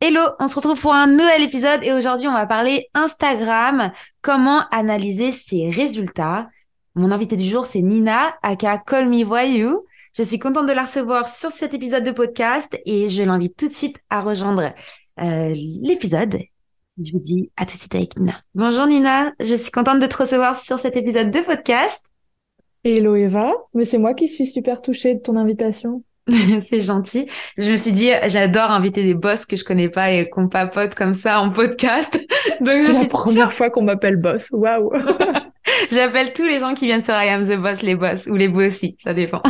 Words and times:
Hello, 0.00 0.20
on 0.38 0.46
se 0.46 0.54
retrouve 0.54 0.80
pour 0.80 0.94
un 0.94 1.08
nouvel 1.08 1.42
épisode 1.42 1.82
et 1.82 1.92
aujourd'hui 1.92 2.28
on 2.28 2.32
va 2.32 2.46
parler 2.46 2.86
Instagram, 2.94 3.90
comment 4.22 4.60
analyser 4.70 5.32
ses 5.32 5.70
résultats? 5.70 6.48
Mon 6.94 7.10
invité 7.10 7.34
du 7.34 7.44
jour 7.44 7.66
c'est 7.66 7.82
Nina, 7.82 8.36
aka 8.44 8.78
Call 8.78 9.08
Me 9.08 9.24
Voyou. 9.24 9.82
Je 10.16 10.22
suis 10.22 10.38
contente 10.38 10.68
de 10.68 10.72
la 10.72 10.84
recevoir 10.84 11.26
sur 11.26 11.50
cet 11.50 11.74
épisode 11.74 12.04
de 12.04 12.12
podcast 12.12 12.78
et 12.86 13.08
je 13.08 13.24
l'invite 13.24 13.56
tout 13.56 13.66
de 13.66 13.74
suite 13.74 13.98
à 14.08 14.20
rejoindre 14.20 14.72
euh, 15.20 15.54
l'épisode. 15.82 16.38
Je 17.02 17.10
vous 17.10 17.18
dis 17.18 17.50
à 17.56 17.66
tout 17.66 17.74
de 17.74 17.80
suite 17.80 17.94
avec 17.96 18.16
Nina. 18.16 18.34
Bonjour 18.54 18.86
Nina, 18.86 19.32
je 19.40 19.56
suis 19.56 19.72
contente 19.72 19.98
de 19.98 20.06
te 20.06 20.16
recevoir 20.16 20.56
sur 20.56 20.78
cet 20.78 20.96
épisode 20.96 21.32
de 21.32 21.40
podcast. 21.40 22.04
Hello 22.84 23.16
Eva, 23.16 23.52
mais 23.74 23.84
c'est 23.84 23.98
moi 23.98 24.14
qui 24.14 24.28
suis 24.28 24.46
super 24.46 24.80
touchée 24.80 25.16
de 25.16 25.20
ton 25.20 25.34
invitation. 25.34 26.04
c'est 26.64 26.80
gentil. 26.80 27.26
Je 27.58 27.70
me 27.70 27.76
suis 27.76 27.92
dit, 27.92 28.10
j'adore 28.26 28.70
inviter 28.70 29.02
des 29.02 29.14
boss 29.14 29.46
que 29.46 29.56
je 29.56 29.64
connais 29.64 29.88
pas 29.88 30.10
et 30.10 30.28
qu'on 30.28 30.48
papote 30.48 30.94
comme 30.94 31.14
ça 31.14 31.40
en 31.40 31.50
podcast. 31.50 32.18
Donc 32.60 32.82
c'est 32.82 32.92
la 32.92 33.08
première 33.08 33.52
fois 33.52 33.70
qu'on 33.70 33.82
m'appelle 33.82 34.16
boss. 34.16 34.44
Waouh. 34.50 34.92
J'appelle 35.90 36.32
tous 36.32 36.44
les 36.44 36.60
gens 36.60 36.74
qui 36.74 36.86
viennent 36.86 37.02
sur 37.02 37.14
I 37.14 37.28
Am 37.28 37.44
the 37.44 37.58
Boss 37.60 37.82
les 37.82 37.94
boss 37.94 38.26
ou 38.26 38.34
les 38.34 38.48
bossy, 38.48 38.96
ça 39.02 39.12
dépend. 39.12 39.42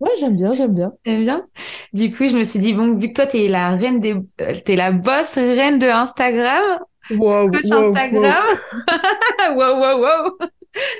Ouais, 0.00 0.10
j'aime 0.18 0.36
bien, 0.36 0.52
j'aime 0.54 0.74
bien. 0.74 0.92
J'aime 1.04 1.22
bien? 1.22 1.44
Du 1.92 2.08
coup, 2.10 2.26
je 2.28 2.36
me 2.36 2.44
suis 2.44 2.60
dit 2.60 2.72
bon, 2.72 2.96
vu 2.96 3.08
que 3.08 3.14
toi 3.14 3.26
t'es 3.26 3.48
la 3.48 3.76
reine 3.76 4.00
des, 4.00 4.14
euh, 4.40 4.54
t'es 4.64 4.76
la 4.76 4.92
boss 4.92 5.34
reine 5.34 5.78
de 5.78 5.86
Instagram. 5.86 6.78
Wow, 7.10 7.48
wow 7.48 7.54
Instagram. 7.54 8.22
wow, 9.56 9.80
wow, 9.80 10.00
wow. 10.00 10.48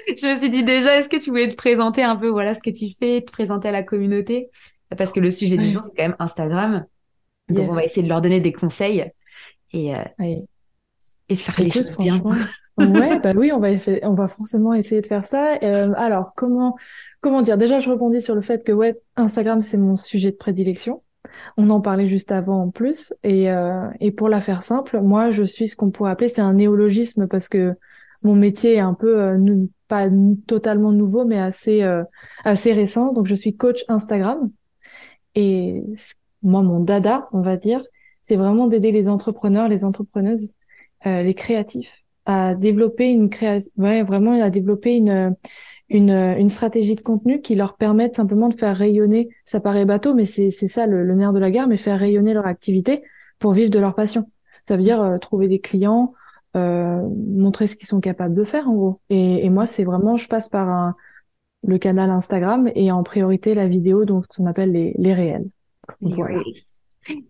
Je 0.09 0.27
me 0.27 0.37
suis 0.37 0.51
dit 0.51 0.65
déjà, 0.65 0.97
est-ce 0.97 1.09
que 1.09 1.17
tu 1.17 1.31
voulais 1.31 1.49
te 1.49 1.55
présenter 1.55 2.03
un 2.03 2.17
peu, 2.17 2.29
voilà 2.29 2.55
ce 2.55 2.61
que 2.61 2.71
tu 2.71 2.87
fais, 2.99 3.21
te 3.21 3.31
présenter 3.31 3.69
à 3.69 3.73
la 3.73 3.83
communauté? 3.83 4.51
Parce 4.97 5.13
que 5.13 5.21
le 5.21 5.31
sujet 5.31 5.57
du 5.57 5.71
jour, 5.71 5.83
c'est 5.85 5.97
quand 5.97 6.09
même 6.09 6.17
Instagram. 6.19 6.85
Donc, 7.49 7.71
on 7.71 7.75
va 7.75 7.85
essayer 7.85 8.03
de 8.03 8.09
leur 8.09 8.21
donner 8.21 8.41
des 8.41 8.53
conseils 8.53 9.11
et, 9.73 9.95
euh, 9.95 9.99
et 11.29 11.35
faire 11.35 11.65
les 11.65 11.71
choses 11.71 11.97
bien. 11.97 12.21
ouais, 12.79 13.19
bah 13.21 13.33
oui, 13.37 13.53
on 13.53 13.59
va, 13.59 13.69
on 14.03 14.15
va 14.15 14.29
forcément 14.29 14.75
essayer 14.75 15.01
de 15.01 15.07
faire 15.07 15.27
ça. 15.27 15.59
Euh, 15.63 15.93
alors, 15.97 16.33
comment, 16.37 16.77
comment 17.21 17.43
dire? 17.43 17.59
Déjà, 17.59 17.79
je 17.79 17.91
rebondis 17.91 18.21
sur 18.21 18.35
le 18.35 18.43
fait 18.43 18.65
que 18.65 18.73
ouais, 18.73 19.01
Instagram, 19.17 19.63
c'est 19.63 19.79
mon 19.79 19.97
sujet 19.97 20.33
de 20.33 20.37
prédilection. 20.37 21.03
On 21.57 21.71
en 21.71 21.81
parlait 21.81 22.07
juste 22.07 22.33
avant 22.33 22.63
en 22.63 22.71
plus. 22.71 23.13
Et, 23.23 23.51
euh, 23.51 23.87
et 24.01 24.11
pour 24.11 24.29
la 24.29 24.41
faire 24.41 24.63
simple, 24.63 25.01
moi, 25.01 25.31
je 25.31 25.43
suis 25.45 25.69
ce 25.69 25.77
qu'on 25.77 25.91
pourrait 25.91 26.11
appeler, 26.11 26.29
c'est 26.29 26.41
un 26.41 26.55
néologisme 26.55 27.27
parce 27.27 27.49
que 27.49 27.75
mon 28.25 28.35
métier 28.35 28.75
est 28.75 28.81
un 28.81 28.95
peu 28.95 29.21
euh, 29.21 29.67
pas 29.89 30.09
totalement 30.47 30.93
nouveau, 30.93 31.25
mais 31.25 31.39
assez 31.39 31.83
euh, 31.83 32.03
assez 32.45 32.73
récent. 32.73 33.13
Donc, 33.13 33.27
je 33.27 33.35
suis 33.35 33.57
coach 33.57 33.85
Instagram. 33.89 34.51
Et 35.35 35.83
moi, 36.43 36.63
mon 36.63 36.81
dada, 36.81 37.29
on 37.33 37.41
va 37.41 37.57
dire, 37.57 37.83
c'est 38.23 38.37
vraiment 38.37 38.67
d'aider 38.67 38.93
les 38.93 39.09
entrepreneurs, 39.09 39.69
les 39.69 39.85
entrepreneuses, 39.85 40.53
euh, 41.07 41.23
les 41.23 41.35
créatifs 41.35 42.05
à 42.27 42.55
développer 42.55 43.11
une 43.11 43.31
création, 43.31 43.73
ouais, 43.77 44.03
vraiment 44.03 44.41
à 44.41 44.51
développer 44.51 44.95
une, 44.95 45.35
une, 45.89 46.11
une 46.11 46.49
stratégie 46.49 46.95
de 46.95 47.01
contenu 47.01 47.41
qui 47.41 47.55
leur 47.55 47.77
permette 47.77 48.15
simplement 48.15 48.49
de 48.49 48.55
faire 48.55 48.77
rayonner, 48.77 49.31
ça 49.47 49.61
paraît 49.61 49.85
bateau, 49.85 50.15
mais 50.15 50.27
c'est 50.27 50.51
ça 50.51 50.87
le, 50.87 51.05
le, 51.05 51.15
nerf 51.15 51.33
de 51.33 51.41
la 51.41 51.51
guerre, 51.51 51.67
mais 51.67 51.77
faire 51.77 51.99
rayonner 51.99 52.35
leur 52.35 52.47
activité 52.47 53.03
pour 53.39 53.53
vivre 53.53 53.71
de 53.71 53.79
leur 53.79 53.95
passion. 53.95 54.31
Ça 54.69 54.77
veut 54.77 54.83
dire 54.83 55.03
euh, 55.03 55.19
trouver 55.19 55.49
des 55.49 55.61
clients, 55.61 56.13
euh, 56.57 57.03
montrer 57.27 57.67
ce 57.67 57.75
qu'ils 57.75 57.89
sont 57.89 58.01
capables 58.01 58.35
de 58.35 58.45
faire 58.45 58.69
en 58.69 58.75
gros. 58.75 59.01
Et, 59.09 59.45
et 59.45 59.51
moi, 59.51 59.67
c'est 59.67 59.85
vraiment, 59.85 60.17
je 60.17 60.29
passe 60.29 60.49
par 60.49 60.69
un, 60.69 60.95
le 61.67 61.79
canal 61.79 62.11
Instagram 62.11 62.71
et 62.75 62.91
en 62.91 63.03
priorité 63.03 63.55
la 63.55 63.67
vidéo, 63.67 64.05
donc 64.05 64.25
ce 64.31 64.39
qu'on 64.39 64.47
appelle 64.47 64.73
les, 64.73 64.95
les 64.99 65.15
réels. 65.15 65.47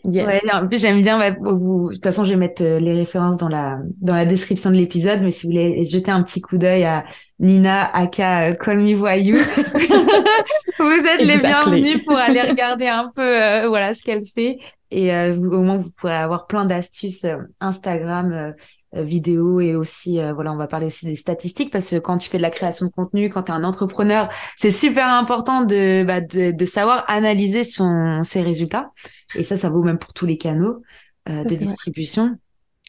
Ouais, 0.05 0.41
en 0.53 0.67
plus 0.67 0.81
j'aime 0.81 1.01
bien. 1.01 1.19
vous, 1.41 1.89
de 1.89 1.95
toute 1.95 2.05
façon, 2.05 2.25
je 2.25 2.31
vais 2.31 2.37
mettre 2.37 2.63
euh, 2.63 2.81
les 2.81 2.95
références 2.95 3.37
dans 3.37 3.49
la 3.49 3.79
dans 4.01 4.15
la 4.15 4.27
description 4.27 4.71
de 4.71 4.75
l'épisode. 4.75 5.23
Mais 5.23 5.31
si 5.31 5.47
vous 5.47 5.53
voulez 5.53 5.85
jeter 5.85 6.11
un 6.11 6.23
petit 6.23 6.41
coup 6.41 6.59
d'œil 6.59 6.85
à 6.85 7.05
Nina, 7.39 7.85
aka 7.95 8.51
euh, 8.51 8.55
Call 8.55 8.81
Me 8.81 8.95
Voyou, 8.95 9.37
vous 10.79 11.07
êtes 11.07 11.23
les 11.23 11.39
bienvenus 11.39 12.05
pour 12.05 12.17
aller 12.17 12.43
regarder 12.43 12.89
un 12.89 13.11
peu 13.15 13.23
euh, 13.23 13.69
voilà 13.69 13.95
ce 13.95 14.03
qu'elle 14.03 14.25
fait. 14.25 14.59
Et 14.91 15.13
au 15.13 15.63
moins 15.63 15.77
vous 15.77 15.91
pourrez 15.97 16.17
avoir 16.17 16.49
plein 16.49 16.65
d'astuces 16.65 17.25
Instagram 17.61 18.33
euh, 18.33 18.53
vidéo 18.95 19.61
et 19.61 19.77
aussi 19.77 20.19
euh, 20.19 20.33
voilà 20.33 20.53
on 20.53 20.57
va 20.57 20.67
parler 20.67 20.87
aussi 20.87 21.07
des 21.07 21.17
statistiques 21.17 21.73
parce 21.73 21.91
que 21.91 21.97
quand 21.97 22.19
tu 22.19 22.29
fais 22.29 22.39
de 22.39 22.43
la 22.43 22.51
création 22.51 22.87
de 22.87 22.91
contenu 22.91 23.31
quand 23.31 23.45
tu 23.45 23.53
es 23.53 23.55
un 23.55 23.63
entrepreneur 23.63 24.29
c'est 24.57 24.73
super 24.73 25.07
important 25.07 25.63
de, 25.63 26.03
bah, 26.05 26.21
de, 26.21 26.51
de 26.51 26.65
savoir 26.65 27.05
analyser 27.09 27.65
son 27.65 28.23
ses 28.25 28.43
résultats. 28.43 28.91
Et 29.37 29.45
ça 29.45 29.57
ça 29.57 29.69
vaut 29.71 29.83
même 29.83 29.99
pour 29.99 30.13
tous 30.13 30.27
les 30.27 30.39
canaux 30.39 30.83
euh, 31.29 31.45
de 31.45 31.55
distribution. 31.55 32.37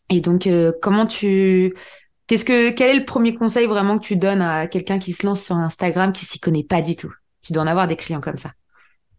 Et 0.10 0.22
donc 0.22 0.50
comment 0.82 1.06
tu 1.06 1.74
qu'est-ce 2.28 2.46
que 2.46 2.72
quel 2.72 2.96
est 2.96 3.00
le 3.00 3.06
premier 3.06 3.34
conseil 3.34 3.68
vraiment 3.68 4.00
que 4.00 4.06
tu 4.06 4.18
donnes 4.18 4.42
à 4.42 4.68
quelqu'un 4.68 4.98
qui 4.98 5.14
se 5.14 5.26
lance 5.26 5.44
sur 5.44 5.56
Instagram 5.56 6.12
qui 6.12 6.26
s'y 6.26 6.40
connaît 6.40 6.64
pas 6.64 6.82
du 6.82 6.96
tout? 6.96 7.14
Tu 7.44 7.54
dois 7.54 7.64
en 7.64 7.68
avoir 7.68 7.88
des 7.88 7.96
clients 7.96 8.22
comme 8.22 8.38
ça 8.38 8.52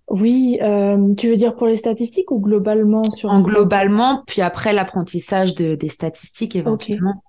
oui, 0.08 0.58
euh, 0.62 1.14
tu 1.14 1.28
veux 1.28 1.36
dire 1.36 1.54
pour 1.56 1.66
les 1.66 1.76
statistiques 1.76 2.30
ou 2.30 2.40
globalement 2.40 3.04
sur 3.10 3.30
En 3.30 3.40
globalement, 3.40 4.22
puis 4.26 4.42
après 4.42 4.72
l'apprentissage 4.72 5.54
de, 5.54 5.74
des 5.74 5.88
statistiques 5.88 6.56
éventuellement. 6.56 7.22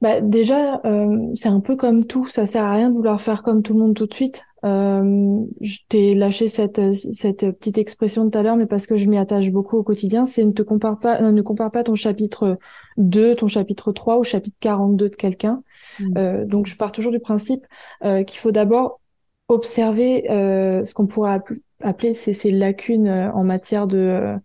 Bah 0.00 0.20
déjà, 0.20 0.80
euh, 0.84 1.16
c'est 1.34 1.48
un 1.48 1.60
peu 1.60 1.74
comme 1.74 2.04
tout, 2.04 2.28
ça 2.28 2.46
sert 2.46 2.64
à 2.64 2.72
rien 2.72 2.90
de 2.90 2.94
vouloir 2.94 3.20
faire 3.20 3.42
comme 3.42 3.62
tout 3.62 3.72
le 3.72 3.80
monde 3.80 3.94
tout 3.94 4.06
de 4.06 4.14
suite. 4.14 4.44
Euh, 4.64 5.40
je 5.60 5.78
t'ai 5.88 6.14
lâché 6.14 6.48
cette 6.48 6.94
cette 6.94 7.50
petite 7.52 7.78
expression 7.78 8.28
tout 8.28 8.36
à 8.36 8.42
l'heure, 8.42 8.56
mais 8.56 8.66
parce 8.66 8.86
que 8.86 8.96
je 8.96 9.06
m'y 9.06 9.18
attache 9.18 9.50
beaucoup 9.50 9.76
au 9.76 9.82
quotidien, 9.82 10.26
c'est 10.26 10.44
ne 10.44 10.52
te 10.52 10.62
compare 10.62 10.98
pas, 10.98 11.22
euh, 11.22 11.32
ne 11.32 11.42
compare 11.42 11.70
pas 11.70 11.84
ton 11.84 11.94
chapitre 11.94 12.58
2, 12.96 13.36
ton 13.36 13.46
chapitre 13.46 13.92
3 13.92 14.16
au 14.16 14.24
chapitre 14.24 14.56
42 14.60 15.10
de 15.10 15.14
quelqu'un. 15.16 15.62
Mmh. 16.00 16.18
Euh, 16.18 16.44
donc 16.44 16.66
je 16.66 16.76
pars 16.76 16.92
toujours 16.92 17.12
du 17.12 17.20
principe 17.20 17.64
euh, 18.04 18.24
qu'il 18.24 18.38
faut 18.38 18.50
d'abord 18.50 19.00
observer 19.48 20.24
ce 20.28 20.92
qu'on 20.92 21.06
pourrait 21.06 21.40
appeler 21.80 22.12
ces, 22.12 22.32
ces 22.32 22.50
lacunes 22.50 23.08
euh, 23.08 23.32
en 23.32 23.44
matière 23.44 23.86
de, 23.86 24.36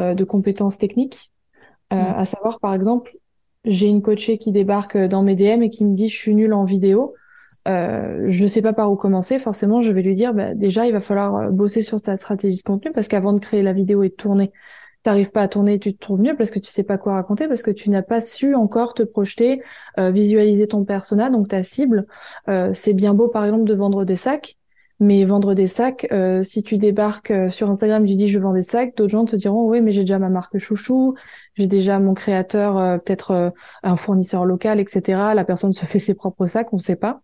euh, 0.00 0.14
de 0.14 0.24
compétences 0.24 0.78
techniques. 0.78 1.32
Euh, 1.92 1.96
mm. 1.96 2.14
À 2.16 2.24
savoir, 2.24 2.60
par 2.60 2.74
exemple, 2.74 3.16
j'ai 3.64 3.88
une 3.88 4.02
coachée 4.02 4.38
qui 4.38 4.52
débarque 4.52 4.96
dans 4.96 5.22
mes 5.22 5.34
DM 5.34 5.62
et 5.62 5.70
qui 5.70 5.84
me 5.84 5.94
dit 5.94 6.08
je 6.08 6.16
suis 6.16 6.34
nulle 6.34 6.52
en 6.52 6.64
vidéo. 6.64 7.14
Euh, 7.66 8.26
je 8.28 8.42
ne 8.42 8.48
sais 8.48 8.62
pas 8.62 8.72
par 8.72 8.92
où 8.92 8.96
commencer. 8.96 9.38
Forcément, 9.38 9.82
je 9.82 9.92
vais 9.92 10.02
lui 10.02 10.14
dire 10.14 10.34
bah, 10.34 10.54
déjà 10.54 10.86
il 10.86 10.92
va 10.92 11.00
falloir 11.00 11.50
bosser 11.50 11.82
sur 11.82 12.00
ta 12.00 12.16
stratégie 12.16 12.58
de 12.58 12.62
contenu 12.62 12.92
parce 12.92 13.08
qu'avant 13.08 13.32
de 13.32 13.40
créer 13.40 13.62
la 13.62 13.72
vidéo 13.72 14.02
et 14.02 14.10
de 14.10 14.14
tourner, 14.14 14.52
t'arrives 15.02 15.30
pas 15.30 15.42
à 15.42 15.48
tourner, 15.48 15.78
tu 15.78 15.94
te 15.94 15.98
trouves 15.98 16.20
mieux 16.20 16.36
parce 16.36 16.50
que 16.50 16.58
tu 16.58 16.70
sais 16.70 16.82
pas 16.82 16.98
quoi 16.98 17.14
raconter, 17.14 17.48
parce 17.48 17.62
que 17.62 17.70
tu 17.70 17.90
n'as 17.90 18.02
pas 18.02 18.20
su 18.20 18.54
encore 18.54 18.94
te 18.94 19.02
projeter, 19.02 19.62
euh, 19.98 20.10
visualiser 20.10 20.66
ton 20.68 20.84
persona, 20.84 21.30
donc 21.30 21.48
ta 21.48 21.62
cible. 21.62 22.06
Euh, 22.48 22.70
c'est 22.72 22.92
bien 22.92 23.14
beau 23.14 23.28
par 23.28 23.44
exemple 23.44 23.64
de 23.64 23.74
vendre 23.74 24.04
des 24.04 24.16
sacs, 24.16 24.56
mais 25.00 25.24
vendre 25.24 25.54
des 25.54 25.66
sacs, 25.66 26.08
euh, 26.10 26.42
si 26.42 26.62
tu 26.62 26.76
débarques 26.76 27.30
euh, 27.30 27.50
sur 27.50 27.70
Instagram, 27.70 28.04
tu 28.04 28.16
dis 28.16 28.26
je 28.26 28.38
vends 28.38 28.52
des 28.52 28.62
sacs, 28.62 28.96
d'autres 28.96 29.10
gens 29.10 29.24
te 29.24 29.36
diront 29.36 29.68
oui, 29.68 29.80
mais 29.80 29.92
j'ai 29.92 30.00
déjà 30.00 30.18
ma 30.18 30.28
marque 30.28 30.58
chouchou, 30.58 31.14
j'ai 31.54 31.68
déjà 31.68 32.00
mon 32.00 32.14
créateur, 32.14 32.76
euh, 32.78 32.98
peut-être 32.98 33.52
un 33.82 33.96
fournisseur 33.96 34.44
local, 34.44 34.80
etc. 34.80 35.34
La 35.34 35.44
personne 35.44 35.72
se 35.72 35.86
fait 35.86 36.00
ses 36.00 36.14
propres 36.14 36.46
sacs, 36.46 36.72
on 36.72 36.76
ne 36.76 36.80
sait 36.80 36.96
pas. 36.96 37.20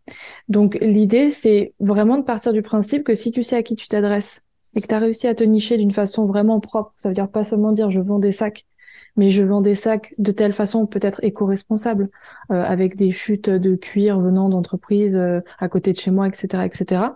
Donc 0.49 0.79
l'idée, 0.81 1.31
c'est 1.31 1.75
vraiment 1.81 2.17
de 2.19 2.23
partir 2.23 2.53
du 2.53 2.63
principe 2.63 3.05
que 3.05 3.15
si 3.15 3.33
tu 3.33 3.43
sais 3.43 3.57
à 3.57 3.63
qui 3.63 3.75
tu 3.75 3.89
t'adresses 3.89 4.43
et 4.77 4.81
que 4.81 4.87
tu 4.87 4.95
as 4.95 4.99
réussi 5.01 5.27
à 5.27 5.35
te 5.35 5.45
nicher 5.45 5.77
d'une 5.77 5.91
façon 5.91 6.27
vraiment 6.27 6.61
propre, 6.61 6.93
ça 6.97 7.09
veut 7.09 7.15
dire 7.15 7.29
pas 7.29 7.43
seulement 7.45 7.73
dire 7.73 7.91
je 7.91 8.01
vends 8.01 8.21
des 8.21 8.33
sacs, 8.33 8.67
mais 9.17 9.31
je 9.31 9.43
vends 9.43 9.61
des 9.61 9.75
sacs 9.75 10.13
de 10.19 10.31
telle 10.31 10.53
façon 10.53 10.87
peut-être 10.87 11.23
éco-responsable, 11.25 12.11
avec 12.51 12.97
des 12.97 13.11
chutes 13.11 13.51
de 13.51 13.75
cuir 13.77 14.21
venant 14.21 14.49
d'entreprises 14.49 15.19
à 15.59 15.69
côté 15.69 15.93
de 15.93 15.99
chez 15.99 16.11
moi, 16.11 16.29
etc., 16.29 16.65
etc. 16.65 17.07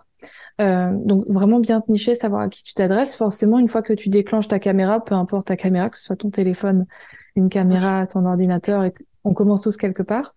Euh, 0.60 0.90
donc 0.92 1.26
vraiment 1.28 1.60
bien 1.60 1.80
te 1.80 1.90
nicher, 1.90 2.14
savoir 2.14 2.42
à 2.42 2.48
qui 2.48 2.64
tu 2.64 2.74
t'adresses. 2.74 3.14
Forcément, 3.14 3.58
une 3.58 3.68
fois 3.68 3.82
que 3.82 3.92
tu 3.92 4.08
déclenches 4.08 4.48
ta 4.48 4.58
caméra, 4.58 5.04
peu 5.04 5.14
importe 5.14 5.46
ta 5.48 5.56
caméra, 5.56 5.88
que 5.88 5.96
ce 5.96 6.04
soit 6.04 6.16
ton 6.16 6.30
téléphone, 6.30 6.84
une 7.36 7.48
caméra, 7.48 8.06
ton 8.06 8.24
ordinateur, 8.26 8.84
et 8.84 8.92
on 9.24 9.34
commence 9.34 9.62
tous 9.62 9.76
quelque 9.76 10.02
part. 10.02 10.34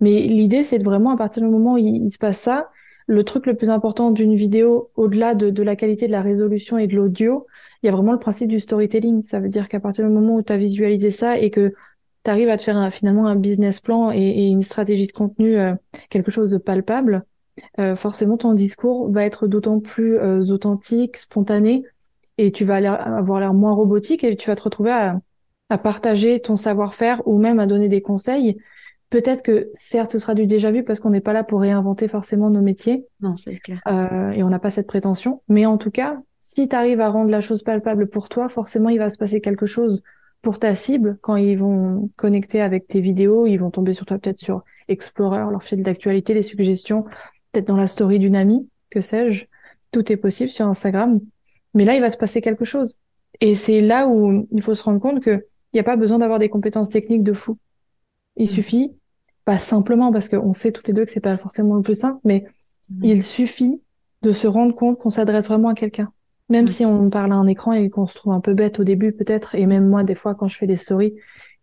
Mais 0.00 0.20
l'idée, 0.22 0.64
c'est 0.64 0.78
de 0.78 0.84
vraiment, 0.84 1.10
à 1.10 1.16
partir 1.16 1.42
du 1.42 1.48
moment 1.48 1.74
où 1.74 1.78
il, 1.78 2.10
se 2.10 2.18
passe 2.18 2.38
ça, 2.38 2.70
le 3.06 3.22
truc 3.22 3.46
le 3.46 3.54
plus 3.54 3.70
important 3.70 4.10
d'une 4.10 4.34
vidéo, 4.34 4.90
au-delà 4.96 5.34
de, 5.34 5.50
de 5.50 5.62
la 5.62 5.76
qualité 5.76 6.06
de 6.06 6.12
la 6.12 6.22
résolution 6.22 6.78
et 6.78 6.86
de 6.86 6.96
l'audio, 6.96 7.46
il 7.82 7.86
y 7.86 7.88
a 7.88 7.92
vraiment 7.92 8.12
le 8.12 8.18
principe 8.18 8.48
du 8.48 8.60
storytelling. 8.60 9.22
Ça 9.22 9.40
veut 9.40 9.48
dire 9.48 9.68
qu'à 9.68 9.80
partir 9.80 10.06
du 10.06 10.12
moment 10.12 10.36
où 10.36 10.42
tu 10.42 10.52
as 10.52 10.56
visualisé 10.56 11.10
ça 11.10 11.38
et 11.38 11.50
que 11.50 11.74
tu 12.24 12.30
arrives 12.30 12.48
à 12.48 12.56
te 12.56 12.62
faire 12.62 12.92
finalement 12.92 13.26
un 13.26 13.36
business 13.36 13.80
plan 13.80 14.10
et, 14.10 14.46
une 14.46 14.62
stratégie 14.62 15.06
de 15.06 15.12
contenu, 15.12 15.58
euh, 15.60 15.74
quelque 16.08 16.30
chose 16.30 16.50
de 16.50 16.58
palpable, 16.58 17.24
euh, 17.78 17.96
forcément 17.96 18.36
ton 18.36 18.54
discours 18.54 19.10
va 19.10 19.24
être 19.24 19.46
d'autant 19.46 19.80
plus 19.80 20.18
euh, 20.18 20.42
authentique, 20.50 21.16
spontané, 21.16 21.84
et 22.38 22.50
tu 22.52 22.64
vas 22.64 22.76
avoir 22.76 23.40
l'air 23.40 23.54
moins 23.54 23.72
robotique 23.72 24.24
et 24.24 24.36
tu 24.36 24.50
vas 24.50 24.56
te 24.56 24.62
retrouver 24.62 24.90
à, 24.90 25.20
à 25.70 25.78
partager 25.78 26.40
ton 26.40 26.56
savoir-faire 26.56 27.22
ou 27.26 27.38
même 27.38 27.60
à 27.60 27.66
donner 27.66 27.88
des 27.88 28.02
conseils. 28.02 28.58
Peut-être 29.10 29.42
que 29.42 29.70
certes 29.74 30.12
ce 30.12 30.18
sera 30.18 30.34
du 30.34 30.46
déjà 30.46 30.72
vu 30.72 30.82
parce 30.82 30.98
qu'on 30.98 31.10
n'est 31.10 31.20
pas 31.20 31.32
là 31.32 31.44
pour 31.44 31.60
réinventer 31.60 32.08
forcément 32.08 32.50
nos 32.50 32.62
métiers. 32.62 33.06
Non, 33.20 33.36
c'est 33.36 33.58
clair. 33.58 33.80
et 34.34 34.42
on 34.42 34.48
n'a 34.48 34.58
pas 34.58 34.70
cette 34.70 34.88
prétention. 34.88 35.42
Mais 35.48 35.64
en 35.64 35.78
tout 35.78 35.92
cas, 35.92 36.18
si 36.40 36.68
tu 36.68 36.74
arrives 36.74 37.00
à 37.00 37.08
rendre 37.08 37.30
la 37.30 37.40
chose 37.40 37.62
palpable 37.62 38.08
pour 38.08 38.28
toi, 38.28 38.48
forcément 38.48 38.88
il 38.88 38.98
va 38.98 39.10
se 39.10 39.18
passer 39.18 39.40
quelque 39.40 39.66
chose 39.66 40.02
pour 40.42 40.58
ta 40.58 40.74
cible, 40.74 41.18
quand 41.22 41.36
ils 41.36 41.56
vont 41.56 42.10
connecter 42.16 42.60
avec 42.60 42.88
tes 42.88 43.00
vidéos, 43.00 43.46
ils 43.46 43.56
vont 43.56 43.70
tomber 43.70 43.92
sur 43.92 44.06
toi 44.06 44.18
peut-être 44.18 44.38
sur 44.38 44.64
Explorer, 44.88 45.50
leur 45.50 45.62
fil 45.62 45.82
d'actualité, 45.82 46.34
les 46.34 46.42
suggestions, 46.42 47.00
peut-être 47.54 47.68
dans 47.68 47.76
la 47.76 47.86
story 47.86 48.18
d'une 48.18 48.36
amie, 48.36 48.68
que 48.90 49.00
sais-je. 49.00 49.46
Tout 49.92 50.10
est 50.10 50.16
possible 50.16 50.50
sur 50.50 50.66
Instagram. 50.66 51.20
Mais 51.72 51.84
là, 51.84 51.94
il 51.94 52.00
va 52.00 52.10
se 52.10 52.16
passer 52.16 52.40
quelque 52.40 52.64
chose. 52.64 53.00
Et 53.40 53.54
c'est 53.54 53.80
là 53.80 54.08
où 54.08 54.46
il 54.50 54.62
faut 54.62 54.74
se 54.74 54.82
rendre 54.82 55.00
compte 55.00 55.22
qu'il 55.22 55.42
n'y 55.72 55.80
a 55.80 55.84
pas 55.84 55.96
besoin 55.96 56.18
d'avoir 56.18 56.38
des 56.38 56.48
compétences 56.48 56.90
techniques 56.90 57.22
de 57.22 57.32
fou. 57.32 57.58
Il 58.36 58.44
mmh. 58.44 58.46
suffit, 58.46 58.92
pas 59.44 59.58
simplement 59.58 60.12
parce 60.12 60.28
qu'on 60.28 60.52
sait 60.52 60.72
toutes 60.72 60.88
les 60.88 60.94
deux 60.94 61.04
que 61.04 61.10
c'est 61.10 61.20
pas 61.20 61.36
forcément 61.36 61.76
le 61.76 61.82
plus 61.82 61.98
simple, 61.98 62.18
mais 62.24 62.44
mmh. 62.90 63.04
il 63.04 63.22
suffit 63.22 63.80
de 64.22 64.32
se 64.32 64.46
rendre 64.46 64.74
compte 64.74 64.98
qu'on 64.98 65.10
s'adresse 65.10 65.46
vraiment 65.46 65.68
à 65.68 65.74
quelqu'un. 65.74 66.12
Même 66.48 66.68
si 66.68 66.84
on 66.84 67.08
parle 67.08 67.32
à 67.32 67.36
un 67.36 67.46
écran 67.46 67.72
et 67.72 67.88
qu'on 67.88 68.06
se 68.06 68.16
trouve 68.16 68.32
un 68.32 68.40
peu 68.40 68.54
bête 68.54 68.80
au 68.80 68.84
début 68.84 69.12
peut-être, 69.12 69.54
et 69.54 69.66
même 69.66 69.88
moi 69.88 70.04
des 70.04 70.14
fois 70.14 70.34
quand 70.34 70.48
je 70.48 70.56
fais 70.56 70.66
des 70.66 70.76
stories, 70.76 71.14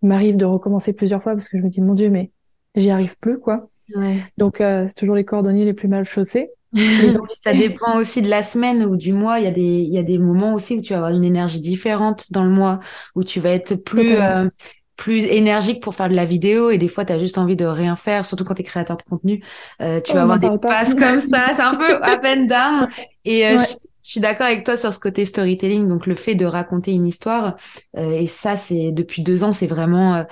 il 0.02 0.10
m'arrive 0.10 0.38
de 0.38 0.46
recommencer 0.46 0.94
plusieurs 0.94 1.22
fois 1.22 1.34
parce 1.34 1.50
que 1.50 1.58
je 1.58 1.64
me 1.64 1.70
dis 1.70 1.82
mon 1.82 1.94
Dieu 1.94 2.10
mais 2.10 2.32
j'y 2.76 2.90
arrive 2.90 3.18
plus 3.20 3.40
quoi. 3.40 3.70
Ouais. 3.96 4.18
Donc 4.38 4.62
euh, 4.62 4.86
c'est 4.88 4.96
toujours 4.96 5.16
les 5.16 5.26
cordonniers 5.26 5.66
les 5.66 5.74
plus 5.74 5.88
mal 5.88 6.06
chaussés. 6.06 6.50
donc, 6.74 7.30
ça 7.30 7.54
dépend 7.54 7.98
aussi 7.98 8.22
de 8.22 8.30
la 8.30 8.44
semaine 8.44 8.86
ou 8.86 8.96
du 8.96 9.12
mois. 9.12 9.40
Il 9.40 9.44
y 9.44 9.48
a 9.48 9.52
des 9.52 9.62
il 9.62 9.94
y 9.94 9.98
a 9.98 10.04
des 10.04 10.18
moments 10.18 10.54
aussi 10.54 10.78
où 10.78 10.82
tu 10.82 10.94
vas 10.94 10.98
avoir 10.98 11.12
une 11.12 11.24
énergie 11.24 11.60
différente 11.60 12.32
dans 12.32 12.44
le 12.44 12.50
mois 12.50 12.80
où 13.16 13.24
tu 13.24 13.40
vas 13.40 13.50
être 13.50 13.76
plus 13.76 14.16
euh, 14.16 14.50
plus 14.96 15.26
énergique 15.26 15.82
pour 15.82 15.96
faire 15.96 16.10
de 16.10 16.16
la 16.16 16.26
vidéo 16.26 16.70
et 16.70 16.78
des 16.78 16.88
fois 16.88 17.04
tu 17.04 17.12
as 17.12 17.20
juste 17.20 17.38
envie 17.38 17.56
de 17.56 17.66
rien 17.66 17.96
faire 17.96 18.24
surtout 18.24 18.46
quand 18.46 18.54
tu 18.54 18.62
es 18.62 18.64
créateur 18.64 18.98
de 18.98 19.02
contenu 19.02 19.44
euh, 19.82 20.00
tu 20.00 20.12
oh, 20.12 20.16
vas 20.16 20.22
avoir 20.22 20.40
des 20.40 20.58
passes 20.60 20.94
comme 20.94 21.18
ça 21.18 21.48
c'est 21.56 21.62
un 21.62 21.74
peu 21.74 22.02
à 22.04 22.18
peine 22.18 22.48
d'âme 22.48 22.88
et 23.26 23.48
euh, 23.48 23.58
je 24.04 24.10
suis 24.10 24.20
d'accord 24.20 24.48
avec 24.48 24.66
toi 24.66 24.78
sur 24.78 24.92
ce 24.92 25.00
côté 25.00 25.26
storytelling, 25.26 25.88
donc 25.88 26.08
le 26.08 26.16
fait 26.16 26.36
de 26.36 26.46
raconter 26.46 26.92
une 26.92 27.06
histoire. 27.06 27.56
Euh, 27.98 28.12
et 28.12 28.28
ça, 28.28 28.56
c'est 28.56 28.92
depuis 28.92 29.22
deux 29.22 29.44
ans, 29.44 29.52
c'est 29.52 29.68
vraiment, 29.68 30.16
euh, 30.16 30.24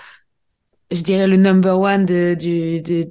je 0.92 1.02
dirais, 1.02 1.28
le 1.28 1.38
number 1.38 1.80
one 1.80 2.06
de, 2.06 2.36
du, 2.38 2.82
de, 2.82 3.10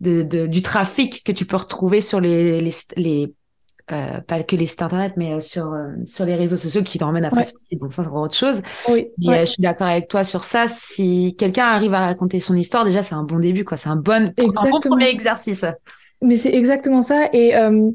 de, 0.00 0.46
du 0.46 0.62
trafic 0.62 1.24
que 1.24 1.32
tu 1.32 1.44
peux 1.44 1.56
retrouver 1.56 2.00
sur 2.00 2.20
les, 2.20 2.60
les, 2.60 2.72
les 2.96 3.34
euh, 3.90 4.20
pas 4.20 4.42
que 4.42 4.54
les 4.54 4.66
sites 4.66 4.82
internet, 4.82 5.14
mais 5.16 5.32
euh, 5.32 5.40
sur 5.40 5.74
sur 6.04 6.26
les 6.26 6.34
réseaux 6.34 6.56
sociaux 6.56 6.82
qui 6.82 6.98
t'emmènent 6.98 7.24
après 7.24 7.44
site. 7.44 7.80
Donc 7.80 7.92
ça, 7.92 8.04
c'est 8.04 8.10
autre 8.10 8.34
chose. 8.34 8.62
Oui, 8.88 9.08
mais 9.18 9.40
je 9.40 9.52
suis 9.52 9.62
d'accord 9.62 9.86
avec 9.86 10.08
toi 10.08 10.24
sur 10.24 10.44
ça. 10.44 10.68
Si 10.68 11.34
quelqu'un 11.38 11.66
arrive 11.66 11.94
à 11.94 12.00
raconter 12.00 12.40
son 12.40 12.54
histoire, 12.54 12.84
déjà, 12.84 13.02
c'est 13.02 13.14
un 13.14 13.24
bon 13.24 13.38
début, 13.38 13.64
quoi. 13.64 13.76
C'est 13.76 13.88
un 13.88 13.96
bon, 13.96 14.32
un 14.38 14.70
bon 14.70 14.80
premier 14.80 15.08
exercice. 15.08 15.64
Mais 16.20 16.36
c'est 16.36 16.52
exactement 16.54 17.02
ça. 17.02 17.28
Et 17.32 17.56
euh, 17.56 17.90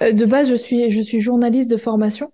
de 0.00 0.24
base, 0.24 0.50
je 0.50 0.56
suis, 0.56 0.90
je 0.90 1.00
suis 1.00 1.20
journaliste 1.20 1.70
de 1.70 1.76
formation. 1.76 2.32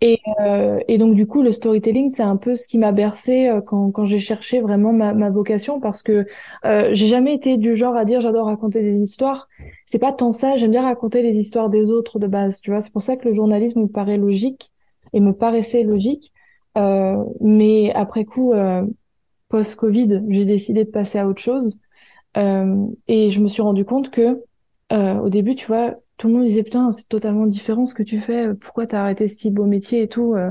Et, 0.00 0.18
euh, 0.40 0.80
et 0.88 0.98
donc 0.98 1.14
du 1.14 1.28
coup, 1.28 1.42
le 1.42 1.52
storytelling, 1.52 2.10
c'est 2.10 2.24
un 2.24 2.36
peu 2.36 2.56
ce 2.56 2.66
qui 2.66 2.76
m'a 2.76 2.90
bercé 2.90 3.48
euh, 3.48 3.60
quand, 3.60 3.92
quand 3.92 4.04
j'ai 4.04 4.18
cherché 4.18 4.60
vraiment 4.60 4.92
ma, 4.92 5.14
ma 5.14 5.30
vocation, 5.30 5.78
parce 5.78 6.02
que 6.02 6.24
euh, 6.64 6.90
j'ai 6.92 7.06
jamais 7.06 7.34
été 7.34 7.56
du 7.56 7.76
genre 7.76 7.94
à 7.96 8.04
dire 8.04 8.20
j'adore 8.20 8.46
raconter 8.46 8.82
des 8.82 8.96
histoires. 8.96 9.48
C'est 9.86 10.00
pas 10.00 10.12
tant 10.12 10.32
ça. 10.32 10.56
J'aime 10.56 10.72
bien 10.72 10.82
raconter 10.82 11.22
les 11.22 11.38
histoires 11.38 11.70
des 11.70 11.92
autres 11.92 12.18
de 12.18 12.26
base. 12.26 12.60
Tu 12.60 12.70
vois, 12.70 12.80
c'est 12.80 12.92
pour 12.92 13.02
ça 13.02 13.16
que 13.16 13.28
le 13.28 13.34
journalisme 13.34 13.82
me 13.82 13.86
paraît 13.86 14.16
logique 14.16 14.72
et 15.12 15.20
me 15.20 15.32
paraissait 15.32 15.84
logique. 15.84 16.32
Euh, 16.76 17.22
mais 17.40 17.92
après 17.94 18.24
coup, 18.24 18.52
euh, 18.54 18.84
post-Covid, 19.50 20.24
j'ai 20.30 20.44
décidé 20.46 20.84
de 20.84 20.90
passer 20.90 21.18
à 21.18 21.28
autre 21.28 21.42
chose. 21.42 21.78
et 22.34 23.30
je 23.30 23.40
me 23.40 23.46
suis 23.46 23.62
rendu 23.62 23.84
compte 23.84 24.10
que 24.10 24.42
au 24.90 25.28
début, 25.28 25.54
tu 25.54 25.66
vois, 25.66 25.94
tout 26.16 26.28
le 26.28 26.34
monde 26.34 26.44
disait 26.44 26.62
putain 26.62 26.92
c'est 26.92 27.08
totalement 27.08 27.46
différent 27.46 27.86
ce 27.86 27.94
que 27.94 28.02
tu 28.02 28.20
fais 28.20 28.54
pourquoi 28.54 28.86
t'as 28.86 29.02
arrêté 29.02 29.28
ce 29.28 29.36
type 29.36 29.54
beau 29.54 29.64
métier 29.64 30.02
et 30.02 30.08
tout 30.08 30.34
euh. 30.34 30.50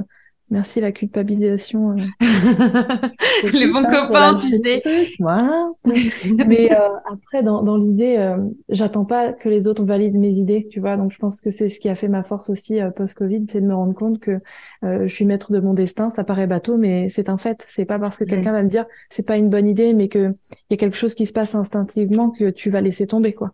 merci 0.50 0.82
la 0.82 0.92
culpabilisation 0.92 1.92
euh. 1.92 1.96
les 3.54 3.68
bons 3.68 3.84
copains 3.84 4.36
tu 4.36 4.50
sais 4.50 4.82
voilà 5.20 5.70
mais 5.86 6.74
euh, 6.74 6.90
après 7.12 7.44
dans, 7.44 7.64
dans 7.64 7.78
l'idée 7.78 8.36
j'attends 8.70 9.06
pas 9.06 9.34
que 9.34 9.50
les 9.50 9.68
autres 9.68 9.86
valident 9.86 10.18
mes 10.18 10.36
idées 10.36 10.68
tu 10.70 10.80
vois 10.80 10.98
donc 10.98 11.12
je 11.14 11.18
pense 11.18 11.42
que 11.42 11.52
c'est 11.52 11.70
ce 11.70 11.80
qui 11.80 11.90
a 11.90 11.96
fait 11.96 12.08
ma 12.08 12.24
force 12.24 12.50
aussi 12.50 12.80
post 12.96 13.18
Covid 13.18 13.46
c'est 13.50 13.62
de 13.62 13.68
me 13.68 13.76
rendre 13.76 13.94
compte 13.94 14.20
que 14.20 14.40
je 14.84 15.08
suis 15.08 15.26
maître 15.26 15.52
de 15.52 15.60
mon 15.60 15.74
destin 15.74 16.10
ça 16.10 16.24
paraît 16.24 16.48
bateau 16.48 16.78
mais 16.78 17.08
c'est 17.08 17.30
un 17.30 17.38
fait 17.38 17.64
c'est 17.68 17.86
pas 17.86 18.00
parce 18.00 18.18
que 18.18 18.26
quelqu'un 18.26 18.52
va 18.52 18.64
me 18.64 18.70
dire 18.70 18.86
c'est 19.10 19.28
pas 19.28 19.38
une 19.38 19.50
bonne 19.50 19.68
idée 19.70 19.94
mais 19.94 20.08
que 20.08 20.30
il 20.52 20.72
y 20.72 20.74
a 20.74 20.78
quelque 20.78 20.98
chose 20.98 21.14
qui 21.14 21.26
se 21.26 21.34
passe 21.34 21.56
instinctivement 21.56 22.30
que 22.30 22.50
tu 22.50 22.70
vas 22.70 22.82
laisser 22.82 23.08
tomber 23.08 23.34
quoi 23.34 23.54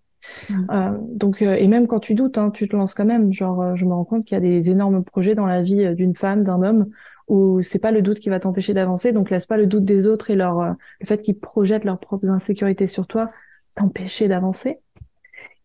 Mm. 0.50 0.66
Euh, 0.72 1.32
euh, 1.42 1.54
et 1.54 1.68
même 1.68 1.88
quand 1.88 2.00
tu 2.00 2.16
doutes, 2.16 2.38
hein, 2.38 2.52
tu 2.52 2.68
te 2.68 2.76
lances 2.76 2.94
quand 2.94 3.06
même. 3.06 3.30
Euh, 3.30 3.76
je 3.76 3.86
me 3.86 3.94
rends 3.94 4.06
compte 4.06 4.26
qu'il 4.26 4.36
y 4.36 4.38
a 4.38 4.42
des 4.42 4.70
énormes 4.70 5.04
projets 5.04 5.36
dans 5.36 5.46
la 5.46 5.62
vie 5.62 5.94
d'une 5.96 6.16
femme, 6.16 6.44
d'un 6.44 6.62
homme, 6.62 6.88
où 7.28 7.62
c'est 7.62 7.80
pas 7.80 7.92
le 7.92 8.02
doute 8.02 8.20
qui 8.20 8.30
va 8.30 8.40
t'empêcher 8.40 8.74
d'avancer. 8.74 9.12
Donc, 9.12 9.30
laisse 9.30 9.46
pas 9.46 9.58
le 9.58 9.68
doute 9.68 9.86
des 9.86 10.08
autres 10.08 10.30
et 10.30 10.36
leur 10.36 10.76
le 11.00 11.06
fait 11.06 11.22
qu'ils 11.22 11.40
projettent 11.40 11.86
leurs 11.86 12.00
propres 12.00 12.30
insécurités 12.30 12.88
sur 12.88 13.08
toi 13.08 13.32
t'empêcher 13.76 14.28
d'avancer. 14.28 14.80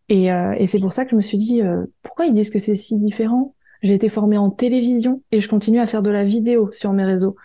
Et, 0.09 0.25
et 0.27 0.65
c'est 0.65 0.79
pour 0.79 0.91
ça 0.91 1.05
que 1.05 1.11
je 1.11 1.15
me 1.15 1.21
suis 1.21 1.37
dit, 1.37 1.61
pourquoi 2.03 2.25
ils 2.25 2.33
disent 2.33 2.51
que 2.51 2.59
c'est 2.59 2.75
si 2.75 2.97
différent? 2.97 3.55
J'ai 3.83 3.93
été 3.93 4.09
formée 4.09 4.37
en 4.37 4.49
télévision 4.49 5.21
et 5.31 5.39
je 5.39 5.47
continue 5.47 5.79
à 5.79 5.87
faire 5.87 6.01
de 6.01 6.09
la 6.09 6.25
vidéo 6.25 6.71
sur 6.71 6.93
mes 6.93 7.05
réseaux. 7.05 7.35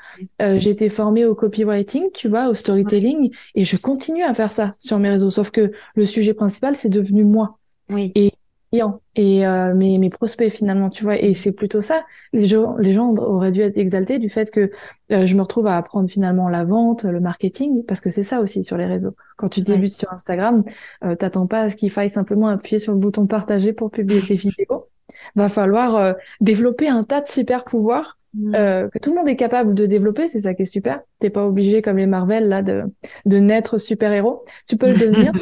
Euh, 0.40 0.58
j'ai 0.58 0.70
été 0.70 0.88
formée 0.88 1.24
au 1.24 1.34
copywriting, 1.34 2.10
tu 2.14 2.28
vois, 2.28 2.48
au 2.48 2.54
storytelling 2.54 3.30
et 3.54 3.64
je 3.64 3.76
continue 3.76 4.22
à 4.22 4.32
faire 4.32 4.52
ça 4.52 4.72
sur 4.78 4.98
mes 4.98 5.10
réseaux. 5.10 5.30
Sauf 5.30 5.50
que 5.50 5.72
le 5.96 6.06
sujet 6.06 6.34
principal, 6.34 6.76
c'est 6.76 6.88
devenu 6.88 7.24
moi. 7.24 7.58
Oui. 7.90 8.12
Et 8.14 8.32
et 8.72 9.46
euh, 9.46 9.74
mes, 9.74 9.98
mes 9.98 10.10
prospects 10.10 10.50
finalement, 10.50 10.90
tu 10.90 11.04
vois. 11.04 11.16
Et 11.16 11.34
c'est 11.34 11.52
plutôt 11.52 11.80
ça. 11.80 12.04
Les 12.32 12.46
gens, 12.46 12.76
les 12.76 12.92
gens 12.92 13.14
auraient 13.14 13.52
dû 13.52 13.60
être 13.60 13.78
exaltés 13.78 14.18
du 14.18 14.28
fait 14.28 14.50
que 14.50 14.70
euh, 15.12 15.24
je 15.26 15.34
me 15.34 15.42
retrouve 15.42 15.66
à 15.66 15.76
apprendre 15.76 16.10
finalement 16.10 16.48
la 16.48 16.64
vente, 16.64 17.04
le 17.04 17.20
marketing, 17.20 17.84
parce 17.84 18.00
que 18.00 18.10
c'est 18.10 18.22
ça 18.22 18.40
aussi 18.40 18.62
sur 18.62 18.76
les 18.76 18.84
réseaux. 18.84 19.16
Quand 19.36 19.48
tu 19.48 19.62
débutes 19.62 19.94
sur 19.94 20.12
Instagram, 20.12 20.64
euh, 21.04 21.14
t'attends 21.16 21.46
pas 21.46 21.62
à 21.62 21.70
ce 21.70 21.76
qu'il 21.76 21.90
faille 21.90 22.10
simplement 22.10 22.48
appuyer 22.48 22.78
sur 22.78 22.92
le 22.92 22.98
bouton 22.98 23.26
partager 23.26 23.72
pour 23.72 23.90
publier 23.90 24.20
tes 24.20 24.34
vidéos 24.36 24.88
va 25.34 25.48
falloir 25.48 25.96
euh, 25.96 26.12
développer 26.40 26.88
un 26.88 27.04
tas 27.04 27.20
de 27.20 27.28
super 27.28 27.64
pouvoirs 27.64 28.18
mm. 28.34 28.54
euh, 28.54 28.88
que 28.88 28.98
tout 28.98 29.10
le 29.10 29.16
monde 29.16 29.28
est 29.28 29.36
capable 29.36 29.74
de 29.74 29.86
développer. 29.86 30.28
C'est 30.28 30.40
ça 30.40 30.54
qui 30.54 30.62
est 30.62 30.66
super. 30.66 31.00
T'es 31.18 31.30
pas 31.30 31.46
obligé 31.46 31.82
comme 31.82 31.98
les 31.98 32.06
Marvel 32.06 32.48
là 32.48 32.62
de 32.62 32.84
de 33.26 33.38
naître 33.38 33.78
super 33.78 34.12
héros. 34.12 34.44
Tu 34.68 34.76
peux 34.76 34.88
le 34.88 34.94
devenir. 34.98 35.32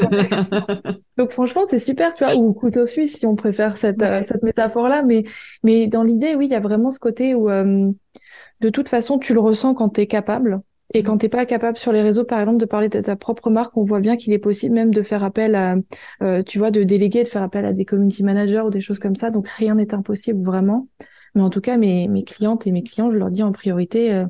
Donc 1.16 1.30
franchement 1.30 1.64
c'est 1.68 1.78
super, 1.78 2.14
tu 2.14 2.24
vois. 2.24 2.34
Ou 2.36 2.52
couteau 2.52 2.86
suisse 2.86 3.18
si 3.18 3.26
on 3.26 3.36
préfère 3.36 3.78
cette 3.78 4.02
euh, 4.02 4.22
cette 4.24 4.42
métaphore 4.42 4.88
là. 4.88 5.02
Mais 5.02 5.24
mais 5.62 5.86
dans 5.86 6.02
l'idée 6.02 6.34
oui 6.34 6.46
il 6.46 6.52
y 6.52 6.56
a 6.56 6.60
vraiment 6.60 6.90
ce 6.90 6.98
côté 6.98 7.34
où 7.34 7.48
de 7.48 8.70
toute 8.70 8.88
façon 8.88 9.18
tu 9.18 9.34
le 9.34 9.40
ressens 9.40 9.74
quand 9.74 9.90
t'es 9.90 10.06
capable. 10.06 10.60
Et 10.94 11.02
quand 11.02 11.18
t'es 11.18 11.28
pas 11.28 11.46
capable 11.46 11.76
sur 11.76 11.92
les 11.92 12.02
réseaux, 12.02 12.24
par 12.24 12.40
exemple, 12.40 12.58
de 12.58 12.64
parler 12.64 12.88
de 12.88 13.00
ta 13.00 13.16
propre 13.16 13.50
marque, 13.50 13.76
on 13.76 13.82
voit 13.82 14.00
bien 14.00 14.16
qu'il 14.16 14.32
est 14.32 14.38
possible 14.38 14.74
même 14.74 14.94
de 14.94 15.02
faire 15.02 15.24
appel 15.24 15.54
à, 15.54 15.76
euh, 16.22 16.42
tu 16.42 16.58
vois, 16.58 16.70
de 16.70 16.84
déléguer, 16.84 17.22
de 17.22 17.28
faire 17.28 17.42
appel 17.42 17.64
à 17.64 17.72
des 17.72 17.84
community 17.84 18.22
managers 18.22 18.60
ou 18.60 18.70
des 18.70 18.80
choses 18.80 18.98
comme 18.98 19.16
ça. 19.16 19.30
Donc 19.30 19.48
rien 19.48 19.74
n'est 19.74 19.94
impossible 19.94 20.44
vraiment. 20.44 20.88
Mais 21.34 21.42
en 21.42 21.50
tout 21.50 21.60
cas, 21.60 21.76
mes, 21.76 22.08
mes 22.08 22.24
clientes 22.24 22.66
et 22.66 22.72
mes 22.72 22.82
clients, 22.82 23.10
je 23.10 23.16
leur 23.18 23.30
dis 23.30 23.42
en 23.42 23.52
priorité, 23.52 24.14
euh, 24.14 24.26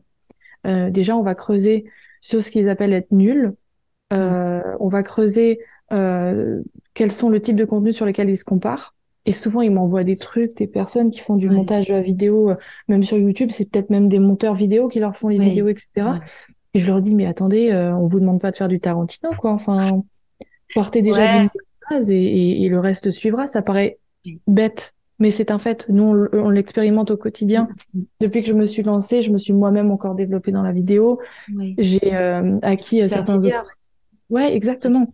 euh, 0.67 0.91
déjà, 0.91 1.17
on 1.17 1.23
va 1.23 1.35
creuser 1.35 1.85
sur 2.21 2.43
ce 2.43 2.51
qu'ils 2.51 2.69
appellent 2.69 2.93
être 2.93 3.13
nuls. 3.13 3.55
Euh, 4.13 4.63
on 4.81 4.89
va 4.89 5.03
creuser 5.03 5.61
euh, 5.93 6.63
quels 6.95 7.13
sont 7.13 7.31
le 7.31 7.41
type 7.41 7.57
de 7.57 7.65
contenu 7.65 7.93
sur 7.93 8.07
lesquels 8.07 8.31
ils 8.31 8.37
se 8.37 8.45
comparent. 8.45 8.96
Et 9.27 9.33
souvent, 9.33 9.61
ils 9.61 9.73
m'envoient 9.73 10.05
des 10.05 10.17
trucs, 10.17 10.57
des 10.57 10.69
personnes 10.69 11.11
qui 11.11 11.19
font 11.19 11.35
du 11.35 11.51
montage 11.51 11.89
de 11.89 11.97
vidéo, 11.97 12.53
même 12.89 13.03
sur 13.03 13.19
YouTube, 13.19 13.51
c'est 13.51 13.69
peut-être 13.69 13.91
même 13.91 14.09
des 14.09 14.21
monteurs 14.21 14.55
vidéo 14.55 14.89
qui 14.89 15.01
leur 15.01 15.17
font 15.17 15.29
les 15.29 15.39
vidéos, 15.39 15.69
etc. 15.69 15.89
Et 16.75 16.79
je 16.79 16.87
leur 16.87 17.01
dis, 17.01 17.15
mais 17.15 17.27
attendez, 17.27 17.71
euh, 17.73 17.95
on 17.97 18.07
vous 18.07 18.21
demande 18.21 18.41
pas 18.41 18.51
de 18.51 18.57
faire 18.57 18.69
du 18.69 18.79
Tarantino, 18.81 19.31
quoi. 19.39 19.53
Enfin, 19.53 20.03
partez 20.75 21.03
déjà 21.03 21.41
d'une 21.41 21.49
base 21.91 22.11
et, 22.11 22.63
et, 22.63 22.69
le 22.69 22.79
reste 22.79 23.11
suivra. 23.11 23.47
Ça 23.47 23.63
paraît 23.63 23.99
bête, 24.47 24.93
mais 25.19 25.31
c'est 25.31 25.51
un 25.51 25.59
fait. 25.59 25.87
Nous, 25.89 26.29
on, 26.33 26.51
l'expérimente 26.51 27.11
au 27.11 27.17
quotidien. 27.17 27.69
Mm. 27.95 28.01
Depuis 28.21 28.43
que 28.43 28.49
je 28.49 28.55
me 28.55 28.67
suis 28.67 28.83
lancée, 28.83 29.23
je 29.23 29.33
me 29.33 29.39
suis 29.39 29.55
moi-même 29.55 29.91
encore 29.91 30.15
développée 30.15 30.53
dans 30.53 30.63
la 30.63 30.73
vidéo. 30.73 31.19
J'ai 31.79 32.15
euh, 32.15 32.59
acquis 32.63 33.03
euh, 33.03 33.09
certains... 33.09 33.39
Ouais, 34.29 34.55
exactement. 34.55 35.07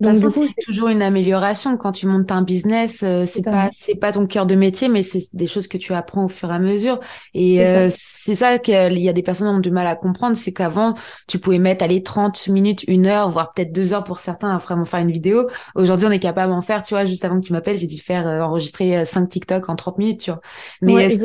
Donc, 0.00 0.16
du 0.16 0.26
coup, 0.26 0.46
c'est 0.46 0.64
toujours 0.64 0.88
une 0.88 1.02
amélioration 1.02 1.76
quand 1.76 1.92
tu 1.92 2.06
montes 2.06 2.32
un 2.32 2.40
business. 2.40 3.02
Euh, 3.02 3.26
c'est 3.26 3.42
pas, 3.42 3.68
c'est 3.72 3.94
pas 3.94 4.12
ton 4.12 4.26
cœur 4.26 4.46
de 4.46 4.54
métier, 4.54 4.88
mais 4.88 5.02
c'est 5.02 5.22
des 5.34 5.46
choses 5.46 5.68
que 5.68 5.76
tu 5.76 5.92
apprends 5.92 6.24
au 6.24 6.28
fur 6.28 6.50
et 6.50 6.54
à 6.54 6.58
mesure. 6.58 7.00
Et 7.34 7.64
euh, 7.64 7.90
c'est 7.94 8.34
ça 8.34 8.58
qu'il 8.58 8.98
y 8.98 9.08
a 9.08 9.12
des 9.12 9.22
personnes 9.22 9.48
qui 9.48 9.54
ont 9.56 9.60
du 9.60 9.70
mal 9.70 9.86
à 9.86 9.96
comprendre, 9.96 10.36
c'est 10.36 10.52
qu'avant, 10.52 10.94
tu 11.28 11.38
pouvais 11.38 11.58
mettre 11.58 11.84
aller 11.84 12.02
30 12.02 12.48
minutes, 12.48 12.84
une 12.88 13.06
heure, 13.06 13.28
voire 13.28 13.52
peut-être 13.52 13.72
deux 13.72 13.92
heures 13.92 14.04
pour 14.04 14.18
certains 14.20 14.54
à 14.54 14.58
vraiment 14.58 14.86
faire 14.86 15.00
une 15.00 15.12
vidéo. 15.12 15.48
Aujourd'hui, 15.74 16.06
on 16.06 16.12
est 16.12 16.18
capable 16.18 16.52
d'en 16.52 16.62
faire. 16.62 16.82
Tu 16.82 16.94
vois, 16.94 17.04
juste 17.04 17.24
avant 17.24 17.38
que 17.38 17.46
tu 17.46 17.52
m'appelles, 17.52 17.76
j'ai 17.76 17.86
dû 17.86 17.98
faire 17.98 18.26
euh, 18.26 18.40
enregistrer 18.40 19.04
5 19.04 19.28
TikTok 19.28 19.68
en 19.68 19.76
30 19.76 19.98
minutes. 19.98 20.20
Tu 20.22 20.30
vois. 20.30 20.40
Mais 20.80 21.18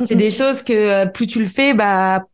c'est 0.00 0.16
des 0.16 0.30
choses 0.30 0.62
que 0.62 1.06
plus 1.08 1.26
tu 1.26 1.38
le 1.38 1.46
fais, 1.46 1.72
bah 1.72 2.24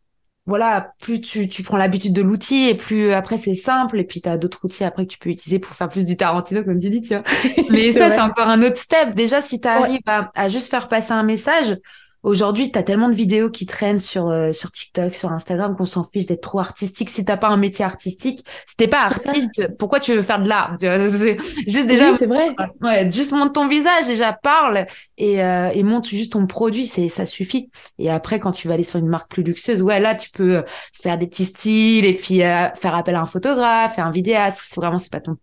voilà, 0.48 0.94
plus 0.98 1.20
tu, 1.20 1.46
tu 1.46 1.62
prends 1.62 1.76
l'habitude 1.76 2.14
de 2.14 2.22
l'outil 2.22 2.68
et 2.68 2.74
plus 2.74 3.12
après 3.12 3.36
c'est 3.36 3.54
simple 3.54 3.98
et 4.00 4.04
puis 4.04 4.22
tu 4.22 4.30
as 4.30 4.38
d'autres 4.38 4.60
outils 4.64 4.82
après 4.82 5.06
que 5.06 5.12
tu 5.12 5.18
peux 5.18 5.28
utiliser 5.28 5.58
pour 5.58 5.76
faire 5.76 5.90
plus 5.90 6.06
du 6.06 6.16
Tarantino 6.16 6.64
comme 6.64 6.78
tu 6.78 6.88
dis, 6.88 7.02
tu 7.02 7.14
vois. 7.14 7.22
Mais 7.70 7.92
ça 7.92 8.10
c'est 8.10 8.20
encore 8.20 8.48
un 8.48 8.62
autre 8.62 8.78
step. 8.78 9.14
Déjà 9.14 9.42
si 9.42 9.60
tu 9.60 9.68
arrives 9.68 10.00
à, 10.06 10.30
à, 10.34 10.48
juste 10.48 10.70
faire 10.70 10.88
passer 10.88 11.12
un 11.12 11.22
message, 11.22 11.76
Aujourd'hui, 12.24 12.72
tu 12.72 12.78
as 12.78 12.82
tellement 12.82 13.08
de 13.08 13.14
vidéos 13.14 13.48
qui 13.50 13.64
traînent 13.64 13.98
sur 13.98 14.28
euh, 14.28 14.52
sur 14.52 14.72
TikTok, 14.72 15.14
sur 15.14 15.30
Instagram 15.30 15.76
qu'on 15.76 15.84
s'en 15.84 16.02
fiche 16.02 16.26
d'être 16.26 16.40
trop 16.40 16.58
artistique. 16.58 17.10
Si 17.10 17.24
t'as 17.24 17.36
pas 17.36 17.48
un 17.48 17.56
métier 17.56 17.84
artistique, 17.84 18.44
si 18.66 18.76
t'es 18.76 18.88
pas 18.88 19.02
artiste, 19.02 19.68
pourquoi 19.78 20.00
tu 20.00 20.14
veux 20.14 20.22
faire 20.22 20.42
de 20.42 20.48
l'art 20.48 20.76
Juste 20.80 21.86
déjà, 21.86 22.14
c'est 22.16 22.26
vrai. 22.26 22.54
Ouais, 22.80 23.10
juste 23.10 23.32
monte 23.32 23.54
ton 23.54 23.68
visage, 23.68 24.08
déjà 24.08 24.32
parle 24.32 24.86
et 25.16 25.44
euh, 25.44 25.70
et 25.72 25.82
monte 25.84 26.06
juste 26.06 26.32
ton 26.32 26.46
produit, 26.46 26.88
c'est 26.88 27.08
ça 27.08 27.24
suffit. 27.24 27.70
Et 27.98 28.10
après, 28.10 28.40
quand 28.40 28.52
tu 28.52 28.66
vas 28.66 28.74
aller 28.74 28.84
sur 28.84 28.98
une 28.98 29.08
marque 29.08 29.30
plus 29.30 29.42
luxueuse, 29.44 29.82
ouais, 29.82 30.00
là, 30.00 30.14
tu 30.16 30.30
peux 30.30 30.64
faire 31.00 31.18
des 31.18 31.28
petits 31.28 31.44
styles 31.44 32.04
et 32.04 32.14
puis 32.14 32.42
euh, 32.42 32.68
faire 32.74 32.94
appel 32.96 33.14
à 33.14 33.20
un 33.20 33.26
photographe, 33.26 33.94
faire 33.94 34.06
un 34.06 34.10
vidéaste. 34.10 34.58
C'est 34.62 34.80
vraiment 34.80 34.98
c'est 34.98 35.12
pas 35.12 35.20
ton 35.20 35.36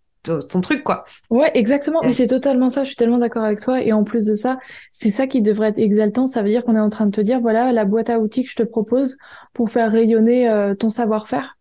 ton 0.48 0.60
truc, 0.60 0.82
quoi. 0.84 1.04
Ouais, 1.30 1.50
exactement. 1.54 2.00
Mais 2.02 2.12
c'est 2.12 2.26
totalement 2.26 2.68
ça. 2.68 2.82
Je 2.82 2.88
suis 2.88 2.96
tellement 2.96 3.18
d'accord 3.18 3.44
avec 3.44 3.60
toi. 3.60 3.82
Et 3.82 3.92
en 3.92 4.04
plus 4.04 4.26
de 4.26 4.34
ça, 4.34 4.58
c'est 4.90 5.10
ça 5.10 5.26
qui 5.26 5.42
devrait 5.42 5.68
être 5.68 5.78
exaltant. 5.78 6.26
Ça 6.26 6.42
veut 6.42 6.50
dire 6.50 6.64
qu'on 6.64 6.76
est 6.76 6.80
en 6.80 6.90
train 6.90 7.06
de 7.06 7.10
te 7.10 7.20
dire, 7.20 7.40
voilà, 7.40 7.72
la 7.72 7.84
boîte 7.84 8.10
à 8.10 8.18
outils 8.18 8.44
que 8.44 8.50
je 8.50 8.56
te 8.56 8.62
propose 8.62 9.16
pour 9.52 9.70
faire 9.70 9.90
rayonner 9.90 10.48
euh, 10.48 10.74
ton 10.74 10.90
savoir-faire. 10.90 11.55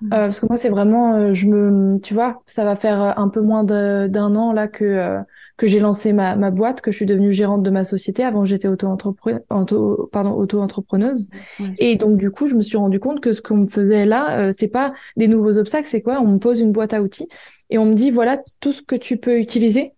Mmh. 0.00 0.06
Euh, 0.06 0.16
parce 0.26 0.40
que 0.40 0.46
moi, 0.46 0.56
c'est 0.56 0.68
vraiment, 0.68 1.14
euh, 1.14 1.32
je 1.32 1.46
me, 1.46 1.98
tu 2.00 2.14
vois, 2.14 2.42
ça 2.46 2.64
va 2.64 2.74
faire 2.74 3.18
un 3.18 3.28
peu 3.28 3.40
moins 3.40 3.64
d'un 3.64 4.34
an 4.34 4.52
là 4.52 4.68
que 4.68 5.18
que 5.56 5.66
j'ai 5.66 5.80
lancé 5.80 6.12
ma, 6.12 6.36
ma 6.36 6.50
boîte, 6.50 6.82
que 6.82 6.90
je 6.90 6.96
suis 6.96 7.06
devenue 7.06 7.32
gérante 7.32 7.62
de 7.62 7.70
ma 7.70 7.82
société. 7.82 8.22
Avant, 8.22 8.44
j'étais 8.44 8.68
auto-entrepreneuse. 8.68 9.40
Auto, 9.48 10.10
pardon, 10.12 10.32
auto-entrepreneuse. 10.32 11.30
Et 11.78 11.96
donc, 11.96 12.18
du 12.18 12.30
coup, 12.30 12.46
je 12.48 12.54
me 12.54 12.60
suis 12.60 12.76
rendu 12.76 13.00
compte 13.00 13.20
que 13.20 13.32
ce 13.32 13.40
qu'on 13.40 13.56
me 13.56 13.66
faisait 13.66 14.04
là, 14.04 14.52
c'est 14.52 14.68
pas 14.68 14.92
des 15.16 15.28
nouveaux 15.28 15.56
obstacles, 15.56 15.88
c'est 15.88 16.02
quoi? 16.02 16.20
On 16.20 16.26
me 16.26 16.38
pose 16.38 16.60
une 16.60 16.72
boîte 16.72 16.92
à 16.92 17.00
outils 17.00 17.28
et 17.70 17.78
on 17.78 17.86
me 17.86 17.94
dit 17.94 18.10
voilà 18.10 18.38
tout 18.60 18.72
ce 18.72 18.82
que 18.82 18.96
tu 18.96 19.16
peux 19.16 19.38
utiliser 19.38 19.92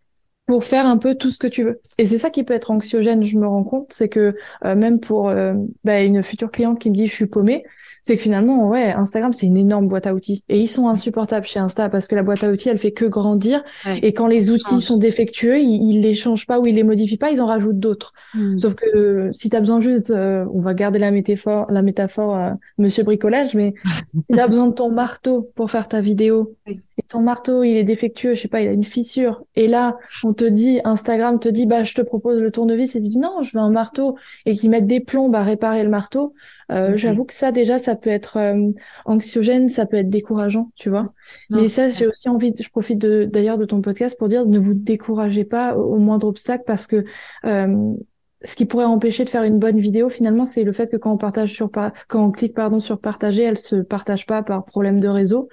pour 0.46 0.64
faire 0.64 0.86
un 0.86 0.96
peu 0.96 1.14
tout 1.14 1.30
ce 1.30 1.38
que 1.38 1.46
tu 1.46 1.62
veux. 1.62 1.80
Et 1.98 2.06
c'est 2.06 2.16
ça 2.16 2.30
qui 2.30 2.42
peut 2.42 2.54
être 2.54 2.70
anxiogène, 2.70 3.22
je 3.22 3.36
me 3.36 3.46
rends 3.46 3.64
compte, 3.64 3.92
c'est 3.92 4.08
que 4.08 4.34
euh, 4.64 4.74
même 4.74 4.98
pour 4.98 5.28
euh, 5.28 5.54
bah, 5.84 6.00
une 6.00 6.22
future 6.22 6.50
cliente 6.50 6.78
qui 6.78 6.88
me 6.90 6.94
dit 6.94 7.06
je 7.06 7.14
suis 7.14 7.26
paumée, 7.26 7.64
c'est 8.08 8.16
que 8.16 8.22
finalement, 8.22 8.70
ouais, 8.70 8.90
Instagram, 8.92 9.34
c'est 9.34 9.44
une 9.44 9.58
énorme 9.58 9.86
boîte 9.86 10.06
à 10.06 10.14
outils. 10.14 10.42
Et 10.48 10.58
ils 10.58 10.66
sont 10.66 10.88
insupportables 10.88 11.44
chez 11.44 11.58
Insta 11.58 11.90
parce 11.90 12.08
que 12.08 12.14
la 12.14 12.22
boîte 12.22 12.42
à 12.42 12.50
outils, 12.50 12.70
elle 12.70 12.78
fait 12.78 12.92
que 12.92 13.04
grandir. 13.04 13.62
Et 14.00 14.14
quand 14.14 14.26
les 14.26 14.50
outils 14.50 14.80
sont 14.80 14.96
défectueux, 14.96 15.58
ils, 15.58 15.90
ils 15.90 16.00
les 16.00 16.14
changent 16.14 16.46
pas 16.46 16.58
ou 16.58 16.66
ils 16.66 16.74
les 16.74 16.84
modifient 16.84 17.18
pas, 17.18 17.30
ils 17.30 17.42
en 17.42 17.46
rajoutent 17.46 17.78
d'autres. 17.78 18.14
Hmm. 18.32 18.56
Sauf 18.56 18.76
que 18.76 19.28
si 19.32 19.50
tu 19.50 19.56
as 19.56 19.60
besoin 19.60 19.82
juste, 19.82 20.10
euh, 20.10 20.46
on 20.54 20.62
va 20.62 20.72
garder 20.72 20.98
la 20.98 21.10
métaphore, 21.10 21.66
la 21.68 21.82
métaphore 21.82 22.34
euh, 22.34 22.50
Monsieur 22.78 23.02
Bricolage, 23.04 23.54
mais 23.54 23.74
si 24.14 24.22
tu 24.32 24.40
as 24.40 24.48
besoin 24.48 24.68
de 24.68 24.72
ton 24.72 24.90
marteau 24.90 25.50
pour 25.54 25.70
faire 25.70 25.86
ta 25.86 26.00
vidéo, 26.00 26.56
et 26.66 27.02
ton 27.08 27.20
marteau, 27.20 27.62
il 27.62 27.76
est 27.76 27.84
défectueux, 27.84 28.34
je 28.34 28.40
sais 28.40 28.48
pas, 28.48 28.60
il 28.60 28.68
a 28.68 28.72
une 28.72 28.84
fissure, 28.84 29.44
et 29.54 29.68
là, 29.68 29.96
on 30.24 30.32
te 30.32 30.44
dit, 30.44 30.80
Instagram 30.84 31.38
te 31.38 31.48
dit, 31.48 31.66
bah, 31.66 31.84
je 31.84 31.94
te 31.94 32.02
propose 32.02 32.40
le 32.40 32.50
tournevis, 32.50 32.96
et 32.96 33.00
tu 33.00 33.08
dis, 33.08 33.18
non, 33.18 33.42
je 33.42 33.52
veux 33.52 33.62
un 33.62 33.70
marteau, 33.70 34.16
et 34.46 34.54
qu'ils 34.54 34.70
mettent 34.70 34.88
des 34.88 35.00
plombs 35.00 35.32
à 35.32 35.42
réparer 35.42 35.84
le 35.84 35.90
marteau, 35.90 36.34
euh, 36.70 36.96
j'avoue 36.96 37.24
que 37.24 37.32
ça, 37.32 37.52
déjà, 37.52 37.78
ça 37.78 37.96
peut 37.96 38.10
être 38.10 38.36
euh, 38.36 38.72
anxiogène, 39.04 39.68
ça 39.68 39.86
peut 39.86 39.96
être 39.96 40.10
décourageant, 40.10 40.70
tu 40.76 40.90
vois. 40.90 41.12
Mais 41.50 41.64
ça, 41.66 41.88
j'ai 41.88 42.06
aussi 42.06 42.28
envie, 42.28 42.52
je 42.58 42.68
profite 42.68 42.98
d'ailleurs 42.98 43.58
de, 43.58 43.64
ton 43.64 43.80
podcast 43.80 44.18
pour 44.18 44.28
dire, 44.28 44.46
ne 44.46 44.58
vous 44.58 44.74
découragez 44.74 45.44
pas 45.44 45.76
au, 45.76 45.98
moindre 45.98 46.28
obstacle 46.28 46.64
parce 46.66 46.86
que 46.86 47.04
euh, 47.44 47.94
ce 48.42 48.54
qui 48.54 48.66
pourrait 48.66 48.84
empêcher 48.84 49.24
de 49.24 49.30
faire 49.30 49.42
une 49.42 49.58
bonne 49.58 49.78
vidéo, 49.78 50.08
finalement, 50.08 50.44
c'est 50.44 50.62
le 50.62 50.72
fait 50.72 50.88
que 50.88 50.96
quand 50.96 51.12
on 51.12 51.18
partage 51.18 51.52
sur, 51.52 51.70
quand 51.70 52.24
on 52.24 52.30
clique 52.30 52.54
pardon 52.54 52.80
sur 52.80 53.00
partager, 53.00 53.42
elle 53.42 53.58
se 53.58 53.76
partage 53.76 54.26
pas 54.26 54.42
par 54.42 54.64
problème 54.64 55.00
de 55.00 55.08
réseau. 55.08 55.48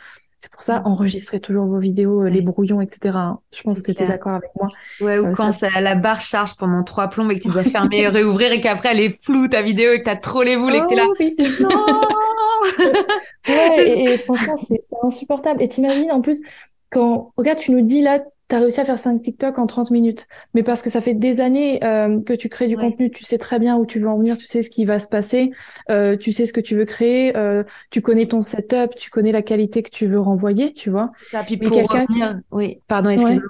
C'est 0.46 0.52
pour 0.52 0.62
ça, 0.62 0.84
enregistrez 0.86 1.40
toujours 1.40 1.66
vos 1.66 1.80
vidéos, 1.80 2.22
euh, 2.22 2.30
les 2.30 2.42
brouillons, 2.42 2.80
etc. 2.80 3.16
Hein. 3.16 3.40
Je 3.52 3.64
pense 3.64 3.82
que 3.82 3.92
tu 3.92 4.04
es 4.04 4.08
d'accord 4.08 4.34
avec 4.34 4.52
moi. 4.56 4.68
Ouais, 5.02 5.18
ou 5.18 5.32
quand 5.32 5.60
la 5.82 5.96
barre 5.96 6.22
charge 6.22 6.56
pendant 6.56 6.84
trois 6.84 7.08
plombes 7.08 7.32
et 7.32 7.40
que 7.40 7.46
tu 7.46 7.50
dois 7.50 7.64
fermer 7.64 8.02
et 8.02 8.08
réouvrir 8.08 8.52
et 8.52 8.62
qu'après 8.62 8.90
elle 8.92 9.00
est 9.00 9.24
floue 9.24 9.48
ta 9.48 9.64
vidéo 9.64 9.94
et 9.94 10.00
que 10.00 10.04
t'as 10.04 10.18
trop 10.18 10.44
les 10.44 10.56
boules 10.56 10.76
et 10.76 10.82
que 10.82 10.88
t'es 10.88 10.96
là. 10.96 11.06
Oh, 11.08 11.14
oui. 11.20 11.36
Non 11.62 11.70
ouais, 13.48 13.90
et, 13.90 14.04
et 14.04 14.18
franchement, 14.20 14.56
c'est 14.56 14.80
insupportable. 15.02 15.64
Et 15.64 15.68
t'imagines, 15.68 16.12
en 16.12 16.22
plus, 16.22 16.42
quand, 16.92 17.34
regarde, 17.38 17.58
tu 17.58 17.72
nous 17.72 17.84
dis 17.84 18.02
là, 18.02 18.24
tu 18.50 18.56
as 18.56 18.60
réussi 18.60 18.80
à 18.80 18.86
faire 18.86 19.00
5 19.00 19.22
TikTok 19.22 19.58
en 19.58 19.66
30 19.66 19.92
minutes. 19.92 20.28
Mais 20.54 20.64
parce 20.64 20.82
que 20.82 20.90
ça 20.90 21.02
fait 21.02 21.14
des 21.14 21.42
années 21.42 21.84
euh, 21.84 22.22
que 22.22 22.34
tu 22.34 22.50
crées 22.50 22.68
du 22.68 22.78
contenu, 22.78 23.12
tu 23.12 23.24
sais 23.24 23.38
très 23.38 23.60
bien 23.60 23.78
où 23.78 23.86
tu 23.86 24.00
veux 24.00 24.08
en 24.10 24.18
venir, 24.18 24.38
tu 24.38 24.46
sais 24.46 24.62
ce 24.62 24.70
qui 24.70 24.86
va 24.86 25.00
se 25.00 25.08
passer, 25.08 25.52
euh, 25.90 26.18
tu 26.18 26.32
sais 26.32 26.46
ce 26.46 26.54
que 26.54 26.62
tu 26.62 26.76
veux 26.76 26.86
créer, 26.86 27.36
euh, 27.38 27.64
tu 27.90 28.02
connais 28.02 28.28
ton 28.28 28.42
setup, 28.42 28.96
tu 28.96 29.10
connais 29.10 29.32
la 29.32 29.42
qualité 29.42 29.84
que 29.84 29.90
tu 29.90 30.08
veux 30.08 30.20
renvoyer, 30.20 30.74
tu 30.74 30.90
vois. 30.90 31.12
Ça, 31.30 31.44
puis 31.44 31.58
pour 31.58 31.76
revenir... 31.76 32.40
Oui, 32.52 32.80
pardon, 32.88 33.10
excuse-moi. 33.10 33.50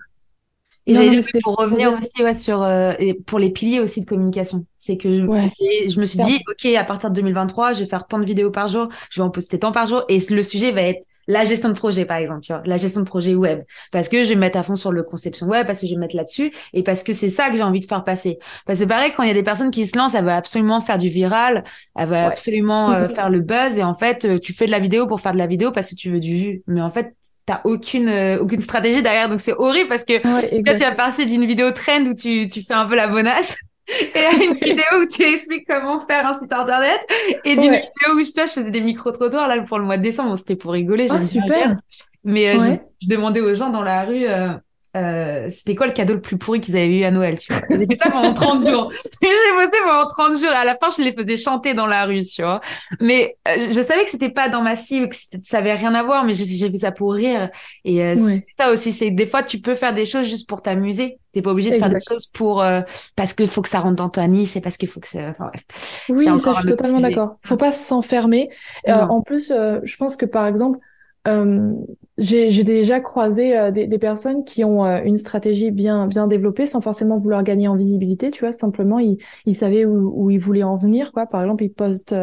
Et 0.87 0.93
j'ai 0.93 1.39
pour 1.41 1.55
revenir 1.55 1.93
aussi 1.93 2.21
ouais, 2.21 2.35
sur 2.35 2.61
euh, 2.61 2.93
et 2.99 3.15
pour 3.15 3.39
les 3.39 3.49
piliers 3.49 3.79
aussi 3.79 4.01
de 4.01 4.05
communication, 4.05 4.65
c'est 4.77 4.97
que 4.97 5.09
je 5.09 5.99
me 5.99 6.05
suis 6.05 6.19
dit 6.19 6.39
ok 6.47 6.65
à 6.75 6.83
partir 6.83 7.09
de 7.09 7.15
2023 7.15 7.73
je 7.73 7.79
vais 7.79 7.89
faire 7.89 8.05
tant 8.05 8.19
de 8.19 8.25
vidéos 8.25 8.51
par 8.51 8.67
jour, 8.67 8.89
je 9.09 9.19
vais 9.19 9.25
en 9.25 9.31
poster 9.31 9.57
tant 9.57 9.71
par 9.71 9.87
jour 9.87 10.03
et 10.09 10.19
le 10.29 10.43
sujet 10.43 10.71
va 10.71 10.83
être 10.83 11.03
la 11.27 11.43
gestion 11.43 11.69
de 11.69 11.73
projet 11.73 12.05
par 12.05 12.17
exemple 12.17 12.41
tu 12.41 12.53
vois 12.53 12.61
la 12.65 12.77
gestion 12.77 13.01
de 13.01 13.05
projet 13.05 13.35
web. 13.35 13.63
Parce 13.91 14.09
que 14.09 14.23
je 14.23 14.29
vais 14.29 14.35
me 14.35 14.41
mettre 14.41 14.57
à 14.57 14.63
fond 14.63 14.75
sur 14.75 14.91
le 14.91 15.03
conception 15.03 15.47
web 15.47 15.65
parce 15.67 15.81
que 15.81 15.87
je 15.87 15.91
vais 15.91 15.97
me 15.97 16.01
mettre 16.01 16.15
là-dessus 16.15 16.51
et 16.73 16.83
parce 16.83 17.03
que 17.03 17.13
c'est 17.13 17.29
ça 17.29 17.49
que 17.49 17.55
j'ai 17.55 17.63
envie 17.63 17.79
de 17.79 17.85
faire 17.85 18.03
passer. 18.03 18.39
Parce 18.65 18.79
que 18.79 18.85
pareil 18.85 19.11
quand 19.15 19.23
il 19.23 19.27
y 19.27 19.31
a 19.31 19.35
des 19.35 19.43
personnes 19.43 19.71
qui 19.71 19.85
se 19.85 19.97
lancent 19.97 20.15
elle 20.15 20.25
va 20.25 20.37
absolument 20.37 20.81
faire 20.81 20.97
du 20.97 21.09
viral 21.09 21.63
elle 21.95 22.07
va 22.07 22.27
absolument 22.27 22.91
euh, 22.91 23.07
faire 23.15 23.29
le 23.29 23.39
buzz 23.39 23.77
et 23.77 23.83
en 23.83 23.95
fait 23.95 24.25
euh, 24.25 24.39
tu 24.39 24.53
fais 24.53 24.65
de 24.65 24.71
la 24.71 24.79
vidéo 24.79 25.07
pour 25.07 25.21
faire 25.21 25.33
de 25.33 25.37
la 25.37 25.47
vidéo 25.47 25.71
parce 25.71 25.89
que 25.89 25.95
tu 25.95 26.09
veux 26.09 26.19
du 26.19 26.35
vu. 26.35 26.63
Mais 26.67 26.81
en 26.81 26.91
fait 26.91 27.15
t'as 27.45 27.61
aucune 27.63 28.09
euh, 28.09 28.39
aucune 28.39 28.61
stratégie 28.61 29.03
derrière 29.03 29.29
donc 29.29 29.39
c'est 29.39 29.53
horrible 29.53 29.87
parce 29.87 30.03
que 30.03 30.13
là 30.13 30.73
tu 30.73 30.79
vas 30.79 30.91
passer 30.91 31.25
d'une 31.25 31.45
vidéo 31.45 31.71
trend 31.71 32.01
où 32.01 32.15
tu 32.15 32.47
tu 32.47 32.63
fais 32.63 32.73
un 32.73 32.85
peu 32.85 32.95
la 32.95 33.07
bonasse 33.07 33.57
et 33.87 34.45
une 34.45 34.53
vidéo 34.53 35.01
où 35.01 35.05
tu 35.07 35.23
expliques 35.23 35.67
comment 35.67 36.05
faire 36.07 36.25
un 36.25 36.39
site 36.39 36.51
internet 36.51 36.99
et 37.43 37.55
d'une 37.55 37.73
vidéo 37.73 38.15
où 38.15 38.21
je, 38.23 38.31
toi, 38.33 38.45
je 38.45 38.51
faisais 38.53 38.71
des 38.71 38.81
micro-trottoirs 38.81 39.47
là 39.47 39.61
pour 39.61 39.79
le 39.79 39.85
mois 39.85 39.97
de 39.97 40.03
décembre. 40.03 40.35
C'était 40.37 40.55
pour 40.55 40.71
rigoler. 40.73 41.07
Ah, 41.09 41.21
super. 41.21 41.77
Mais 42.23 42.55
euh, 42.55 42.77
je, 43.01 43.07
demandais 43.07 43.41
aux 43.41 43.53
gens 43.53 43.69
dans 43.69 43.83
la 43.83 44.03
rue, 44.03 44.25
euh, 44.27 44.53
euh, 44.95 45.49
c'était 45.49 45.75
quoi 45.75 45.87
le 45.87 45.93
cadeau 45.93 46.13
le 46.13 46.21
plus 46.21 46.37
pourri 46.37 46.61
qu'ils 46.61 46.75
avaient 46.77 46.99
eu 46.99 47.03
à 47.03 47.11
Noël, 47.11 47.37
tu 47.37 47.51
vois? 47.51 47.61
J'ai 47.69 47.85
fait 47.85 47.95
ça 47.95 48.09
pendant 48.09 48.33
30 48.33 48.67
jours. 48.67 48.91
j'ai 49.21 49.53
bossé 49.55 49.81
pendant 49.85 50.07
30 50.07 50.37
jours. 50.37 50.51
À 50.51 50.63
la 50.63 50.77
fin, 50.77 50.87
je 50.95 51.03
les 51.03 51.13
faisais 51.13 51.35
chanter 51.35 51.73
dans 51.73 51.85
la 51.85 52.05
rue, 52.05 52.23
tu 52.25 52.41
vois? 52.41 52.61
Mais 53.01 53.35
euh, 53.47 53.73
je 53.73 53.81
savais 53.81 54.03
que 54.03 54.09
c'était 54.09 54.29
pas 54.29 54.47
dans 54.47 54.61
ma 54.61 54.75
cible, 54.77 55.09
que 55.09 55.15
ça 55.43 55.57
avait 55.57 55.73
rien 55.73 55.93
à 55.95 56.03
voir, 56.03 56.23
mais 56.23 56.33
j'ai 56.33 56.69
fait 56.69 56.77
ça 56.77 56.91
pour 56.91 57.13
rire. 57.13 57.49
Et 57.83 58.03
euh, 58.03 58.37
ça 58.57 58.71
aussi, 58.71 58.93
c'est 58.93 59.11
des 59.11 59.25
fois, 59.25 59.43
tu 59.43 59.59
peux 59.59 59.75
faire 59.75 59.93
des 59.93 60.05
choses 60.05 60.27
juste 60.27 60.47
pour 60.47 60.61
t'amuser. 60.61 61.17
T'es 61.33 61.41
pas 61.41 61.51
obligé 61.51 61.71
de 61.71 61.75
faire 61.75 61.89
des 61.89 61.99
choses 62.07 62.27
pour 62.27 62.61
euh, 62.61 62.81
parce 63.17 63.33
qu'il 63.33 63.49
faut 63.49 63.61
que 63.61 63.67
ça 63.67 63.81
rentre 63.81 63.97
dans 63.97 64.07
ta 64.07 64.25
niche 64.27 64.55
et 64.55 64.61
parce 64.61 64.77
qu'il 64.77 64.87
faut 64.87 65.01
que 65.01 65.09
ça. 65.09 65.19
Enfin 65.29 65.49
bref. 65.49 66.05
Oui, 66.07 66.25
ça, 66.25 66.53
je 66.53 66.59
suis 66.59 66.69
totalement 66.69 67.01
d'accord. 67.01 67.37
Faut 67.43 67.57
pas 67.57 67.73
s'enfermer. 67.73 68.49
en 68.87 69.21
plus, 69.21 69.49
je 69.49 69.97
pense 69.97 70.15
que 70.15 70.25
par 70.25 70.47
exemple 70.47 70.79
euh, 71.27 71.73
j'ai 72.17 72.63
déjà 72.63 73.01
croisé 73.01 73.57
euh, 73.57 73.71
des, 73.71 73.87
des, 73.87 73.97
personnes 73.97 74.45
qui 74.45 74.63
ont 74.63 74.85
euh, 74.85 75.01
une 75.03 75.17
stratégie 75.17 75.71
bien 75.71 76.07
bien 76.07 76.27
développée 76.27 76.65
sans 76.65 76.79
forcément 76.79 77.17
vouloir 77.17 77.43
gagner 77.43 77.67
en 77.67 77.75
visibilité, 77.75 78.31
tu 78.31 78.41
vois. 78.41 78.51
Simplement, 78.51 78.99
ils, 78.99 79.17
ils 79.45 79.55
savaient 79.55 79.85
où, 79.85 80.13
où 80.15 80.29
ils 80.29 80.39
voulaient 80.39 80.63
en 80.63 80.75
venir, 80.75 81.11
quoi. 81.11 81.25
Par 81.25 81.41
exemple, 81.41 81.63
ils 81.63 81.73
postent 81.73 82.15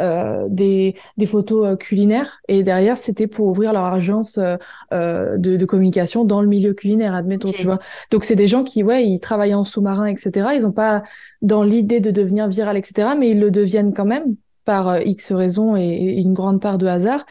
euh, 0.00 0.46
des, 0.48 0.96
des 1.16 1.26
photos 1.26 1.76
culinaires 1.78 2.40
et 2.48 2.62
derrière, 2.62 2.96
c'était 2.96 3.26
pour 3.26 3.46
ouvrir 3.46 3.72
leur 3.72 3.84
agence 3.84 4.38
de, 4.38 5.36
de, 5.36 5.64
communication 5.64 6.24
dans 6.24 6.40
le 6.40 6.48
milieu 6.48 6.72
culinaire, 6.74 7.14
admettons, 7.14 7.50
tu 7.50 7.64
vois. 7.64 7.78
Donc, 8.10 8.24
c'est 8.24 8.36
des 8.36 8.46
gens 8.46 8.64
qui, 8.64 8.82
ouais, 8.82 9.06
ils 9.06 9.20
travaillent 9.20 9.54
en 9.54 9.64
sous-marin, 9.64 10.06
etc. 10.06 10.54
Ils 10.54 10.66
ont 10.66 10.72
pas 10.72 11.02
dans 11.42 11.62
l'idée 11.62 12.00
de 12.00 12.10
devenir 12.10 12.48
viral, 12.48 12.76
etc. 12.76 13.10
Mais 13.18 13.30
ils 13.30 13.40
le 13.40 13.50
deviennent 13.50 13.92
quand 13.94 14.06
même 14.06 14.36
par 14.64 15.00
X 15.00 15.30
raisons 15.32 15.76
et, 15.76 15.84
et 15.84 16.20
une 16.20 16.32
grande 16.32 16.60
part 16.60 16.78
de 16.78 16.86
hasard 16.86 17.24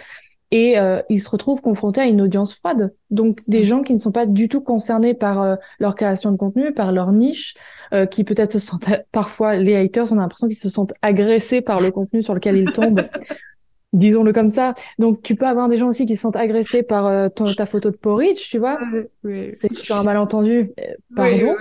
et 0.52 0.78
euh, 0.78 1.02
ils 1.10 1.20
se 1.20 1.30
retrouvent 1.30 1.62
confrontés 1.62 2.02
à 2.02 2.06
une 2.06 2.22
audience 2.22 2.54
froide. 2.54 2.94
Donc 3.10 3.38
des 3.48 3.62
mm. 3.62 3.64
gens 3.64 3.82
qui 3.84 3.94
ne 3.94 3.98
sont 3.98 4.12
pas 4.12 4.26
du 4.26 4.50
tout 4.50 4.62
concernés 4.62 5.14
par 5.14 5.42
euh, 5.42 5.56
leur 5.80 5.96
création 5.96 6.32
de 6.32 6.38
contenu, 6.38 6.74
par 6.74 6.92
leur 6.92 7.12
niche, 7.12 7.56
euh, 7.94 8.06
qui 8.06 8.24
peut-être 8.24 8.54
se 8.54 8.60
sentent 8.60 8.90
parfois 9.12 9.56
les 9.56 9.76
haters, 9.76 10.12
on 10.12 10.18
a 10.18 10.22
l'impression 10.22 10.48
qu'ils 10.48 10.58
se 10.58 10.70
sentent 10.70 10.94
agressés 11.02 11.62
par 11.62 11.82
le 11.82 11.92
contenu 11.92 12.24
sur 12.24 12.34
lequel 12.34 12.58
ils 12.58 12.72
tombent. 12.72 13.08
disons-le 13.96 14.34
comme 14.34 14.50
ça. 14.50 14.74
Donc, 15.00 15.22
tu 15.24 15.36
peux 15.36 15.46
avoir 15.46 15.70
des 15.70 15.78
gens 15.78 15.88
aussi 15.88 16.06
qui 16.06 16.16
se 16.16 16.22
sentent 16.22 16.36
agressés 16.36 16.84
par 16.84 17.08
euh, 17.08 17.30
ta 17.30 17.66
photo 17.66 17.90
de 17.90 17.96
porridge, 17.96 18.50
tu 18.50 18.60
vois. 18.60 18.78
C'est 19.24 19.74
sur 19.74 19.96
un 19.96 20.04
malentendu, 20.04 20.72
euh, 20.80 20.84
pardon. 21.16 21.56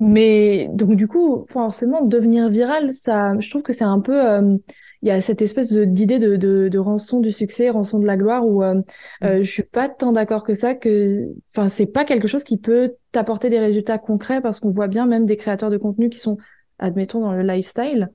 Mais 0.00 0.68
donc, 0.72 0.96
du 0.96 1.06
coup, 1.06 1.36
forcément, 1.50 2.02
devenir 2.02 2.48
viral, 2.48 2.92
ça, 2.92 3.38
je 3.38 3.48
trouve 3.50 3.62
que 3.62 3.72
c'est 3.72 3.84
un 3.84 4.00
peu 4.00 4.18
euh, 4.18 4.56
il 5.04 5.08
y 5.08 5.10
a 5.10 5.20
cette 5.20 5.42
espèce 5.42 5.70
d'idée 5.72 6.18
de, 6.18 6.36
de, 6.36 6.68
de, 6.68 6.78
rançon 6.78 7.20
du 7.20 7.30
succès, 7.30 7.68
rançon 7.68 7.98
de 7.98 8.06
la 8.06 8.16
gloire, 8.16 8.46
où 8.46 8.64
euh, 8.64 8.80
euh, 9.22 9.42
je 9.42 9.50
suis 9.50 9.62
pas 9.62 9.88
tant 9.88 10.12
d'accord 10.12 10.42
que 10.42 10.54
ça, 10.54 10.74
que, 10.74 11.28
enfin, 11.54 11.68
c'est 11.68 11.86
pas 11.86 12.04
quelque 12.04 12.26
chose 12.26 12.42
qui 12.42 12.56
peut 12.56 12.94
t'apporter 13.12 13.50
des 13.50 13.58
résultats 13.58 13.98
concrets, 13.98 14.40
parce 14.40 14.60
qu'on 14.60 14.70
voit 14.70 14.88
bien 14.88 15.06
même 15.06 15.26
des 15.26 15.36
créateurs 15.36 15.70
de 15.70 15.76
contenu 15.76 16.08
qui 16.08 16.18
sont, 16.18 16.38
admettons, 16.78 17.20
dans 17.20 17.32
le 17.32 17.42
lifestyle. 17.42 18.10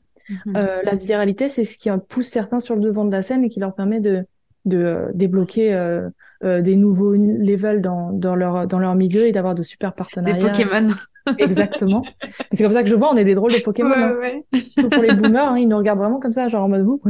Euh, 0.55 0.81
la 0.83 0.95
viralité, 0.95 1.47
c'est 1.47 1.63
ce 1.63 1.77
qui 1.77 1.89
pousse 2.07 2.27
certains 2.27 2.59
sur 2.59 2.75
le 2.75 2.81
devant 2.81 3.05
de 3.05 3.11
la 3.11 3.21
scène 3.21 3.43
et 3.43 3.49
qui 3.49 3.59
leur 3.59 3.75
permet 3.75 3.99
de, 3.99 4.25
de 4.65 4.77
euh, 4.77 5.11
débloquer 5.13 5.73
euh, 5.73 6.09
euh, 6.43 6.61
des 6.61 6.75
nouveaux 6.75 7.13
levels 7.13 7.81
dans, 7.81 8.11
dans, 8.11 8.35
leur, 8.35 8.67
dans 8.67 8.79
leur 8.79 8.95
milieu 8.95 9.25
et 9.25 9.31
d'avoir 9.31 9.55
de 9.55 9.63
super 9.63 9.93
partenariats. 9.93 10.37
Des 10.37 10.63
Pokémon. 10.63 10.93
Exactement. 11.37 12.03
C'est 12.51 12.63
comme 12.63 12.73
ça 12.73 12.83
que 12.83 12.89
je 12.89 12.95
vois, 12.95 13.13
on 13.13 13.17
est 13.17 13.25
des 13.25 13.35
drôles 13.35 13.53
de 13.53 13.61
Pokémon. 13.63 13.89
Ouais, 13.89 14.43
hein. 14.53 14.89
pour 14.91 15.03
les 15.03 15.15
boomers, 15.15 15.51
hein, 15.51 15.59
ils 15.59 15.67
nous 15.67 15.77
regardent 15.77 15.99
vraiment 15.99 16.19
comme 16.19 16.33
ça, 16.33 16.49
genre 16.49 16.63
en 16.63 16.69
mode 16.69 16.85
vous. 16.85 17.01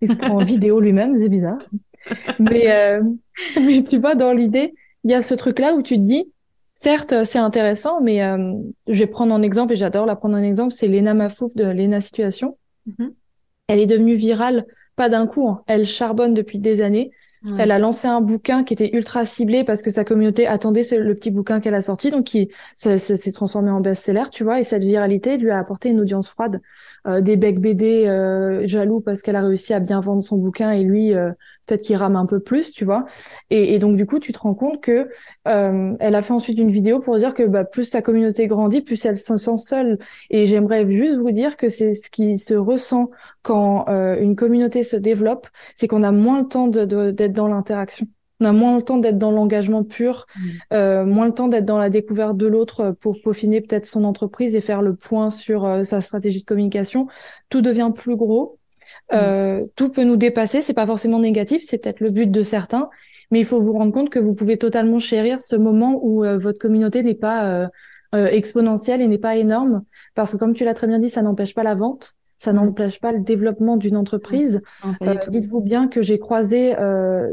Il 0.00 0.10
se 0.10 0.16
prend 0.16 0.34
en 0.34 0.44
vidéo 0.44 0.80
lui-même, 0.80 1.18
c'est 1.20 1.28
bizarre. 1.28 1.58
Mais, 2.38 2.70
euh, 2.70 3.02
mais 3.56 3.82
tu 3.82 3.98
vois, 3.98 4.14
dans 4.14 4.32
l'idée, 4.32 4.74
il 5.04 5.10
y 5.10 5.14
a 5.14 5.22
ce 5.22 5.34
truc-là 5.34 5.74
où 5.74 5.82
tu 5.82 5.96
te 5.96 6.02
dis, 6.02 6.32
certes, 6.74 7.24
c'est 7.24 7.38
intéressant, 7.38 8.00
mais 8.00 8.22
euh, 8.22 8.54
je 8.88 8.98
vais 8.98 9.06
prendre 9.06 9.34
un 9.34 9.42
exemple, 9.42 9.72
et 9.72 9.76
j'adore 9.76 10.06
la 10.06 10.16
prendre 10.16 10.36
en 10.36 10.42
exemple, 10.42 10.72
c'est 10.72 10.88
Lena 10.88 11.14
Mafouf 11.14 11.54
de 11.54 11.64
Lena 11.64 12.00
Situation. 12.00 12.58
Mm-hmm. 12.88 13.12
Elle 13.68 13.80
est 13.80 13.86
devenue 13.86 14.14
virale, 14.14 14.66
pas 14.94 15.08
d'un 15.08 15.26
coup, 15.26 15.48
hein. 15.48 15.62
elle 15.66 15.86
charbonne 15.86 16.34
depuis 16.34 16.58
des 16.58 16.80
années. 16.80 17.10
Elle 17.58 17.70
a 17.70 17.78
lancé 17.78 18.08
un 18.08 18.20
bouquin 18.20 18.64
qui 18.64 18.74
était 18.74 18.90
ultra 18.94 19.24
ciblé 19.24 19.64
parce 19.64 19.82
que 19.82 19.90
sa 19.90 20.04
communauté 20.04 20.46
attendait 20.46 20.82
le 20.98 21.14
petit 21.14 21.30
bouquin 21.30 21.60
qu'elle 21.60 21.74
a 21.74 21.82
sorti, 21.82 22.10
donc 22.10 22.24
qui 22.24 22.48
s'est 22.74 23.32
transformé 23.32 23.70
en 23.70 23.80
best-seller, 23.80 24.24
tu 24.32 24.44
vois. 24.44 24.60
Et 24.60 24.64
cette 24.64 24.82
viralité 24.82 25.36
lui 25.38 25.50
a 25.50 25.58
apporté 25.58 25.90
une 25.90 26.00
audience 26.00 26.28
froide, 26.28 26.60
euh, 27.06 27.20
des 27.20 27.36
becs 27.36 27.60
BD 27.60 28.06
euh, 28.06 28.66
jaloux 28.66 29.00
parce 29.00 29.22
qu'elle 29.22 29.36
a 29.36 29.42
réussi 29.42 29.74
à 29.74 29.80
bien 29.80 30.00
vendre 30.00 30.22
son 30.22 30.36
bouquin 30.36 30.72
et 30.72 30.82
lui 30.82 31.14
euh, 31.14 31.30
peut-être 31.66 31.82
qu'il 31.82 31.96
rame 31.96 32.16
un 32.16 32.26
peu 32.26 32.40
plus, 32.40 32.72
tu 32.72 32.84
vois. 32.84 33.06
Et, 33.50 33.74
et, 33.74 33.78
donc 33.78 33.96
du 33.96 34.06
coup, 34.06 34.18
tu 34.18 34.32
te 34.32 34.38
rends 34.38 34.54
compte 34.54 34.80
que 34.80 35.08
euh, 35.48 35.94
elle 36.00 36.14
a 36.14 36.22
fait 36.22 36.32
ensuite 36.32 36.58
une 36.58 36.70
vidéo 36.70 37.00
pour 37.00 37.18
dire 37.18 37.34
que 37.34 37.42
bah, 37.42 37.64
plus 37.64 37.84
sa 37.84 38.02
communauté 38.02 38.46
grandit, 38.46 38.82
plus 38.82 39.04
elle 39.04 39.18
se 39.18 39.36
sent 39.36 39.56
seule. 39.58 39.98
Et 40.30 40.46
j'aimerais 40.46 40.86
juste 40.86 41.16
vous 41.16 41.32
dire 41.32 41.56
que 41.56 41.68
c'est 41.68 41.94
ce 41.94 42.10
qui 42.10 42.38
se 42.38 42.54
ressent 42.54 43.10
quand 43.42 43.88
euh, 43.88 44.16
une 44.20 44.36
communauté 44.36 44.84
se 44.84 44.96
développe, 44.96 45.48
c'est 45.74 45.88
qu'on 45.88 46.02
a 46.02 46.12
moins 46.12 46.40
le 46.40 46.48
temps 46.48 46.68
d'être 46.68 46.88
de, 46.88 47.26
dans 47.26 47.48
l'interaction. 47.48 48.06
On 48.40 48.44
a 48.44 48.52
moins 48.52 48.76
le 48.76 48.82
temps 48.82 48.98
d'être 48.98 49.18
dans 49.18 49.30
l'engagement 49.30 49.82
pur, 49.82 50.26
mmh. 50.26 50.40
euh, 50.72 51.04
moins 51.06 51.26
le 51.26 51.32
temps 51.32 51.48
d'être 51.48 51.64
dans 51.64 51.78
la 51.78 51.88
découverte 51.88 52.36
de 52.36 52.46
l'autre 52.46 52.94
pour 53.00 53.20
peaufiner 53.22 53.60
peut-être 53.60 53.86
son 53.86 54.04
entreprise 54.04 54.54
et 54.54 54.60
faire 54.60 54.82
le 54.82 54.94
point 54.94 55.30
sur 55.30 55.64
euh, 55.64 55.84
sa 55.84 56.00
stratégie 56.00 56.40
de 56.40 56.44
communication. 56.46 57.06
Tout 57.48 57.62
devient 57.62 57.92
plus 57.94 58.16
gros. 58.16 58.58
Euh, 59.12 59.64
tout 59.76 59.90
peut 59.90 60.04
nous 60.04 60.16
dépasser, 60.16 60.62
c'est 60.62 60.74
pas 60.74 60.86
forcément 60.86 61.18
négatif, 61.18 61.62
c'est 61.64 61.78
peut-être 61.78 62.00
le 62.00 62.10
but 62.10 62.30
de 62.30 62.42
certains, 62.42 62.88
mais 63.30 63.40
il 63.40 63.44
faut 63.44 63.60
vous 63.60 63.72
rendre 63.72 63.92
compte 63.92 64.10
que 64.10 64.18
vous 64.18 64.34
pouvez 64.34 64.58
totalement 64.58 64.98
chérir 64.98 65.40
ce 65.40 65.56
moment 65.56 66.00
où 66.02 66.24
euh, 66.24 66.38
votre 66.38 66.58
communauté 66.58 67.02
n'est 67.02 67.14
pas 67.14 67.50
euh, 67.50 67.68
euh, 68.14 68.26
exponentielle 68.26 69.00
et 69.00 69.08
n'est 69.08 69.18
pas 69.18 69.36
énorme, 69.36 69.84
parce 70.14 70.32
que 70.32 70.36
comme 70.36 70.54
tu 70.54 70.64
l'as 70.64 70.74
très 70.74 70.86
bien 70.86 70.98
dit, 70.98 71.10
ça 71.10 71.22
n'empêche 71.22 71.54
pas 71.54 71.62
la 71.62 71.74
vente, 71.74 72.14
ça 72.38 72.52
n'empêche 72.52 73.00
pas 73.00 73.12
le 73.12 73.20
développement 73.20 73.76
d'une 73.76 73.96
entreprise. 73.96 74.60
Dites-vous 75.28 75.60
bien 75.60 75.88
que 75.88 76.02
j'ai 76.02 76.18
croisé 76.18 76.74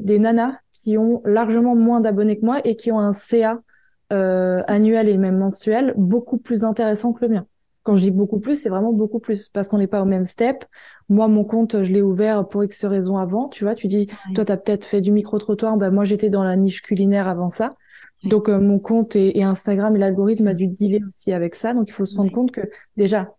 des 0.02 0.18
nanas 0.18 0.54
qui 0.84 0.98
ont 0.98 1.22
largement 1.26 1.76
moins 1.76 2.02
d'abonnés 2.02 2.40
que 2.40 2.46
moi 2.46 2.60
et 2.66 2.76
qui 2.76 2.92
ont 2.92 3.00
un 3.00 3.14
CA 3.14 3.62
annuel 4.10 5.10
et 5.10 5.18
même 5.18 5.40
mensuel 5.40 5.96
beaucoup 5.98 6.38
plus 6.38 6.64
intéressant 6.64 7.14
que 7.14 7.26
le 7.26 7.32
mien. 7.34 7.48
Quand 7.84 7.98
je 7.98 8.04
dis 8.04 8.12
beaucoup 8.12 8.40
plus, 8.40 8.56
c'est 8.56 8.70
vraiment 8.70 8.94
beaucoup 8.94 9.20
plus 9.20 9.50
parce 9.50 9.68
qu'on 9.68 9.78
n'est 9.78 9.88
pas 9.88 10.02
au 10.02 10.06
même 10.06 10.26
step. 10.26 10.64
Moi, 11.10 11.28
mon 11.28 11.44
compte, 11.44 11.82
je 11.84 11.92
l'ai 11.92 12.02
ouvert 12.02 12.48
pour 12.48 12.64
X 12.64 12.86
raisons 12.86 13.18
avant. 13.18 13.50
Tu 13.50 13.66
vois, 13.66 13.76
tu 13.76 13.88
dis, 13.88 14.08
toi, 14.36 14.46
tu 14.46 14.52
as 14.52 14.58
peut-être 14.58 14.86
fait 14.86 15.02
du 15.02 15.12
micro-trottoir. 15.12 15.76
Ben, 15.78 15.92
moi, 15.92 16.06
j'étais 16.06 16.30
dans 16.30 16.44
la 16.44 16.56
niche 16.56 16.82
culinaire 16.82 17.28
avant 17.28 17.50
ça. 17.50 17.76
Donc, 18.24 18.48
euh, 18.48 18.60
mon 18.60 18.80
compte 18.80 19.18
et, 19.18 19.44
Instagram 19.44 19.98
et 19.98 20.00
l'algorithme 20.00 20.48
a 20.48 20.54
dû 20.54 20.68
dealer 20.68 21.02
aussi 21.10 21.34
avec 21.34 21.56
ça. 21.56 21.74
Donc, 21.74 21.90
il 21.90 21.92
faut 21.92 22.06
se 22.06 22.16
rendre 22.16 22.32
compte 22.32 22.52
que 22.52 22.62
déjà, 22.96 23.34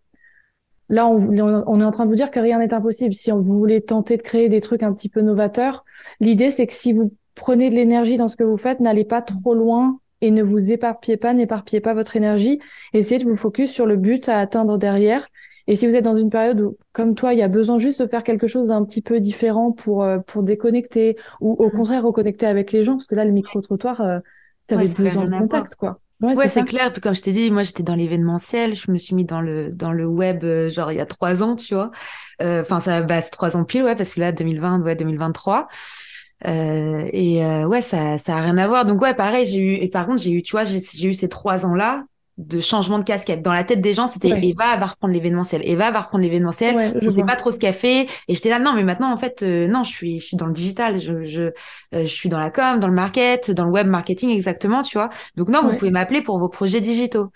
là, 0.89 1.07
on, 1.07 1.27
on, 1.65 1.81
est 1.81 1.83
en 1.83 1.91
train 1.91 2.05
de 2.05 2.09
vous 2.09 2.15
dire 2.15 2.29
que 2.29 2.39
rien 2.39 2.59
n'est 2.59 2.73
impossible. 2.73 3.15
Si 3.15 3.31
on, 3.31 3.41
vous 3.41 3.57
voulez 3.57 3.81
tenter 3.81 4.15
de 4.17 4.21
créer 4.21 4.47
des 4.47 4.61
trucs 4.61 4.83
un 4.83 4.93
petit 4.93 5.09
peu 5.09 5.21
novateurs, 5.21 5.85
l'idée, 6.19 6.51
c'est 6.51 6.67
que 6.67 6.73
si 6.73 6.93
vous 6.93 7.11
prenez 7.35 7.69
de 7.69 7.75
l'énergie 7.75 8.17
dans 8.17 8.27
ce 8.27 8.35
que 8.35 8.43
vous 8.43 8.57
faites, 8.57 8.79
n'allez 8.79 9.05
pas 9.05 9.21
trop 9.21 9.53
loin 9.53 9.99
et 10.21 10.31
ne 10.31 10.41
vous 10.41 10.71
éparpillez 10.71 11.17
pas, 11.17 11.33
n'éparpillez 11.33 11.81
pas 11.81 11.93
votre 11.93 12.15
énergie. 12.15 12.59
Essayez 12.93 13.23
de 13.23 13.29
vous 13.29 13.37
focus 13.37 13.71
sur 13.71 13.85
le 13.85 13.97
but 13.97 14.27
à 14.29 14.39
atteindre 14.39 14.77
derrière. 14.77 15.27
Et 15.67 15.75
si 15.75 15.87
vous 15.87 15.95
êtes 15.95 16.03
dans 16.03 16.15
une 16.15 16.29
période 16.29 16.61
où, 16.61 16.77
comme 16.93 17.15
toi, 17.15 17.33
il 17.33 17.39
y 17.39 17.43
a 17.43 17.47
besoin 17.47 17.79
juste 17.79 18.01
de 18.01 18.07
faire 18.07 18.23
quelque 18.23 18.47
chose 18.47 18.67
d'un 18.67 18.83
petit 18.83 19.01
peu 19.01 19.19
différent 19.19 19.71
pour 19.71 20.03
euh, 20.03 20.19
pour 20.19 20.43
déconnecter 20.43 21.17
ou 21.41 21.53
au 21.53 21.69
contraire 21.69 22.03
reconnecter 22.03 22.45
avec 22.45 22.71
les 22.71 22.83
gens, 22.83 22.93
parce 22.93 23.07
que 23.07 23.15
là, 23.15 23.25
le 23.25 23.31
micro-trottoir, 23.31 24.01
euh, 24.01 24.19
ça 24.69 24.75
avait 24.75 24.87
besoin 24.93 25.25
de 25.25 25.37
contact, 25.37 25.75
quoi. 25.75 25.99
Ouais, 26.21 26.47
c'est 26.47 26.63
clair. 26.63 26.91
Puis 26.93 27.01
comme 27.01 27.13
je 27.13 27.21
t'ai 27.21 27.33
dit, 27.33 27.51
moi 27.51 27.63
j'étais 27.63 27.83
dans 27.83 27.95
l'événementiel, 27.95 28.73
je 28.73 28.89
me 28.89 28.97
suis 28.97 29.15
mis 29.15 29.25
dans 29.25 29.41
le 29.41 29.69
dans 29.69 29.91
le 29.91 30.07
web 30.07 30.43
euh, 30.43 30.69
genre 30.69 30.91
il 30.91 30.97
y 30.97 31.01
a 31.01 31.05
trois 31.05 31.43
ans, 31.43 31.55
tu 31.55 31.75
vois. 31.75 31.91
Enfin 32.39 32.79
ça 32.79 33.01
bah 33.01 33.21
c'est 33.21 33.31
trois 33.31 33.57
ans 33.57 33.65
pile, 33.65 33.83
ouais, 33.83 33.95
parce 33.95 34.13
que 34.13 34.21
là 34.21 34.31
2020, 34.31 34.81
ouais 34.81 34.95
2023. 34.95 35.67
Euh, 36.45 37.07
et 37.13 37.43
euh, 37.43 37.65
ouais, 37.65 37.81
ça, 37.81 38.17
ça 38.17 38.35
a 38.35 38.41
rien 38.41 38.57
à 38.57 38.67
voir. 38.67 38.85
Donc 38.85 39.01
ouais, 39.01 39.13
pareil, 39.13 39.45
j'ai 39.45 39.59
eu. 39.59 39.73
Et 39.75 39.89
par 39.89 40.05
contre, 40.05 40.21
j'ai 40.21 40.31
eu, 40.31 40.41
tu 40.41 40.51
vois, 40.51 40.63
j'ai 40.63 41.07
eu 41.07 41.13
ces 41.13 41.29
trois 41.29 41.65
ans-là 41.65 42.03
de 42.37 42.59
changement 42.59 42.99
de 42.99 43.05
casquette. 43.05 43.41
Dans 43.41 43.53
la 43.53 43.63
tête 43.63 43.79
des 43.79 43.93
gens, 43.93 44.07
c'était 44.07 44.27
Eva 44.43 44.75
va 44.75 44.87
reprendre 44.87 45.13
l'événementiel. 45.13 45.61
Eva 45.63 45.91
va 45.91 46.01
reprendre 46.01 46.21
l'événementiel. 46.21 46.75
Ouais, 46.75 46.93
je 47.01 47.07
sais 47.07 47.23
pas 47.23 47.37
trop 47.37 47.49
ce 47.49 47.59
qu'elle 47.59 47.73
fait. 47.73 48.07
Et 48.27 48.33
j'étais 48.33 48.49
là, 48.49 48.59
non, 48.59 48.73
mais 48.73 48.83
maintenant, 48.83 49.13
en 49.13 49.17
fait, 49.17 49.41
euh, 49.41 49.67
non, 49.67 49.83
je 49.83 49.91
suis, 49.91 50.19
je 50.19 50.25
suis 50.25 50.37
dans 50.37 50.47
le 50.47 50.51
digital. 50.51 50.99
Je, 50.99 51.23
je, 51.23 51.51
je 51.93 52.03
suis 52.03 52.27
dans 52.27 52.39
la 52.39 52.49
com, 52.49 52.79
dans 52.79 52.89
le 52.89 52.93
market, 52.93 53.51
dans 53.51 53.63
le 53.63 53.71
web 53.71 53.87
marketing 53.87 54.31
exactement, 54.31 54.81
tu 54.81 54.97
vois. 54.97 55.09
Donc 55.37 55.47
non, 55.47 55.61
vous 55.63 55.77
pouvez 55.77 55.91
m'appeler 55.91 56.21
pour 56.21 56.37
vos 56.37 56.49
projets 56.49 56.81
digitaux 56.81 57.29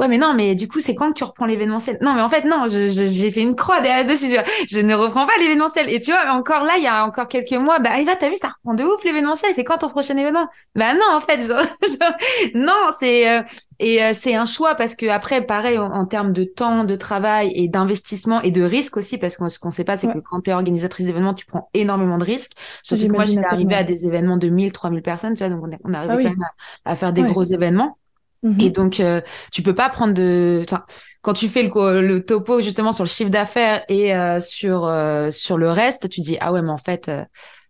ouais 0.00 0.08
mais 0.08 0.18
non 0.18 0.32
mais 0.34 0.54
du 0.54 0.66
coup 0.66 0.80
c'est 0.80 0.94
quand 0.94 1.10
que 1.10 1.18
tu 1.18 1.24
reprends 1.24 1.44
l'événementiel? 1.44 1.98
Non 2.00 2.14
mais 2.14 2.22
en 2.22 2.28
fait 2.30 2.44
non 2.44 2.66
j'ai 2.68 2.88
je, 2.90 3.30
fait 3.30 3.42
une 3.42 3.54
croix 3.54 3.80
derrière 3.80 4.06
dessus 4.06 4.36
je 4.68 4.80
ne 4.80 4.94
reprends 4.94 5.26
pas 5.26 5.32
l'événementiel. 5.38 5.90
Et 5.90 6.00
tu 6.00 6.10
vois 6.10 6.32
encore 6.32 6.64
là 6.64 6.72
il 6.78 6.82
y 6.82 6.86
a 6.86 7.04
encore 7.04 7.28
quelques 7.28 7.52
mois 7.52 7.78
bah 7.78 8.00
Eva 8.00 8.16
t'as 8.16 8.30
vu 8.30 8.36
ça 8.36 8.48
reprend 8.48 8.74
de 8.74 8.82
ouf 8.82 9.04
l'événementiel. 9.04 9.52
C'est 9.54 9.62
quand 9.62 9.78
ton 9.78 9.90
prochain 9.90 10.16
événement? 10.16 10.48
Bah 10.74 10.94
non 10.94 11.14
en 11.14 11.20
fait 11.20 11.38
non 12.54 12.72
c'est 12.98 13.28
euh, 13.28 13.42
et 13.78 14.02
euh, 14.02 14.12
c'est 14.14 14.34
un 14.34 14.46
choix 14.46 14.74
parce 14.74 14.94
que 14.94 15.06
après 15.06 15.42
pareil 15.42 15.78
en, 15.78 16.06
termes 16.06 16.32
de 16.32 16.44
temps 16.44 16.84
de 16.84 16.96
travail 16.96 17.52
et 17.54 17.68
d'investissement 17.68 18.40
et 18.42 18.50
de 18.50 18.62
risque 18.62 18.96
aussi 18.96 19.18
parce 19.18 19.36
que 19.36 19.48
ce 19.50 19.58
qu'on 19.58 19.70
sait 19.70 19.84
pas 19.84 19.98
c'est 19.98 20.08
que 20.08 20.18
quand 20.18 20.40
tu 20.40 20.50
es 20.50 20.54
organisatrice 20.54 21.06
d'événements 21.06 21.34
tu 21.34 21.44
prends 21.44 21.68
énormément 21.74 22.16
de 22.16 22.24
risques. 22.24 22.52
Surtout 22.82 23.06
que 23.06 23.12
moi 23.12 23.26
j'étais 23.26 23.44
arrivée 23.44 23.74
à 23.74 23.84
des 23.84 24.06
événements 24.06 24.38
de 24.38 24.48
1000 24.48 24.72
3000 24.72 25.02
personnes 25.02 25.34
tu 25.34 25.44
vois 25.44 25.54
donc 25.54 25.62
on, 25.62 25.90
on 25.90 25.94
arrivait 25.94 26.14
ah 26.14 26.16
quand 26.16 26.30
même 26.30 26.44
à, 26.86 26.96
faire 26.96 27.12
des 27.12 27.22
gros 27.22 27.42
événements 27.42 27.98
et 28.42 28.48
mhm. 28.48 28.70
donc, 28.70 29.00
euh, 29.00 29.20
tu 29.52 29.62
peux 29.62 29.74
pas 29.74 29.90
prendre 29.90 30.14
de. 30.14 30.62
Enfin, 30.64 30.84
quand 31.20 31.34
tu 31.34 31.48
fais 31.48 31.62
le, 31.62 32.00
le 32.00 32.24
topo 32.24 32.60
justement 32.60 32.92
sur 32.92 33.04
le 33.04 33.08
chiffre 33.08 33.30
d'affaires 33.30 33.84
et 33.88 34.14
euh, 34.14 34.40
sur 34.40 34.86
euh, 34.86 35.30
sur 35.30 35.58
le 35.58 35.70
reste, 35.70 36.08
tu 36.08 36.22
dis 36.22 36.38
ah 36.40 36.50
ouais, 36.50 36.62
mais 36.62 36.70
en 36.70 36.78
fait, 36.78 37.10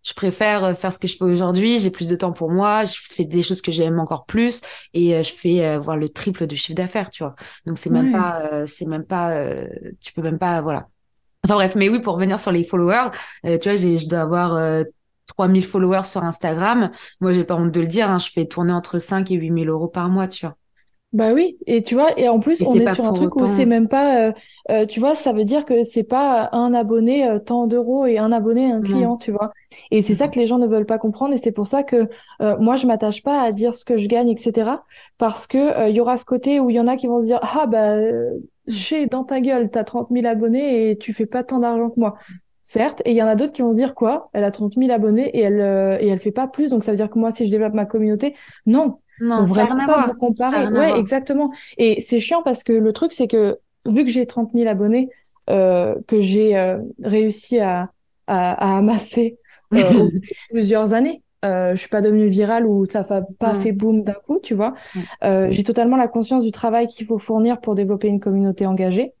je 0.03 0.13
préfère 0.13 0.77
faire 0.77 0.93
ce 0.93 0.99
que 0.99 1.09
je 1.09 1.17
fais 1.17 1.25
aujourd'hui. 1.25 1.77
J'ai 1.79 1.91
plus 1.91 2.07
de 2.07 2.15
temps 2.15 2.31
pour 2.31 2.51
moi. 2.51 2.85
Je 2.85 2.95
fais 3.01 3.25
des 3.25 3.43
choses 3.43 3.61
que 3.61 3.71
j'aime 3.71 3.99
encore 3.99 4.25
plus 4.25 4.61
et 4.93 5.21
je 5.21 5.33
fais 5.33 5.77
voir 5.77 5.97
le 5.97 6.07
triple 6.07 6.47
du 6.47 6.55
chiffre 6.55 6.77
d'affaires, 6.77 7.09
tu 7.09 7.23
vois. 7.23 7.35
Donc 7.65 7.77
c'est 7.77 7.89
même 7.89 8.13
pas, 8.13 8.65
c'est 8.65 8.85
même 8.85 9.03
pas, 9.03 9.35
tu 9.99 10.13
peux 10.13 10.21
même 10.21 10.39
pas, 10.39 10.61
voilà. 10.61 10.87
Enfin 11.43 11.55
bref, 11.55 11.75
mais 11.75 11.89
oui, 11.89 12.01
pour 12.01 12.13
revenir 12.13 12.39
sur 12.39 12.53
les 12.53 12.63
followers, 12.63 13.09
tu 13.43 13.49
vois, 13.49 13.75
je 13.75 14.07
dois 14.07 14.21
avoir 14.21 14.85
3000 15.27 15.65
followers 15.65 16.05
sur 16.05 16.23
Instagram. 16.23 16.91
Moi, 17.19 17.33
j'ai 17.33 17.43
pas 17.43 17.55
honte 17.55 17.71
de 17.71 17.81
le 17.81 17.87
dire, 17.87 18.09
hein, 18.09 18.19
je 18.19 18.29
fais 18.31 18.45
tourner 18.45 18.73
entre 18.73 18.99
5 18.99 19.31
et 19.31 19.35
8000 19.35 19.69
euros 19.69 19.87
par 19.87 20.09
mois, 20.09 20.27
tu 20.27 20.45
vois. 20.45 20.55
Bah 21.13 21.33
oui, 21.33 21.57
et 21.67 21.81
tu 21.81 21.95
vois, 21.95 22.17
et 22.17 22.29
en 22.29 22.39
plus, 22.39 22.61
on 22.61 22.73
est, 22.73 22.93
sur 22.93 23.05
un 23.05 23.11
truc 23.11 23.35
où 23.35 23.45
c'est 23.45 23.65
même 23.65 23.89
pas, 23.89 24.29
euh, 24.29 24.31
euh, 24.69 24.85
tu 24.85 25.01
vois, 25.01 25.13
ça 25.13 25.33
veut 25.33 25.43
dire 25.43 25.65
que 25.65 25.83
c'est 25.83 26.03
pas 26.03 26.47
un 26.53 26.73
abonné 26.73 27.27
euh, 27.27 27.37
tant 27.37 27.67
d'euros 27.67 28.05
et 28.05 28.17
un 28.17 28.31
abonné 28.31 28.71
un 28.71 28.79
client, 28.79 29.17
tu 29.17 29.31
vois. 29.31 29.51
Et 29.91 30.03
c'est 30.03 30.13
ça 30.13 30.29
que 30.29 30.39
les 30.39 30.45
gens 30.45 30.57
ne 30.57 30.67
veulent 30.67 30.85
pas 30.85 30.99
comprendre, 30.99 31.33
et 31.33 31.37
c'est 31.37 31.51
pour 31.51 31.67
ça 31.67 31.83
que 31.83 32.07
moi 32.59 32.77
je 32.77 32.87
m'attache 32.87 33.23
pas 33.23 33.41
à 33.41 33.51
dire 33.51 33.75
ce 33.75 33.83
que 33.83 33.97
je 33.97 34.07
gagne, 34.07 34.29
etc. 34.29 34.71
Parce 35.17 35.47
que 35.47 35.89
il 35.89 35.95
y 35.95 35.99
aura 35.99 36.15
ce 36.15 36.23
côté 36.23 36.61
où 36.61 36.69
il 36.69 36.77
y 36.77 36.79
en 36.79 36.87
a 36.87 36.95
qui 36.95 37.07
vont 37.07 37.19
se 37.19 37.25
dire, 37.25 37.39
ah 37.41 37.65
bah, 37.67 37.97
chez 38.69 39.05
dans 39.07 39.25
ta 39.25 39.41
gueule, 39.41 39.69
t'as 39.69 39.83
30 39.83 40.07
000 40.11 40.25
abonnés 40.25 40.91
et 40.91 40.97
tu 40.97 41.13
fais 41.13 41.25
pas 41.25 41.43
tant 41.43 41.59
d'argent 41.59 41.89
que 41.89 41.99
moi. 41.99 42.15
Certes, 42.63 43.01
et 43.03 43.11
il 43.11 43.17
y 43.17 43.23
en 43.23 43.27
a 43.27 43.35
d'autres 43.35 43.51
qui 43.51 43.63
vont 43.63 43.73
se 43.73 43.77
dire 43.77 43.95
quoi? 43.95 44.29
Elle 44.31 44.45
a 44.45 44.51
30 44.51 44.75
000 44.75 44.91
abonnés 44.91 45.29
et 45.37 45.41
elle 45.41 45.59
et 45.99 46.07
elle 46.07 46.19
fait 46.19 46.31
pas 46.31 46.47
plus, 46.47 46.69
donc 46.69 46.85
ça 46.85 46.91
veut 46.91 46.97
dire 46.97 47.09
que 47.09 47.19
moi 47.19 47.31
si 47.31 47.45
je 47.45 47.51
développe 47.51 47.73
ma 47.73 47.85
communauté, 47.85 48.33
non, 48.65 48.99
non, 49.21 49.47
ça 49.47 49.65
rien 49.65 49.77
à 49.77 49.85
voir. 49.85 50.17
comparer. 50.17 50.67
Ouais, 50.67 50.99
exactement. 50.99 51.49
Et 51.77 52.01
c'est 52.01 52.19
chiant 52.19 52.41
parce 52.43 52.63
que 52.63 52.73
le 52.73 52.91
truc, 52.93 53.13
c'est 53.13 53.27
que 53.27 53.59
vu 53.85 54.03
que 54.03 54.11
j'ai 54.11 54.25
30 54.25 54.51
000 54.53 54.67
abonnés, 54.67 55.09
euh, 55.49 55.95
que 56.07 56.21
j'ai 56.21 56.57
euh, 56.57 56.79
réussi 57.03 57.59
à, 57.59 57.91
à, 58.27 58.75
à, 58.75 58.77
amasser 58.77 59.37
plusieurs 60.49 60.93
années. 60.93 61.21
Euh, 61.43 61.71
je 61.71 61.77
suis 61.77 61.89
pas 61.89 62.01
devenue 62.01 62.27
virale 62.27 62.67
ou 62.67 62.85
ça 62.85 63.03
n'a 63.09 63.23
pas 63.39 63.55
fait 63.55 63.71
boom 63.71 64.03
d'un 64.03 64.13
coup, 64.13 64.39
tu 64.41 64.53
vois. 64.53 64.75
Euh, 65.23 65.47
j'ai 65.49 65.63
totalement 65.63 65.97
la 65.97 66.07
conscience 66.07 66.43
du 66.43 66.51
travail 66.51 66.85
qu'il 66.85 67.07
faut 67.07 67.17
fournir 67.17 67.59
pour 67.59 67.73
développer 67.73 68.07
une 68.07 68.19
communauté 68.19 68.67
engagée. 68.67 69.13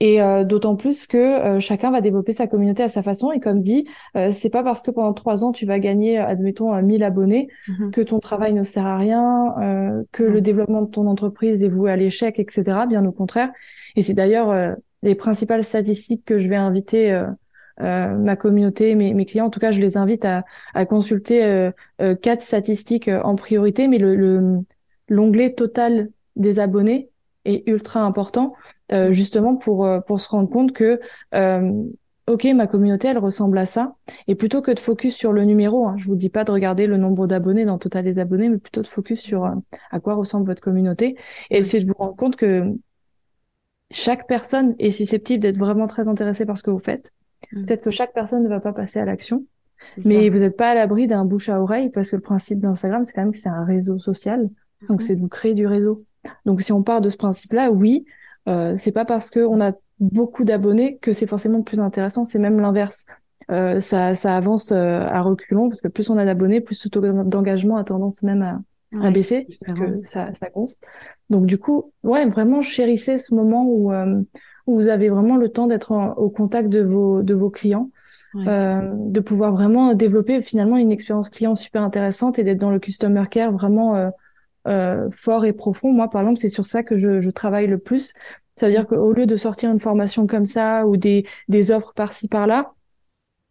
Et 0.00 0.20
euh, 0.20 0.44
d'autant 0.44 0.76
plus 0.76 1.06
que 1.06 1.16
euh, 1.16 1.60
chacun 1.60 1.90
va 1.90 2.00
développer 2.00 2.32
sa 2.32 2.46
communauté 2.46 2.82
à 2.82 2.88
sa 2.88 3.02
façon. 3.02 3.32
Et 3.32 3.40
comme 3.40 3.62
dit, 3.62 3.86
euh, 4.16 4.30
c'est 4.30 4.50
pas 4.50 4.62
parce 4.62 4.82
que 4.82 4.90
pendant 4.90 5.12
trois 5.12 5.44
ans 5.44 5.52
tu 5.52 5.66
vas 5.66 5.78
gagner, 5.78 6.18
admettons, 6.18 6.80
1000 6.82 7.02
abonnés, 7.04 7.48
mhm. 7.68 7.90
que 7.90 8.00
ton 8.00 8.18
travail 8.18 8.54
ne 8.54 8.62
sert 8.62 8.86
à 8.86 8.96
rien, 8.96 9.54
que 10.12 10.22
le 10.22 10.40
développement 10.40 10.82
de 10.82 10.90
ton 10.90 11.06
entreprise 11.06 11.62
est 11.62 11.68
voué 11.68 11.90
à 11.90 11.96
l'échec, 11.96 12.38
etc. 12.38 12.86
Bien 12.88 13.04
au 13.04 13.12
contraire. 13.12 13.52
Et 13.96 14.02
c'est 14.02 14.14
d'ailleurs 14.14 14.76
les 15.02 15.14
principales 15.14 15.64
statistiques 15.64 16.24
que 16.24 16.40
je 16.40 16.48
vais 16.48 16.56
inviter 16.56 17.22
ma 17.78 18.36
communauté, 18.36 18.94
mes, 18.94 19.14
mes, 19.14 19.26
clients. 19.26 19.46
En 19.46 19.50
tout 19.50 19.60
cas, 19.60 19.72
je 19.72 19.80
les 19.80 19.96
invite 19.96 20.24
à, 20.24 20.44
à 20.74 20.86
consulter 20.86 21.70
quatre 22.22 22.42
statistiques 22.42 23.08
en 23.08 23.36
priorité, 23.36 23.88
mais 23.88 23.98
le 23.98 24.60
l'onglet 25.08 25.52
total 25.52 26.10
des 26.36 26.58
abonnés 26.58 27.10
est 27.44 27.68
ultra 27.68 28.00
important 28.02 28.54
euh, 28.92 29.12
justement 29.12 29.56
pour 29.56 29.86
euh, 29.86 30.00
pour 30.00 30.20
se 30.20 30.28
rendre 30.28 30.50
compte 30.50 30.72
que 30.72 31.00
euh, 31.34 31.84
ok 32.26 32.44
ma 32.54 32.66
communauté 32.66 33.08
elle 33.08 33.18
ressemble 33.18 33.58
à 33.58 33.66
ça. 33.66 33.96
Et 34.28 34.34
plutôt 34.34 34.62
que 34.62 34.70
de 34.70 34.78
focus 34.78 35.14
sur 35.14 35.32
le 35.32 35.44
numéro 35.44 35.86
hein, 35.86 35.94
je 35.96 36.06
vous 36.06 36.16
dis 36.16 36.28
pas 36.28 36.44
de 36.44 36.50
regarder 36.50 36.86
le 36.86 36.96
nombre 36.96 37.26
d'abonnés 37.26 37.64
dans 37.64 37.74
le 37.74 37.78
total 37.78 38.04
des 38.04 38.18
abonnés 38.18 38.48
mais 38.48 38.58
plutôt 38.58 38.82
de 38.82 38.86
focus 38.86 39.20
sur 39.20 39.50
à 39.90 40.00
quoi 40.00 40.14
ressemble 40.14 40.46
votre 40.46 40.62
communauté. 40.62 41.16
Et 41.50 41.58
essayer 41.58 41.82
de 41.82 41.88
vous 41.88 41.96
rendre 41.96 42.16
compte 42.16 42.36
que 42.36 42.64
chaque 43.90 44.26
personne 44.26 44.74
est 44.78 44.90
susceptible 44.90 45.42
d'être 45.42 45.58
vraiment 45.58 45.86
très 45.86 46.08
intéressée 46.08 46.46
par 46.46 46.58
ce 46.58 46.62
que 46.62 46.70
vous 46.70 46.78
faites. 46.78 47.12
Peut-être 47.52 47.82
que 47.82 47.90
chaque 47.90 48.14
personne 48.14 48.42
ne 48.42 48.48
va 48.48 48.60
pas 48.60 48.72
passer 48.72 48.98
à 48.98 49.04
l'action 49.04 49.44
mais 50.04 50.28
vous 50.30 50.38
n'êtes 50.38 50.56
pas 50.56 50.70
à 50.70 50.74
l'abri 50.74 51.06
d'un 51.06 51.24
bouche 51.24 51.48
à 51.48 51.60
oreille 51.60 51.90
parce 51.90 52.10
que 52.10 52.16
le 52.16 52.22
principe 52.22 52.60
d'Instagram 52.60 53.04
c'est 53.04 53.12
quand 53.12 53.22
même 53.22 53.32
que 53.32 53.38
c'est 53.38 53.48
un 53.48 53.64
réseau 53.64 53.98
social 53.98 54.48
donc 54.88 55.00
mmh. 55.00 55.04
c'est 55.04 55.16
de 55.16 55.20
vous 55.20 55.28
créer 55.28 55.54
du 55.54 55.66
réseau 55.66 55.96
donc 56.44 56.62
si 56.62 56.72
on 56.72 56.82
part 56.82 57.00
de 57.00 57.08
ce 57.08 57.16
principe-là, 57.16 57.70
oui, 57.70 58.04
euh, 58.48 58.74
c'est 58.76 58.92
pas 58.92 59.04
parce 59.04 59.30
qu'on 59.30 59.60
a 59.60 59.72
beaucoup 60.00 60.44
d'abonnés 60.44 60.98
que 60.98 61.12
c'est 61.12 61.26
forcément 61.26 61.62
plus 61.62 61.80
intéressant, 61.80 62.24
c'est 62.24 62.38
même 62.38 62.60
l'inverse. 62.60 63.04
Euh, 63.50 63.78
ça, 63.80 64.14
ça 64.14 64.36
avance 64.36 64.72
euh, 64.72 65.00
à 65.00 65.20
reculons 65.20 65.68
parce 65.68 65.80
que 65.80 65.88
plus 65.88 66.08
on 66.10 66.16
a 66.16 66.24
d'abonnés, 66.24 66.60
plus 66.60 66.76
ce 66.76 66.88
taux 66.88 67.00
d'engagement 67.00 67.76
a 67.76 67.84
tendance 67.84 68.22
même 68.22 68.42
à, 68.42 68.60
à 69.02 69.10
baisser, 69.10 69.46
que 69.66 70.00
ça, 70.00 70.32
ça 70.32 70.48
gonfle. 70.48 70.74
Donc 71.30 71.46
du 71.46 71.58
coup, 71.58 71.92
ouais, 72.02 72.26
vraiment 72.26 72.62
chérissez 72.62 73.18
ce 73.18 73.34
moment 73.34 73.66
où, 73.66 73.92
euh, 73.92 74.22
où 74.66 74.76
vous 74.76 74.88
avez 74.88 75.10
vraiment 75.10 75.36
le 75.36 75.50
temps 75.50 75.66
d'être 75.66 76.14
au 76.16 76.30
contact 76.30 76.70
de 76.70 76.80
vos 76.80 77.22
de 77.22 77.34
vos 77.34 77.50
clients, 77.50 77.90
euh, 78.46 78.80
de 78.94 79.20
pouvoir 79.20 79.52
vraiment 79.52 79.94
développer 79.94 80.40
finalement 80.40 80.78
une 80.78 80.90
expérience 80.90 81.28
client 81.28 81.54
super 81.54 81.82
intéressante 81.82 82.38
et 82.38 82.44
d'être 82.44 82.58
dans 82.58 82.70
le 82.70 82.78
customer 82.78 83.24
care 83.30 83.52
vraiment 83.52 84.10
euh, 84.66 85.08
fort 85.10 85.44
et 85.44 85.52
profond. 85.52 85.92
Moi, 85.92 86.08
par 86.08 86.22
exemple, 86.22 86.38
c'est 86.38 86.48
sur 86.48 86.64
ça 86.64 86.82
que 86.82 86.98
je, 86.98 87.20
je 87.20 87.30
travaille 87.30 87.66
le 87.66 87.78
plus. 87.78 88.14
Ça 88.56 88.66
veut 88.66 88.72
dire 88.72 88.86
qu'au 88.86 89.12
lieu 89.12 89.26
de 89.26 89.36
sortir 89.36 89.70
une 89.70 89.80
formation 89.80 90.26
comme 90.26 90.46
ça 90.46 90.86
ou 90.86 90.96
des, 90.96 91.24
des 91.48 91.70
offres 91.70 91.92
par-ci 91.94 92.28
par-là, 92.28 92.74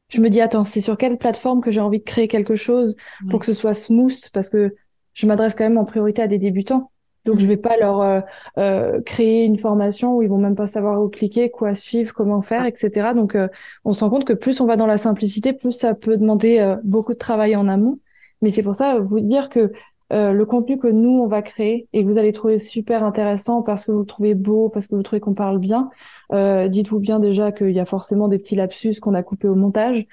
je 0.10 0.22
me 0.22 0.30
dis 0.30 0.42
attends, 0.42 0.66
c'est 0.66 0.82
sur 0.82 0.98
quelle 0.98 1.18
plateforme 1.18 1.62
que 1.62 1.72
j'ai 1.72 1.82
envie 1.82 2.00
de 2.00 2.04
créer 2.04 2.28
quelque 2.28 2.56
chose 2.56 2.96
pour 3.30 3.40
que 3.40 3.46
ce 3.46 3.54
soit 3.54 3.74
smooth? 3.74 4.30
Parce 4.34 4.50
que 4.50 4.76
je 5.14 5.28
m'adresse 5.28 5.56
quand 5.56 5.64
même 5.64 5.78
en 5.78 5.86
priorité 5.86 6.22
à 6.22 6.28
des 6.28 6.38
débutants. 6.38 6.92
Donc 7.26 7.40
je 7.40 7.46
mm. 7.46 7.48
vais 7.48 7.58
pas 7.58 7.78
leur 7.78 8.02
euh, 8.02 8.22
euh, 8.58 9.02
créer 9.02 9.46
une 9.46 9.58
formation 9.58 10.18
où 10.18 10.22
ils 10.22 10.30
vont 10.30 10.38
même 10.38 10.56
pas 10.56 10.68
savoir 10.68 11.02
où 11.02 11.10
cliquer, 11.10 11.50
quoi 11.50 11.74
suivre, 11.76 12.14
comment 12.14 12.42
faire, 12.42 12.66
etc. 12.66 13.14
Donc 13.16 13.36
euh, 13.36 13.48
on 13.86 13.94
se 13.94 14.04
rend 14.04 14.10
compte 14.10 14.26
que 14.26 14.34
plus 14.34 14.60
on 14.62 14.66
va 14.66 14.76
dans 14.78 14.88
la 14.88 14.98
simplicité, 14.98 15.54
plus 15.54 15.72
ça 15.72 15.94
peut 15.94 16.18
demander 16.18 16.60
euh, 16.60 16.76
beaucoup 16.84 17.14
de 17.14 17.18
travail 17.18 17.56
en 17.56 17.68
amont. 17.68 18.00
Mais 18.42 18.52
c'est 18.52 18.64
pour 18.64 18.76
ça 18.76 19.00
vous 19.00 19.22
dire 19.22 19.50
que 19.50 19.72
euh, 20.14 20.32
le 20.32 20.46
contenu 20.46 20.78
que 20.78 20.88
nous 20.88 21.22
on 21.22 21.28
va 21.28 21.42
créer 21.42 21.88
et 21.92 22.04
que 22.04 22.08
vous 22.08 22.18
allez 22.18 22.32
trouver 22.32 22.58
super 22.58 23.04
intéressant 23.04 23.64
parce 23.64 23.86
que 23.86 23.92
vous 23.92 24.00
le 24.00 24.06
trouvez 24.06 24.36
beau, 24.36 24.70
parce 24.70 24.88
que 24.88 24.96
vous 24.96 25.04
trouvez 25.04 25.20
qu'on 25.20 25.34
parle 25.34 25.58
bien. 25.58 25.90
Euh, 26.32 26.68
dites-vous 26.68 27.00
bien 27.00 27.20
déjà 27.20 27.52
qu'il 27.52 27.72
y 27.72 27.80
a 27.80 27.86
forcément 27.86 28.28
des 28.28 28.38
petits 28.38 28.56
lapsus 28.56 29.00
qu'on 29.02 29.14
a 29.14 29.24
coupés 29.24 29.48
au 29.48 29.56
montage. 29.56 30.06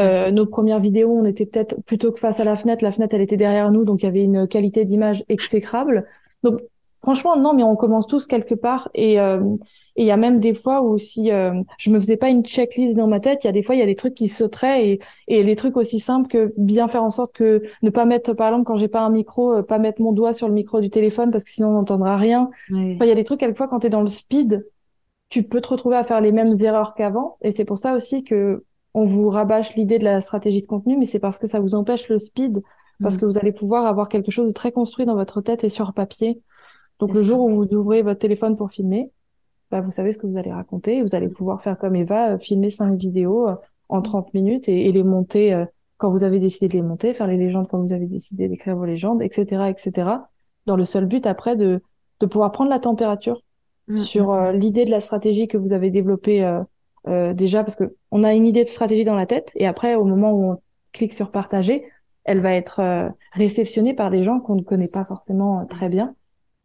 euh, 0.00 0.30
nos 0.30 0.46
premières 0.46 0.80
vidéos, 0.80 1.12
on 1.12 1.24
était 1.24 1.46
peut-être 1.46 1.80
plutôt 1.82 2.12
que 2.12 2.20
face 2.20 2.40
à 2.40 2.44
la 2.44 2.56
fenêtre, 2.56 2.84
la 2.84 2.92
fenêtre 2.92 3.14
elle 3.14 3.22
était 3.22 3.36
derrière 3.36 3.70
nous, 3.70 3.84
donc 3.84 4.02
il 4.02 4.06
y 4.06 4.08
avait 4.08 4.24
une 4.24 4.48
qualité 4.48 4.84
d'image 4.84 5.24
exécrable. 5.28 6.06
Donc 6.42 6.60
franchement 7.02 7.36
non, 7.36 7.54
mais 7.54 7.62
on 7.62 7.76
commence 7.76 8.06
tous 8.06 8.26
quelque 8.26 8.54
part 8.54 8.88
et 8.94 9.20
euh, 9.20 9.40
et 9.96 10.02
il 10.02 10.06
y 10.06 10.10
a 10.10 10.16
même 10.16 10.40
des 10.40 10.54
fois 10.54 10.82
où 10.82 10.98
si 10.98 11.30
euh, 11.30 11.52
je 11.78 11.90
me 11.90 12.00
faisais 12.00 12.16
pas 12.16 12.28
une 12.28 12.44
checklist 12.44 12.96
dans 12.96 13.06
ma 13.06 13.20
tête, 13.20 13.44
il 13.44 13.46
y 13.46 13.50
a 13.50 13.52
des 13.52 13.62
fois 13.62 13.76
il 13.76 13.78
y 13.78 13.82
a 13.82 13.86
des 13.86 13.94
trucs 13.94 14.14
qui 14.14 14.28
sauteraient 14.28 14.88
et, 14.88 15.00
et 15.28 15.42
les 15.44 15.54
trucs 15.54 15.76
aussi 15.76 16.00
simples 16.00 16.28
que 16.28 16.52
bien 16.56 16.88
faire 16.88 17.04
en 17.04 17.10
sorte 17.10 17.32
que 17.32 17.62
ne 17.82 17.90
pas 17.90 18.04
mettre 18.04 18.32
par 18.32 18.48
exemple 18.48 18.64
quand 18.64 18.76
j'ai 18.76 18.88
pas 18.88 19.02
un 19.02 19.10
micro, 19.10 19.54
euh, 19.54 19.62
pas 19.62 19.78
mettre 19.78 20.02
mon 20.02 20.12
doigt 20.12 20.32
sur 20.32 20.48
le 20.48 20.54
micro 20.54 20.80
du 20.80 20.90
téléphone 20.90 21.30
parce 21.30 21.44
que 21.44 21.50
sinon 21.50 21.68
on 21.68 21.72
n'entendra 21.74 22.16
rien. 22.16 22.50
il 22.70 22.96
y 23.00 23.10
a 23.10 23.14
des 23.14 23.24
trucs 23.24 23.40
quelquefois 23.40 23.68
quand 23.68 23.80
tu 23.80 23.86
es 23.86 23.90
dans 23.90 24.02
le 24.02 24.08
speed, 24.08 24.66
tu 25.28 25.44
peux 25.44 25.60
te 25.60 25.68
retrouver 25.68 25.96
à 25.96 26.04
faire 26.04 26.20
les 26.20 26.32
mêmes 26.32 26.54
erreurs 26.60 26.94
qu'avant 26.94 27.38
et 27.42 27.52
c'est 27.52 27.64
pour 27.64 27.78
ça 27.78 27.94
aussi 27.94 28.24
que 28.24 28.64
on 28.94 29.04
vous 29.04 29.28
rabâche 29.28 29.74
l'idée 29.74 29.98
de 29.98 30.04
la 30.04 30.20
stratégie 30.20 30.62
de 30.62 30.66
contenu 30.66 30.96
mais 30.96 31.04
c'est 31.04 31.18
parce 31.20 31.38
que 31.38 31.46
ça 31.46 31.60
vous 31.60 31.74
empêche 31.74 32.08
le 32.08 32.18
speed 32.18 32.62
parce 33.00 33.16
mm. 33.16 33.20
que 33.20 33.26
vous 33.26 33.38
allez 33.38 33.52
pouvoir 33.52 33.86
avoir 33.86 34.08
quelque 34.08 34.32
chose 34.32 34.48
de 34.48 34.52
très 34.52 34.72
construit 34.72 35.06
dans 35.06 35.14
votre 35.14 35.40
tête 35.40 35.62
et 35.62 35.68
sur 35.68 35.92
papier. 35.92 36.40
Donc 36.98 37.14
le 37.14 37.22
jour 37.22 37.40
où 37.40 37.48
vous 37.48 37.74
ouvrez 37.74 38.02
votre 38.02 38.20
téléphone 38.20 38.56
pour 38.56 38.70
filmer, 38.70 39.10
bah, 39.74 39.80
vous 39.80 39.90
savez 39.90 40.12
ce 40.12 40.18
que 40.18 40.28
vous 40.28 40.38
allez 40.38 40.52
raconter. 40.52 41.02
Vous 41.02 41.16
allez 41.16 41.26
pouvoir 41.26 41.60
faire 41.60 41.76
comme 41.76 41.96
Eva, 41.96 42.34
euh, 42.34 42.38
filmer 42.38 42.70
cinq 42.70 42.94
vidéos 42.94 43.48
euh, 43.48 43.56
en 43.88 44.02
30 44.02 44.32
minutes 44.32 44.68
et, 44.68 44.92
les 44.92 45.02
monter 45.02 45.52
euh, 45.52 45.64
quand 45.96 46.12
vous 46.12 46.22
avez 46.22 46.38
décidé 46.38 46.68
de 46.68 46.74
les 46.74 46.82
monter, 46.82 47.12
faire 47.12 47.26
les 47.26 47.36
légendes 47.36 47.66
quand 47.68 47.80
vous 47.80 47.92
avez 47.92 48.06
décidé 48.06 48.46
d'écrire 48.46 48.76
vos 48.76 48.84
légendes, 48.84 49.20
etc., 49.20 49.64
etc. 49.68 50.10
Dans 50.66 50.76
le 50.76 50.84
seul 50.84 51.06
but 51.06 51.26
après 51.26 51.56
de, 51.56 51.82
de 52.20 52.26
pouvoir 52.26 52.52
prendre 52.52 52.70
la 52.70 52.78
température 52.78 53.42
mm, 53.88 53.96
sur 53.96 54.32
mm. 54.32 54.52
l'idée 54.52 54.84
de 54.84 54.92
la 54.92 55.00
stratégie 55.00 55.48
que 55.48 55.58
vous 55.58 55.72
avez 55.72 55.90
développée 55.90 56.48
déjà, 57.34 57.64
parce 57.64 57.74
que 57.74 57.96
on 58.12 58.22
a 58.22 58.32
une 58.32 58.46
idée 58.46 58.62
de 58.62 58.68
stratégie 58.68 59.04
dans 59.04 59.16
la 59.16 59.26
tête 59.26 59.50
et 59.56 59.66
après 59.66 59.96
au 59.96 60.04
moment 60.04 60.30
où 60.30 60.52
on 60.52 60.58
clique 60.92 61.12
sur 61.12 61.32
partager, 61.32 61.84
elle 62.22 62.40
va 62.40 62.54
être 62.54 63.12
réceptionnée 63.32 63.92
par 63.92 64.10
des 64.10 64.22
gens 64.22 64.38
qu'on 64.38 64.54
ne 64.54 64.62
connaît 64.62 64.88
pas 64.88 65.04
forcément 65.04 65.66
très 65.66 65.88
bien 65.88 66.14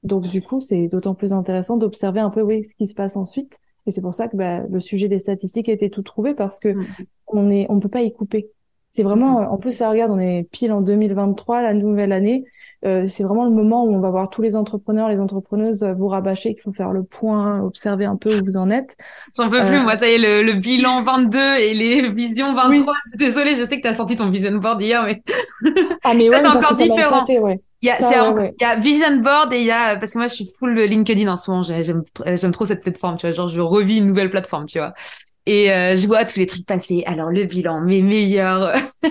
donc 0.04 0.28
du 0.28 0.42
coup, 0.42 0.60
c'est 0.60 0.88
d'autant 0.88 1.16
plus 1.16 1.34
intéressant 1.34 1.78
d'observer 1.78 2.20
un 2.20 2.30
peu 2.30 2.42
oui, 2.42 2.64
ce 2.64 2.74
qui 2.76 2.88
se 2.88 2.96
passe 2.96 3.18
ensuite. 3.18 3.60
Et 3.86 3.92
c'est 3.92 4.02
pour 4.02 4.14
ça 4.14 4.28
que 4.28 4.38
bah, 4.38 4.62
le 4.70 4.80
sujet 4.80 5.08
des 5.08 5.20
statistiques 5.20 5.70
a 5.70 5.74
été 5.74 5.90
tout 5.90 6.04
trouvé 6.04 6.34
parce 6.34 6.60
que 6.60 6.70
mm. 6.70 6.86
on 7.28 7.52
est, 7.52 7.66
on 7.70 7.80
peut 7.80 7.90
pas 7.90 8.02
y 8.02 8.14
couper. 8.14 8.50
C'est 8.92 9.04
vraiment, 9.04 9.38
en 9.52 9.58
plus, 9.58 9.72
ça 9.72 9.90
regarde, 9.90 10.12
on 10.12 10.20
est 10.20 10.48
pile 10.52 10.72
en 10.72 10.82
2023, 10.82 11.62
la 11.62 11.74
nouvelle 11.76 12.12
année. 12.12 12.44
Euh, 12.86 13.06
c'est 13.08 13.24
vraiment 13.24 13.44
le 13.44 13.52
moment 13.52 13.84
où 13.84 13.94
on 13.94 14.00
va 14.00 14.10
voir 14.10 14.30
tous 14.32 14.42
les 14.42 14.56
entrepreneurs, 14.56 15.10
les 15.10 15.20
entrepreneuses 15.20 15.84
vous 15.84 16.08
rabâcher, 16.08 16.56
qu'il 16.56 16.64
faut 16.64 16.74
faire 16.74 16.92
le 16.92 17.04
point, 17.04 17.62
observer 17.62 18.06
un 18.06 18.16
peu 18.16 18.36
où 18.36 18.44
vous 18.44 18.58
en 18.58 18.72
êtes. 18.72 18.98
J'en 19.38 19.48
peux 19.48 19.60
plus, 19.60 19.78
euh, 19.78 19.84
moi, 19.84 19.96
ça 19.96 20.08
y 20.08 20.14
est, 20.14 20.18
le, 20.18 20.42
le, 20.42 20.54
bilan 20.58 21.04
22 21.04 21.38
et 21.60 21.74
les 21.76 22.10
visions 22.10 22.56
23. 22.56 22.94
Je 23.04 23.10
suis 23.10 23.18
désolée, 23.18 23.56
je 23.56 23.66
sais 23.66 23.78
que 23.78 23.82
tu 23.84 23.88
as 23.88 23.94
sorti 23.94 24.18
ton 24.18 24.32
vision 24.32 24.56
board 24.58 24.82
hier, 24.82 25.04
mais, 25.04 25.22
ah, 26.04 26.14
mais 26.16 26.30
ouais, 26.30 26.40
c'est 26.40 26.48
encore 26.48 26.76
différent. 26.76 27.26
ouais. 27.44 27.62
Il 27.82 27.88
y, 27.88 27.92
a, 27.92 27.98
il 28.00 28.62
y 28.62 28.66
a 28.66 28.76
Vision 28.76 29.18
Board 29.18 29.54
et 29.54 29.60
il 29.60 29.66
y 29.66 29.72
a 29.72 29.96
parce 29.96 30.14
que 30.14 30.18
moi 30.18 30.28
je 30.28 30.34
suis 30.34 30.50
full 30.60 30.78
LinkedIn 30.78 31.32
en 31.32 31.38
ce 31.38 31.50
moment 31.50 31.64
j'aime 31.64 32.04
j'aime 32.26 32.52
trop 32.52 32.66
cette 32.66 32.82
plateforme 32.82 33.16
tu 33.16 33.26
vois 33.26 33.32
genre 33.34 33.48
je 33.48 33.62
revis 33.62 34.00
une 34.00 34.08
nouvelle 34.08 34.30
plateforme 34.30 34.66
tu 34.66 34.80
vois 34.80 34.94
et 35.50 35.72
euh, 35.72 35.96
je 35.96 36.06
vois 36.06 36.26
tous 36.26 36.38
les 36.38 36.46
trucs 36.46 36.68
passer. 36.68 37.02
Alors 37.08 37.32
le 37.32 37.44
bilan, 37.44 37.82
mes 37.82 38.04
meilleurs, 38.04 38.72
mes 39.04 39.10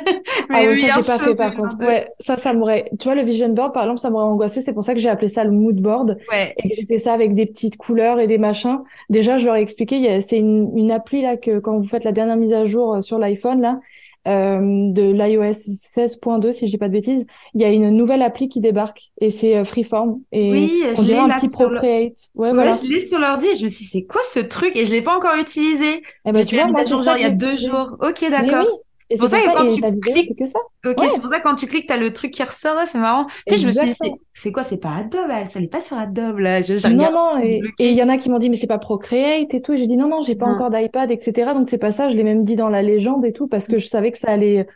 ah 0.51 0.65
ouais, 0.67 0.77
ça 0.77 0.87
j'ai 0.95 1.03
pas 1.07 1.19
fait 1.19 1.35
par 1.35 1.57
contre. 1.57 1.77
Ouais, 1.81 2.07
ça 2.21 2.37
ça 2.37 2.53
m'aurait. 2.53 2.91
Tu 3.01 3.09
vois 3.09 3.17
le 3.17 3.25
vision 3.25 3.49
board 3.49 3.75
par 3.75 3.83
exemple, 3.83 3.99
ça 3.99 4.09
m'aurait 4.11 4.27
angoissé. 4.27 4.63
C'est 4.63 4.73
pour 4.73 4.85
ça 4.85 4.95
que 4.95 5.01
j'ai 5.01 5.09
appelé 5.09 5.27
ça 5.27 5.43
le 5.43 5.51
mood 5.51 5.75
board. 5.75 6.17
Ouais. 6.31 6.55
Et 6.63 6.69
que 6.69 6.77
j'ai 6.77 6.87
fait 6.87 7.01
ça 7.01 7.13
avec 7.13 7.35
des 7.35 7.45
petites 7.45 7.77
couleurs 7.77 8.21
et 8.21 8.29
des 8.29 8.39
machins. 8.39 8.79
Déjà, 9.11 9.39
je 9.39 9.47
leur 9.47 9.57
ai 9.57 9.63
expliqué. 9.63 10.21
C'est 10.21 10.39
une, 10.39 10.71
une 10.79 10.93
appli 10.93 11.23
là 11.23 11.37
que 11.37 11.59
quand 11.59 11.77
vous 11.77 11.89
faites 11.89 12.05
la 12.05 12.13
dernière 12.13 12.37
mise 12.37 12.53
à 12.53 12.67
jour 12.67 12.95
euh, 12.95 13.01
sur 13.01 13.19
l'iPhone 13.19 13.61
là, 13.61 13.81
de 14.29 15.11
l'iOS 15.11 15.53
16.2 15.97 16.53
si 16.53 16.67
je 16.67 16.73
dis 16.73 16.79
pas 16.79 16.89
de 16.89 16.93
bêtises, 16.93 17.27
il 17.55 17.61
y 17.61 17.65
a 17.65 17.71
une 17.71 17.91
nouvelle 17.91 18.23
appli 18.23 18.49
qui 18.49 18.61
débarque 18.61 19.11
et 19.21 19.31
c'est 19.31 19.57
euh, 19.57 19.65
Freeform 19.65 20.21
et 20.33 20.51
oui, 20.51 20.83
on 20.97 21.03
dirait 21.03 21.19
un 21.19 21.29
petit 21.29 21.51
Procreate. 21.51 22.19
Ouais, 22.35 22.53
voilà. 22.53 22.75
je 22.75 22.89
l'ai 22.89 23.01
sur 23.01 23.19
l'ordi 23.19 23.47
et 23.47 23.57
je 23.57 23.65
me 23.65 23.69
suis 23.69 23.85
dit 23.85 23.91
c'est 23.91 24.05
quoi 24.05 24.21
ce 24.25 24.41
truc? 24.41 24.77
Et 24.77 24.87
je 24.87 24.93
l'ai 24.93 25.03
pas 25.03 25.17
encore 25.17 25.37
utilisé. 25.37 26.03
Eh 26.25 26.33
ben, 26.33 26.45
tu 26.45 26.57
vois, 26.57 26.67
moi, 26.67 26.85
genre 26.85 27.03
il 27.17 27.23
y 27.23 27.25
a 27.25 27.31
deux 27.31 27.57
jours. 27.57 27.97
Ok, 28.01 28.25
d'accord. 28.31 28.67
C'est 29.11 29.19
pour 29.19 29.29
ça 29.29 29.39
que 29.39 29.55
quand 29.55 29.69
tu 29.69 30.01
cliques, 30.01 30.39
que 30.39 30.47
ça? 30.47 30.59
ok, 30.85 30.97
c'est 31.11 31.21
pour 31.21 31.31
ça 31.31 31.39
que 31.39 31.43
quand 31.43 31.55
tu 31.55 31.67
cliques, 31.67 31.87
t'as 31.87 31.97
le 31.97 32.13
truc 32.13 32.31
qui 32.31 32.43
ressort, 32.43 32.77
c'est 32.85 32.99
marrant. 32.99 33.27
Puis 33.47 33.57
je 33.57 33.67
me 33.67 33.71
suis 33.71 33.87
dit, 33.87 34.13
c'est 34.35 34.53
quoi, 34.53 34.65
c'est 34.65 34.79
pas 34.79 34.97
Adobe, 34.97 35.31
elle, 35.31 35.47
ça 35.47 35.61
n'est 35.61 35.69
pas 35.69 35.81
sur 35.81 35.97
Adobe, 35.97 36.39
là. 36.39 36.61
Je, 36.61 36.75
non, 36.89 37.11
non, 37.11 37.43
et 37.43 37.61
il 37.79 37.95
y 37.95 38.03
en 38.03 38.09
a 38.09 38.19
qui 38.19 38.29
m'ont 38.29 38.39
dit, 38.39 38.51
mais 38.51 38.57
c'est 38.57 38.67
pas 38.67 38.79
Procreate 38.79 39.55
et 39.55 39.63
tout. 39.63 39.73
Et 39.73 39.79
j'ai 39.79 39.87
dit, 39.87 39.97
non, 39.97 40.09
non, 40.09 40.23
j'ai 40.23 40.35
pas 40.35 40.47
encore 40.47 40.71
d'iPad, 40.71 41.11
etc. 41.11 41.53
Donc 41.55 41.69
c'est 41.69 41.79
pas 41.79 41.93
ça, 41.93 42.11
je 42.11 42.17
l'ai 42.17 42.25
même 42.25 42.45
dit 42.45 42.57
dans 42.57 42.69
la 42.69 42.83
légende 42.83 43.25
et 43.25 43.33
tout, 43.33 43.49
parce 43.49 43.67
que 43.67 43.79
je 43.79 43.87
savais 43.87 44.13
que 44.13 44.19
ça 44.19 44.29
allait, 44.29 44.67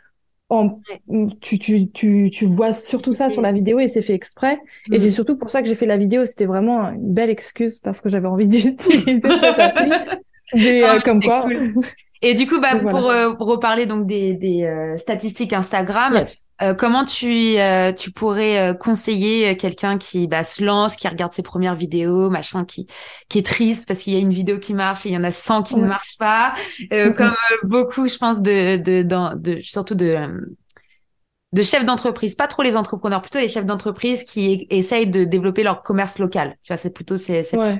en... 0.49 0.79
tu, 1.41 1.59
tu, 1.59 1.91
tu, 1.91 2.29
tu 2.31 2.45
vois 2.45 2.73
surtout 2.73 3.13
ça 3.13 3.29
sur 3.29 3.41
la 3.41 3.51
vidéo 3.51 3.79
et 3.79 3.87
c'est 3.87 4.01
fait 4.01 4.13
exprès. 4.13 4.59
Et 4.91 4.99
c'est 4.99 5.07
mm. 5.07 5.11
surtout 5.11 5.37
pour 5.37 5.51
ça 5.51 5.61
que 5.61 5.67
j'ai 5.67 5.75
fait 5.75 5.85
la 5.85 5.97
vidéo. 5.97 6.25
C'était 6.25 6.45
vraiment 6.45 6.89
une 6.89 7.13
belle 7.13 7.29
excuse 7.29 7.79
parce 7.79 8.01
que 8.01 8.09
j'avais 8.09 8.27
envie 8.27 8.47
d'utiliser 8.49 9.21
cette 9.21 9.59
appli. 9.59 9.91
Mais, 10.55 10.83
euh, 10.83 10.99
comme 10.99 11.21
quoi. 11.21 11.45
Et 12.23 12.35
du 12.35 12.47
coup, 12.47 12.61
bah, 12.61 12.79
pour, 12.79 13.09
euh, 13.11 13.33
reparler 13.37 13.85
donc 13.85 14.07
des, 14.07 14.33
des 14.35 14.63
euh, 14.63 14.95
statistiques 14.97 15.51
Instagram, 15.51 16.23
euh, 16.61 16.73
comment 16.73 17.03
tu 17.03 17.57
tu 17.97 18.11
pourrais 18.11 18.77
conseiller 18.79 19.57
quelqu'un 19.57 19.97
qui 19.97 20.27
bah, 20.27 20.45
se 20.45 20.63
lance, 20.63 20.95
qui 20.95 21.07
regarde 21.09 21.33
ses 21.33 21.43
premières 21.43 21.75
vidéos, 21.75 22.29
machin, 22.29 22.63
qui 22.63 22.87
qui 23.27 23.39
est 23.39 23.45
triste 23.45 23.85
parce 23.87 24.03
qu'il 24.03 24.13
y 24.13 24.15
a 24.15 24.19
une 24.19 24.31
vidéo 24.31 24.57
qui 24.57 24.73
marche 24.73 25.05
et 25.05 25.09
il 25.09 25.15
y 25.15 25.17
en 25.17 25.23
a 25.25 25.31
100 25.31 25.63
qui 25.63 25.75
ne 25.75 25.85
marchent 25.85 26.17
pas, 26.17 26.53
comme 26.89 27.35
beaucoup, 27.63 28.07
je 28.07 28.17
pense, 28.17 28.41
de 28.41 28.77
de, 28.77 29.03
de, 29.03 29.37
de 29.37 29.61
surtout 29.61 29.95
de 29.95 30.17
de 31.53 31.61
chefs 31.61 31.85
d'entreprise, 31.85 32.35
pas 32.35 32.47
trop 32.47 32.63
les 32.63 32.75
entrepreneurs, 32.75 33.21
plutôt 33.21 33.39
les 33.39 33.47
chefs 33.47 33.65
d'entreprise 33.65 34.23
qui 34.23 34.67
essayent 34.71 35.07
de 35.07 35.23
développer 35.23 35.61
leur 35.63 35.83
commerce 35.83 36.17
local. 36.17 36.55
Tu 36.63 36.73
vois, 36.73 36.77
c'est 36.77 36.89
plutôt 36.89 37.15
ces, 37.15 37.43
ces 37.43 37.57
là 37.57 37.75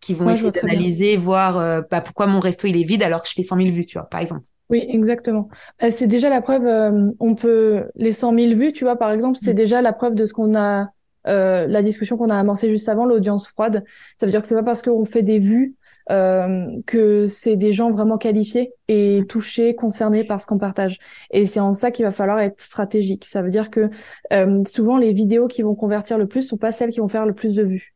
qui 0.00 0.12
vont 0.12 0.28
essayer 0.28 0.52
d'analyser, 0.52 1.16
voir 1.16 1.56
euh, 1.56 1.80
bah, 1.90 2.02
pourquoi 2.02 2.26
mon 2.26 2.38
resto 2.38 2.66
il 2.68 2.76
est 2.78 2.84
vide 2.84 3.02
alors 3.02 3.22
que 3.22 3.28
je 3.28 3.34
fais 3.34 3.42
100 3.42 3.56
000 3.56 3.70
vues, 3.70 3.86
tu 3.86 3.98
vois, 3.98 4.08
par 4.08 4.20
exemple. 4.20 4.42
Oui, 4.68 4.84
exactement. 4.86 5.48
Bah, 5.80 5.90
c'est 5.90 6.06
déjà 6.06 6.28
la 6.28 6.42
preuve. 6.42 6.66
Euh, 6.66 7.10
on 7.18 7.34
peut 7.34 7.84
les 7.96 8.12
100 8.12 8.34
000 8.34 8.54
vues, 8.54 8.74
tu 8.74 8.84
vois, 8.84 8.96
par 8.96 9.10
exemple, 9.10 9.38
c'est 9.40 9.54
mm. 9.54 9.56
déjà 9.56 9.80
la 9.80 9.94
preuve 9.94 10.14
de 10.14 10.26
ce 10.26 10.34
qu'on 10.34 10.54
a 10.54 10.90
euh, 11.26 11.66
la 11.66 11.82
discussion 11.82 12.16
qu'on 12.16 12.30
a 12.30 12.36
amorcée 12.36 12.68
juste 12.70 12.88
avant, 12.88 13.04
l'audience 13.04 13.48
froide. 13.48 13.84
Ça 14.18 14.26
veut 14.26 14.32
dire 14.32 14.40
que 14.40 14.48
c'est 14.48 14.54
pas 14.54 14.62
parce 14.62 14.82
qu'on 14.82 15.04
fait 15.04 15.22
des 15.22 15.38
vues 15.38 15.74
que 16.08 17.26
c'est 17.26 17.56
des 17.56 17.72
gens 17.72 17.90
vraiment 17.90 18.16
qualifiés 18.16 18.72
et 18.88 19.22
touchés, 19.28 19.74
concernés 19.74 20.24
par 20.24 20.40
ce 20.40 20.46
qu'on 20.46 20.58
partage. 20.58 20.98
Et 21.30 21.46
c'est 21.46 21.60
en 21.60 21.72
ça 21.72 21.90
qu'il 21.90 22.04
va 22.04 22.10
falloir 22.10 22.40
être 22.40 22.60
stratégique. 22.60 23.26
Ça 23.26 23.42
veut 23.42 23.50
dire 23.50 23.70
que 23.70 23.90
euh, 24.32 24.62
souvent 24.66 24.96
les 24.96 25.12
vidéos 25.12 25.46
qui 25.46 25.62
vont 25.62 25.74
convertir 25.74 26.18
le 26.18 26.26
plus 26.26 26.42
sont 26.42 26.56
pas 26.56 26.72
celles 26.72 26.90
qui 26.90 27.00
vont 27.00 27.08
faire 27.08 27.26
le 27.26 27.34
plus 27.34 27.54
de 27.54 27.62
vues. 27.62 27.94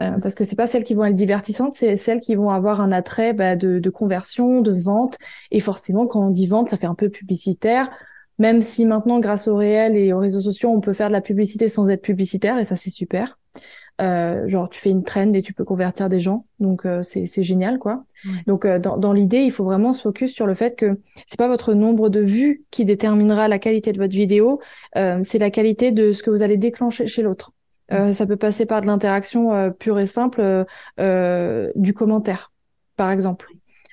Euh, 0.00 0.18
parce 0.18 0.36
que 0.36 0.44
c'est 0.44 0.54
pas 0.54 0.68
celles 0.68 0.84
qui 0.84 0.94
vont 0.94 1.04
être 1.04 1.16
divertissantes, 1.16 1.72
c'est 1.72 1.96
celles 1.96 2.20
qui 2.20 2.36
vont 2.36 2.50
avoir 2.50 2.80
un 2.80 2.92
attrait 2.92 3.32
bah, 3.32 3.56
de, 3.56 3.80
de, 3.80 3.90
conversion, 3.90 4.60
de 4.60 4.72
vente. 4.72 5.18
Et 5.50 5.58
forcément, 5.58 6.06
quand 6.06 6.24
on 6.28 6.30
dit 6.30 6.46
vente, 6.46 6.68
ça 6.68 6.76
fait 6.76 6.86
un 6.86 6.94
peu 6.94 7.08
publicitaire. 7.08 7.90
Même 8.38 8.62
si 8.62 8.86
maintenant, 8.86 9.18
grâce 9.18 9.48
au 9.48 9.56
réel 9.56 9.96
et 9.96 10.12
aux 10.12 10.20
réseaux 10.20 10.40
sociaux, 10.40 10.70
on 10.70 10.80
peut 10.80 10.92
faire 10.92 11.08
de 11.08 11.12
la 11.12 11.20
publicité 11.20 11.66
sans 11.66 11.88
être 11.88 12.02
publicitaire, 12.02 12.56
et 12.58 12.64
ça 12.64 12.76
c'est 12.76 12.90
super. 12.90 13.40
Euh, 14.00 14.46
genre 14.46 14.68
tu 14.68 14.80
fais 14.80 14.90
une 14.90 15.02
trend 15.02 15.32
et 15.32 15.42
tu 15.42 15.52
peux 15.52 15.64
convertir 15.64 16.08
des 16.08 16.20
gens, 16.20 16.44
donc 16.60 16.86
euh, 16.86 17.02
c'est 17.02 17.26
c'est 17.26 17.42
génial 17.42 17.80
quoi. 17.80 18.04
Donc 18.46 18.64
euh, 18.64 18.78
dans, 18.78 18.96
dans 18.96 19.12
l'idée, 19.12 19.40
il 19.40 19.50
faut 19.50 19.64
vraiment 19.64 19.92
se 19.92 20.02
focus 20.02 20.32
sur 20.32 20.46
le 20.46 20.54
fait 20.54 20.76
que 20.76 21.00
c'est 21.26 21.38
pas 21.38 21.48
votre 21.48 21.74
nombre 21.74 22.08
de 22.08 22.20
vues 22.20 22.62
qui 22.70 22.84
déterminera 22.84 23.48
la 23.48 23.58
qualité 23.58 23.92
de 23.92 23.98
votre 23.98 24.14
vidéo, 24.14 24.60
c'est 24.94 25.38
la 25.38 25.50
qualité 25.50 25.90
de 25.90 26.12
ce 26.12 26.22
que 26.22 26.30
vous 26.30 26.42
allez 26.42 26.56
déclencher 26.56 27.06
chez 27.06 27.22
l'autre. 27.22 27.52
ça 27.90 28.26
peut 28.26 28.36
passer 28.36 28.66
par 28.66 28.82
de 28.82 28.86
l'interaction 28.86 29.72
pure 29.72 29.98
et 29.98 30.06
simple 30.06 30.64
du 30.96 31.94
commentaire, 31.94 32.52
par 32.96 33.10
exemple. 33.10 33.48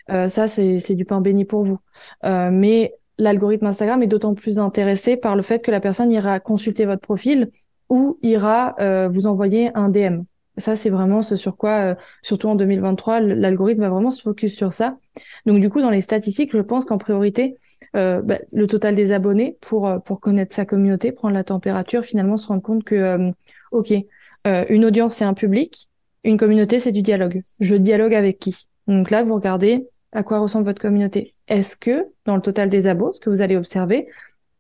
ça 0.09 0.47
c'est 0.47 0.79
c'est 0.79 0.95
du 0.95 1.05
pain 1.05 1.21
béni 1.21 1.45
pour 1.45 1.63
vous. 1.63 1.79
mais 2.23 2.93
l'algorithme 3.17 3.65
Instagram 3.65 4.03
est 4.03 4.07
d'autant 4.07 4.35
plus 4.35 4.59
intéressé 4.59 5.17
par 5.17 5.35
le 5.35 5.41
fait 5.41 5.63
que 5.63 5.71
la 5.71 5.79
personne 5.79 6.11
ira 6.11 6.39
consulter 6.39 6.85
votre 6.85 7.01
profil 7.01 7.49
ou 7.89 8.17
ira 8.21 8.75
euh, 8.79 9.07
vous 9.07 9.27
envoyer 9.27 9.71
un 9.75 9.89
DM. 9.89 10.23
Ça, 10.57 10.75
c'est 10.75 10.89
vraiment 10.89 11.21
ce 11.21 11.35
sur 11.35 11.57
quoi, 11.57 11.91
euh, 11.91 11.95
surtout 12.21 12.47
en 12.47 12.55
2023, 12.55 13.19
l'algorithme 13.19 13.81
va 13.81 13.89
vraiment 13.89 14.11
se 14.11 14.21
focus 14.21 14.55
sur 14.55 14.71
ça. 14.71 14.97
Donc, 15.45 15.59
du 15.59 15.69
coup, 15.69 15.81
dans 15.81 15.89
les 15.89 16.01
statistiques, 16.01 16.51
je 16.53 16.59
pense 16.59 16.85
qu'en 16.85 16.97
priorité, 16.97 17.57
euh, 17.95 18.21
bah, 18.21 18.37
le 18.53 18.67
total 18.67 18.95
des 18.95 19.11
abonnés 19.11 19.57
pour 19.61 19.91
pour 20.05 20.21
connaître 20.21 20.55
sa 20.55 20.65
communauté, 20.65 21.11
prendre 21.11 21.33
la 21.33 21.43
température, 21.43 22.03
finalement 22.03 22.37
se 22.37 22.47
rendre 22.47 22.61
compte 22.61 22.83
que, 22.83 23.31
ok, 23.71 23.93
une 24.45 24.85
audience 24.85 25.15
c'est 25.15 25.25
un 25.25 25.33
public, 25.33 25.89
une 26.23 26.37
communauté 26.37 26.79
c'est 26.79 26.91
du 26.91 27.01
dialogue. 27.01 27.41
Je 27.59 27.75
dialogue 27.75 28.13
avec 28.13 28.39
qui? 28.39 28.67
Donc 28.87 29.11
là, 29.11 29.23
vous 29.23 29.35
regardez 29.35 29.87
à 30.13 30.23
quoi 30.23 30.39
ressemble 30.39 30.65
votre 30.65 30.81
communauté. 30.81 31.33
Est-ce 31.47 31.75
que 31.75 32.05
dans 32.25 32.35
le 32.35 32.41
total 32.41 32.69
des 32.69 32.87
abos, 32.87 33.11
ce 33.11 33.19
que 33.19 33.29
vous 33.29 33.41
allez 33.41 33.57
observer, 33.57 34.07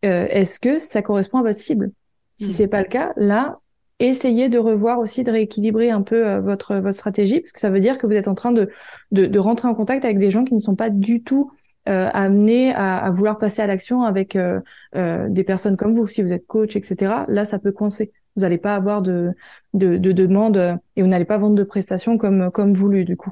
est-ce 0.01 0.59
que 0.59 0.79
ça 0.79 1.01
correspond 1.01 1.39
à 1.39 1.43
votre 1.43 1.59
cible? 1.59 1.91
Si 2.37 2.49
mm. 2.49 2.51
c'est 2.51 2.67
pas 2.67 2.81
le 2.81 2.87
cas, 2.87 3.13
là, 3.15 3.57
essayez 3.99 4.49
de 4.49 4.57
revoir 4.57 4.99
aussi, 4.99 5.23
de 5.23 5.31
rééquilibrer 5.31 5.91
un 5.91 6.01
peu 6.01 6.27
euh, 6.27 6.41
votre 6.41 6.75
votre 6.75 6.95
stratégie, 6.95 7.39
parce 7.39 7.51
que 7.51 7.59
ça 7.59 7.69
veut 7.69 7.79
dire 7.79 7.97
que 7.97 8.07
vous 8.07 8.13
êtes 8.13 8.27
en 8.27 8.35
train 8.35 8.51
de 8.51 8.69
de, 9.11 9.25
de 9.25 9.39
rentrer 9.39 9.67
en 9.67 9.75
contact 9.75 10.05
avec 10.05 10.19
des 10.19 10.31
gens 10.31 10.43
qui 10.43 10.53
ne 10.53 10.59
sont 10.59 10.75
pas 10.75 10.89
du 10.89 11.23
tout 11.23 11.51
euh, 11.87 12.09
amenés 12.13 12.73
à, 12.73 12.97
à, 12.97 13.11
vouloir 13.11 13.37
passer 13.37 13.61
à 13.61 13.67
l'action 13.67 14.01
avec 14.01 14.35
euh, 14.35 14.59
euh, 14.95 15.27
des 15.29 15.43
personnes 15.43 15.77
comme 15.77 15.93
vous. 15.93 16.07
Si 16.07 16.23
vous 16.23 16.33
êtes 16.33 16.47
coach, 16.47 16.75
etc., 16.75 17.13
là, 17.27 17.45
ça 17.45 17.59
peut 17.59 17.71
coincer. 17.71 18.11
Vous 18.35 18.41
n'allez 18.41 18.57
pas 18.57 18.75
avoir 18.75 19.03
de, 19.03 19.33
de, 19.75 19.97
de 19.97 20.11
demandes 20.11 20.79
et 20.95 21.01
vous 21.03 21.07
n'allez 21.07 21.25
pas 21.25 21.37
vendre 21.37 21.55
de 21.55 21.63
prestations 21.63 22.17
comme 22.17 22.49
comme 22.51 22.73
voulu 22.73 23.05
du 23.05 23.15
coup. 23.15 23.31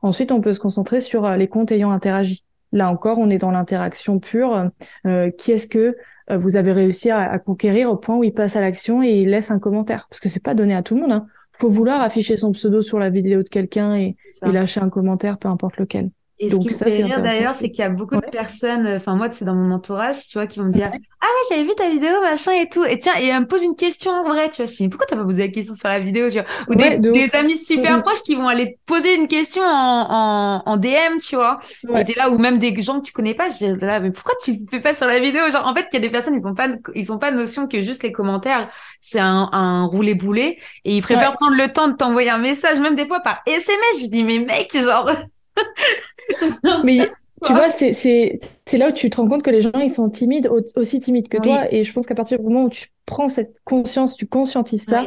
Ensuite, 0.00 0.32
on 0.32 0.40
peut 0.40 0.54
se 0.54 0.58
concentrer 0.58 1.00
sur 1.00 1.30
les 1.36 1.48
comptes 1.48 1.70
ayant 1.70 1.90
interagi. 1.90 2.44
Là 2.72 2.90
encore, 2.90 3.18
on 3.18 3.28
est 3.28 3.38
dans 3.38 3.50
l'interaction 3.50 4.18
pure. 4.18 4.70
Euh, 5.06 5.30
qui 5.30 5.52
est-ce 5.52 5.66
que 5.66 5.96
vous 6.30 6.56
avez 6.56 6.72
réussi 6.72 7.10
à, 7.10 7.38
conquérir 7.38 7.90
au 7.90 7.96
point 7.96 8.16
où 8.16 8.24
il 8.24 8.32
passe 8.32 8.56
à 8.56 8.60
l'action 8.60 9.02
et 9.02 9.22
il 9.22 9.30
laisse 9.30 9.50
un 9.50 9.58
commentaire. 9.58 10.06
Parce 10.08 10.20
que 10.20 10.28
c'est 10.28 10.42
pas 10.42 10.54
donné 10.54 10.74
à 10.74 10.82
tout 10.82 10.94
le 10.94 11.02
monde. 11.02 11.12
Hein. 11.12 11.26
Faut 11.52 11.68
vouloir 11.68 12.00
afficher 12.00 12.36
son 12.36 12.52
pseudo 12.52 12.80
sur 12.80 12.98
la 12.98 13.10
vidéo 13.10 13.42
de 13.42 13.48
quelqu'un 13.48 13.96
et, 13.96 14.16
et 14.46 14.52
lâcher 14.52 14.80
un 14.80 14.88
commentaire, 14.88 15.38
peu 15.38 15.48
importe 15.48 15.78
lequel. 15.78 16.10
Et 16.44 16.50
ce 16.50 16.58
qui 16.58 16.70
me 16.70 16.76
fait 16.76 16.98
rire 16.98 17.20
d'ailleurs, 17.22 17.54
c'est 17.54 17.70
qu'il 17.70 17.82
y 17.84 17.86
a 17.86 17.88
beaucoup 17.88 18.16
de 18.16 18.26
personnes, 18.26 18.84
enfin 18.88 19.14
moi 19.14 19.30
c'est 19.30 19.44
dans 19.44 19.54
mon 19.54 19.72
entourage, 19.72 20.26
tu 20.26 20.38
vois, 20.38 20.48
qui 20.48 20.58
vont 20.58 20.64
me 20.66 20.72
dire 20.72 20.90
ah 21.20 21.26
ouais 21.26 21.40
j'avais 21.48 21.62
vu 21.62 21.70
ta 21.76 21.88
vidéo 21.88 22.20
machin 22.20 22.50
et 22.60 22.68
tout, 22.68 22.84
et 22.84 22.98
tiens 22.98 23.12
et 23.20 23.28
elle 23.28 23.42
me 23.42 23.46
pose 23.46 23.62
une 23.62 23.76
question 23.76 24.10
en 24.10 24.24
vrai, 24.24 24.50
tu 24.50 24.56
vois, 24.56 24.66
je 24.66 24.76
dis 24.76 24.88
pourquoi 24.88 25.06
t'as 25.06 25.14
pas 25.16 25.22
posé 25.24 25.42
la 25.42 25.48
question 25.52 25.76
sur 25.76 25.88
la 25.88 26.00
vidéo, 26.00 26.28
tu 26.30 26.34
vois, 26.40 26.46
ou 26.68 26.74
des, 26.74 26.98
des 27.12 27.36
amis 27.36 27.56
super 27.56 28.02
proches 28.02 28.22
qui 28.24 28.34
vont 28.34 28.48
aller 28.48 28.72
te 28.74 28.78
poser 28.86 29.14
une 29.14 29.28
question 29.28 29.62
en, 29.62 30.06
en, 30.10 30.62
en 30.66 30.76
DM, 30.76 31.18
tu 31.20 31.36
vois, 31.36 31.58
et 31.94 32.02
t'es 32.04 32.14
là 32.16 32.28
ou 32.28 32.38
même 32.38 32.58
des 32.58 32.74
gens 32.82 33.00
que 33.00 33.06
tu 33.06 33.12
connais 33.12 33.34
pas, 33.34 33.48
je 33.50 33.58
dis 33.74 33.80
là 33.80 34.00
mais 34.00 34.10
pourquoi 34.10 34.34
tu 34.42 34.58
fais 34.68 34.80
pas 34.80 34.94
sur 34.94 35.06
la 35.06 35.20
vidéo, 35.20 35.42
genre 35.52 35.66
en 35.66 35.74
fait 35.76 35.86
il 35.92 35.94
y 35.94 35.98
a 35.98 36.00
des 36.00 36.10
personnes 36.10 36.34
ils 36.34 36.48
ont 36.48 36.54
pas 36.54 36.66
ils 36.96 37.12
ont 37.12 37.18
pas 37.18 37.30
notion 37.30 37.68
que 37.68 37.80
juste 37.82 38.02
les 38.02 38.10
commentaires 38.10 38.68
c'est 38.98 39.20
un, 39.20 39.48
un 39.52 39.84
roulé 39.84 40.14
boulet 40.16 40.58
et 40.84 40.96
ils 40.96 41.02
préfèrent 41.02 41.34
prendre 41.34 41.56
le 41.56 41.72
temps 41.72 41.86
de 41.88 41.94
t'envoyer 41.96 42.30
un 42.30 42.38
message 42.38 42.80
même 42.80 42.96
des 42.96 43.06
fois 43.06 43.20
par 43.20 43.42
SMS, 43.46 44.00
je 44.02 44.06
dis 44.08 44.24
mais 44.24 44.38
mec 44.40 44.72
genre 44.76 45.08
mais 46.84 47.08
tu 47.44 47.52
vois, 47.52 47.70
c'est, 47.70 48.38
là 48.72 48.88
où 48.88 48.92
tu 48.92 49.10
te 49.10 49.16
rends 49.16 49.28
compte 49.28 49.42
que 49.42 49.50
les 49.50 49.62
gens, 49.62 49.72
ils 49.80 49.92
sont 49.92 50.08
timides, 50.10 50.48
aussi 50.76 51.00
timides 51.00 51.28
que 51.28 51.38
toi. 51.38 51.72
Et 51.72 51.82
je 51.82 51.92
pense 51.92 52.06
qu'à 52.06 52.14
partir 52.14 52.38
du 52.38 52.44
moment 52.44 52.64
où 52.64 52.70
tu 52.70 52.88
prends 53.06 53.28
cette 53.28 53.54
conscience, 53.64 54.16
tu 54.16 54.26
conscientises 54.26 54.84
ça, 54.84 55.06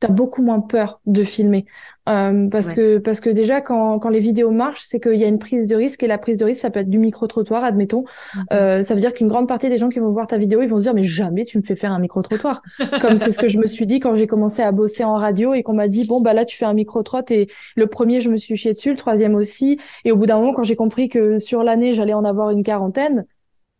tu 0.00 0.06
as 0.06 0.10
beaucoup 0.10 0.42
moins 0.42 0.60
peur 0.60 1.00
de 1.06 1.24
filmer. 1.24 1.66
Euh, 2.08 2.48
parce 2.50 2.74
que 2.74 2.98
parce 2.98 3.20
que 3.20 3.30
déjà 3.30 3.62
quand, 3.62 3.98
quand 3.98 4.10
les 4.10 4.18
vidéos 4.18 4.50
marchent, 4.50 4.84
c'est 4.86 5.00
qu'il 5.00 5.16
y 5.16 5.24
a 5.24 5.26
une 5.26 5.38
prise 5.38 5.66
de 5.66 5.74
risque 5.74 6.02
et 6.02 6.06
la 6.06 6.18
prise 6.18 6.36
de 6.36 6.44
risque 6.44 6.60
ça 6.60 6.70
peut 6.70 6.80
être 6.80 6.90
du 6.90 6.98
micro 6.98 7.26
trottoir, 7.26 7.64
admettons. 7.64 8.04
Mhm. 8.34 8.44
Euh, 8.52 8.82
ça 8.82 8.94
veut 8.94 9.00
dire 9.00 9.14
qu'une 9.14 9.28
grande 9.28 9.48
partie 9.48 9.70
des 9.70 9.78
gens 9.78 9.88
qui 9.88 10.00
vont 10.00 10.10
voir 10.10 10.26
ta 10.26 10.36
vidéo, 10.36 10.60
ils 10.60 10.68
vont 10.68 10.78
se 10.78 10.84
dire 10.84 10.94
mais 10.94 11.02
jamais 11.02 11.44
tu 11.44 11.56
me 11.56 11.62
fais 11.62 11.74
faire 11.74 11.92
un 11.92 11.98
micro 11.98 12.20
trottoir. 12.20 12.62
Comme 13.00 13.16
c'est 13.16 13.32
ce 13.32 13.38
que 13.38 13.48
je 13.48 13.58
me 13.58 13.66
suis 13.66 13.86
dit 13.86 14.00
quand 14.00 14.16
j'ai 14.16 14.26
commencé 14.26 14.62
à 14.62 14.70
bosser 14.70 15.04
en 15.04 15.14
radio 15.14 15.54
et 15.54 15.62
qu'on 15.62 15.74
m'a 15.74 15.88
dit 15.88 16.06
bon 16.06 16.20
bah 16.20 16.34
là 16.34 16.44
tu 16.44 16.56
fais 16.58 16.66
un 16.66 16.74
micro 16.74 17.02
trot 17.02 17.22
et 17.30 17.48
le 17.74 17.86
premier 17.86 18.20
je 18.20 18.30
me 18.30 18.36
suis 18.36 18.56
chié 18.56 18.72
dessus, 18.72 18.90
le 18.90 18.96
troisième 18.96 19.34
aussi. 19.34 19.78
Et 20.04 20.12
au 20.12 20.16
bout 20.16 20.26
d'un 20.26 20.38
moment 20.38 20.52
quand 20.52 20.64
j'ai 20.64 20.76
compris 20.76 21.08
que 21.08 21.38
sur 21.38 21.62
l'année 21.62 21.94
j'allais 21.94 22.14
en 22.14 22.24
avoir 22.24 22.50
une 22.50 22.62
quarantaine, 22.62 23.24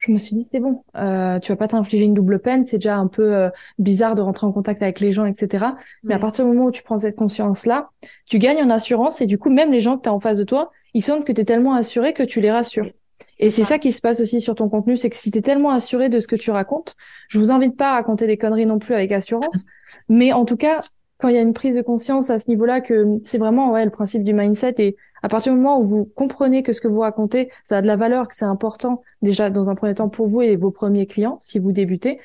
je 0.06 0.12
me 0.12 0.18
suis 0.18 0.36
dit 0.36 0.46
c'est 0.50 0.60
bon, 0.60 0.82
euh, 0.96 1.38
tu 1.38 1.52
vas 1.52 1.56
pas 1.56 1.68
t'infliger 1.68 2.04
une 2.04 2.14
double 2.14 2.38
peine, 2.38 2.66
c'est 2.66 2.76
déjà 2.76 2.96
un 2.96 3.06
peu 3.06 3.34
euh, 3.34 3.50
bizarre 3.78 4.14
de 4.14 4.22
rentrer 4.22 4.46
en 4.46 4.52
contact 4.52 4.82
avec 4.82 5.00
les 5.00 5.12
gens, 5.12 5.24
etc. 5.24 5.66
Mais 6.02 6.14
à 6.14 6.18
partir 6.18 6.44
du 6.44 6.52
moment 6.52 6.66
où 6.66 6.70
tu 6.70 6.82
prends 6.82 6.98
cette 6.98 7.16
conscience-là, 7.16 7.90
tu 8.26 8.38
gagnes 8.38 8.62
en 8.62 8.70
assurance 8.70 9.20
et 9.20 9.26
du 9.26 9.38
coup 9.38 9.50
même 9.50 9.72
les 9.72 9.80
gens 9.80 9.96
que 9.96 10.02
tu 10.02 10.08
as 10.08 10.14
en 10.14 10.20
face 10.20 10.38
de 10.38 10.44
toi, 10.44 10.70
ils 10.92 11.02
sentent 11.02 11.24
que 11.24 11.32
tu 11.32 11.40
es 11.40 11.44
tellement 11.44 11.74
assuré 11.74 12.12
que 12.12 12.22
tu 12.22 12.40
les 12.40 12.50
rassures. 12.50 12.90
Et 13.38 13.50
c'est 13.50 13.64
ça. 13.64 13.78
qui 13.78 13.92
se 13.92 14.00
passe 14.00 14.20
aussi 14.20 14.40
sur 14.40 14.54
ton 14.54 14.68
contenu, 14.68 14.96
c'est 14.96 15.10
que 15.10 15.16
si 15.16 15.30
tu 15.30 15.38
es 15.38 15.42
tellement 15.42 15.70
assuré 15.70 16.08
de 16.08 16.20
ce 16.20 16.26
que 16.26 16.36
tu 16.36 16.50
racontes, 16.50 16.94
je 17.28 17.38
vous 17.38 17.50
invite 17.50 17.76
pas 17.76 17.90
à 17.90 17.92
raconter 17.94 18.26
des 18.26 18.36
conneries 18.36 18.66
non 18.66 18.78
plus 18.78 18.94
avec 18.94 19.10
assurance, 19.12 19.64
mais 20.08 20.32
en 20.32 20.44
tout 20.44 20.56
cas, 20.56 20.80
quand 21.18 21.28
il 21.28 21.34
y 21.34 21.38
a 21.38 21.42
une 21.42 21.54
prise 21.54 21.76
de 21.76 21.82
conscience 21.82 22.30
à 22.30 22.38
ce 22.38 22.48
niveau-là, 22.48 22.80
que 22.80 23.18
c'est 23.22 23.38
vraiment 23.38 23.72
ouais, 23.72 23.84
le 23.84 23.90
principe 23.90 24.24
du 24.24 24.34
mindset 24.34 24.74
et 24.78 24.96
à 25.24 25.28
partir 25.28 25.54
du 25.54 25.58
moment 25.58 25.80
où 25.80 25.86
vous 25.86 26.04
comprenez 26.04 26.62
que 26.62 26.74
ce 26.74 26.82
que 26.82 26.86
vous 26.86 27.00
racontez, 27.00 27.50
ça 27.64 27.78
a 27.78 27.82
de 27.82 27.86
la 27.86 27.96
valeur, 27.96 28.28
que 28.28 28.34
c'est 28.34 28.44
important 28.44 29.00
déjà 29.22 29.48
dans 29.48 29.70
un 29.70 29.74
premier 29.74 29.94
temps 29.94 30.10
pour 30.10 30.28
vous 30.28 30.42
et 30.42 30.54
vos 30.56 30.70
premiers 30.70 31.06
clients, 31.06 31.38
si 31.40 31.58
vous 31.58 31.72
débutez, 31.72 32.20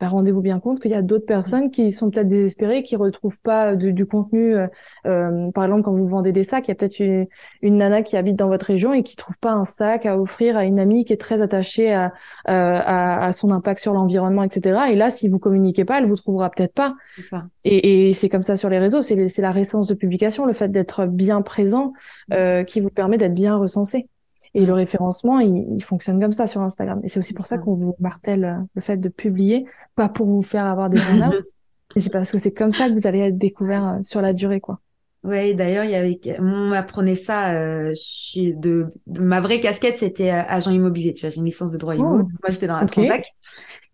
bah, 0.00 0.08
rendez-vous 0.08 0.42
bien 0.42 0.60
compte 0.60 0.80
qu'il 0.80 0.90
y 0.90 0.94
a 0.94 1.02
d'autres 1.02 1.24
personnes 1.24 1.70
qui 1.70 1.90
sont 1.90 2.10
peut-être 2.10 2.28
désespérées, 2.28 2.82
qui 2.82 2.96
retrouvent 2.96 3.40
pas 3.40 3.72
euh, 3.72 3.76
du 3.76 4.04
contenu. 4.06 4.54
Euh, 4.54 4.66
euh, 5.06 5.50
par 5.52 5.64
exemple, 5.64 5.82
quand 5.82 5.96
vous 5.96 6.06
vendez 6.06 6.32
des 6.32 6.42
sacs, 6.42 6.68
il 6.68 6.70
y 6.70 6.72
a 6.72 6.74
peut-être 6.74 7.00
une, 7.00 7.26
une, 7.62 7.78
nana 7.78 8.02
qui 8.02 8.16
habite 8.16 8.36
dans 8.36 8.48
votre 8.48 8.66
région 8.66 8.92
et 8.92 9.02
qui 9.02 9.16
trouve 9.16 9.38
pas 9.38 9.52
un 9.52 9.64
sac 9.64 10.04
à 10.04 10.18
offrir 10.18 10.56
à 10.56 10.64
une 10.64 10.78
amie 10.78 11.04
qui 11.04 11.12
est 11.14 11.20
très 11.20 11.40
attachée 11.40 11.94
à, 11.94 12.12
à, 12.44 13.26
à 13.26 13.32
son 13.32 13.50
impact 13.50 13.80
sur 13.80 13.94
l'environnement, 13.94 14.42
etc. 14.42 14.80
Et 14.90 14.96
là, 14.96 15.10
si 15.10 15.28
vous 15.28 15.38
communiquez 15.38 15.84
pas, 15.84 15.98
elle 15.98 16.06
vous 16.06 16.16
trouvera 16.16 16.50
peut-être 16.50 16.74
pas. 16.74 16.94
Ça. 17.20 17.46
Et, 17.64 18.08
et 18.08 18.12
c'est 18.12 18.28
comme 18.28 18.42
ça 18.42 18.56
sur 18.56 18.68
les 18.68 18.78
réseaux. 18.78 19.00
C'est 19.02 19.38
la 19.38 19.50
récence 19.50 19.88
de 19.88 19.94
publication, 19.94 20.44
le 20.44 20.52
fait 20.52 20.68
d'être 20.68 21.06
bien 21.06 21.42
présent, 21.42 21.92
euh, 22.32 22.64
qui 22.64 22.80
vous 22.80 22.90
permet 22.90 23.18
d'être 23.18 23.34
bien 23.34 23.56
recensé. 23.56 24.08
Et 24.56 24.64
le 24.64 24.72
référencement, 24.72 25.38
il, 25.38 25.82
fonctionne 25.82 26.18
comme 26.18 26.32
ça 26.32 26.46
sur 26.46 26.62
Instagram. 26.62 26.98
Et 27.04 27.08
c'est 27.08 27.18
aussi 27.18 27.34
pour 27.34 27.44
ça 27.44 27.58
qu'on 27.58 27.74
vous 27.74 27.94
martèle 28.00 28.44
euh, 28.46 28.54
le 28.74 28.80
fait 28.80 28.96
de 28.96 29.10
publier, 29.10 29.66
pas 29.96 30.08
pour 30.08 30.26
vous 30.26 30.40
faire 30.40 30.64
avoir 30.64 30.88
des 30.88 30.96
burn 30.96 31.30
mais 31.94 32.00
c'est 32.00 32.08
parce 32.08 32.32
que 32.32 32.38
c'est 32.38 32.52
comme 32.52 32.72
ça 32.72 32.88
que 32.88 32.94
vous 32.94 33.06
allez 33.06 33.18
être 33.18 33.36
découvert 33.36 33.86
euh, 33.86 33.98
sur 34.02 34.22
la 34.22 34.32
durée, 34.32 34.60
quoi. 34.60 34.80
Ouais, 35.24 35.52
d'ailleurs, 35.52 35.84
il 35.84 35.90
y 35.90 35.94
avait, 35.94 36.18
on 36.38 36.68
m'apprenait 36.68 37.16
ça. 37.16 37.52
Euh, 37.52 37.92
de, 38.36 38.86
ma 39.20 39.42
vraie 39.42 39.60
casquette, 39.60 39.98
c'était 39.98 40.30
agent 40.30 40.70
immobilier. 40.70 41.12
Tu 41.12 41.26
vois, 41.26 41.28
j'ai 41.28 41.36
une 41.36 41.44
licence 41.44 41.72
de 41.72 41.76
droit 41.76 41.92
oh, 41.92 41.98
immobilier. 41.98 42.32
Moi, 42.42 42.50
j'étais 42.50 42.66
dans 42.66 42.78
la 42.78 42.84
okay. 42.84 43.10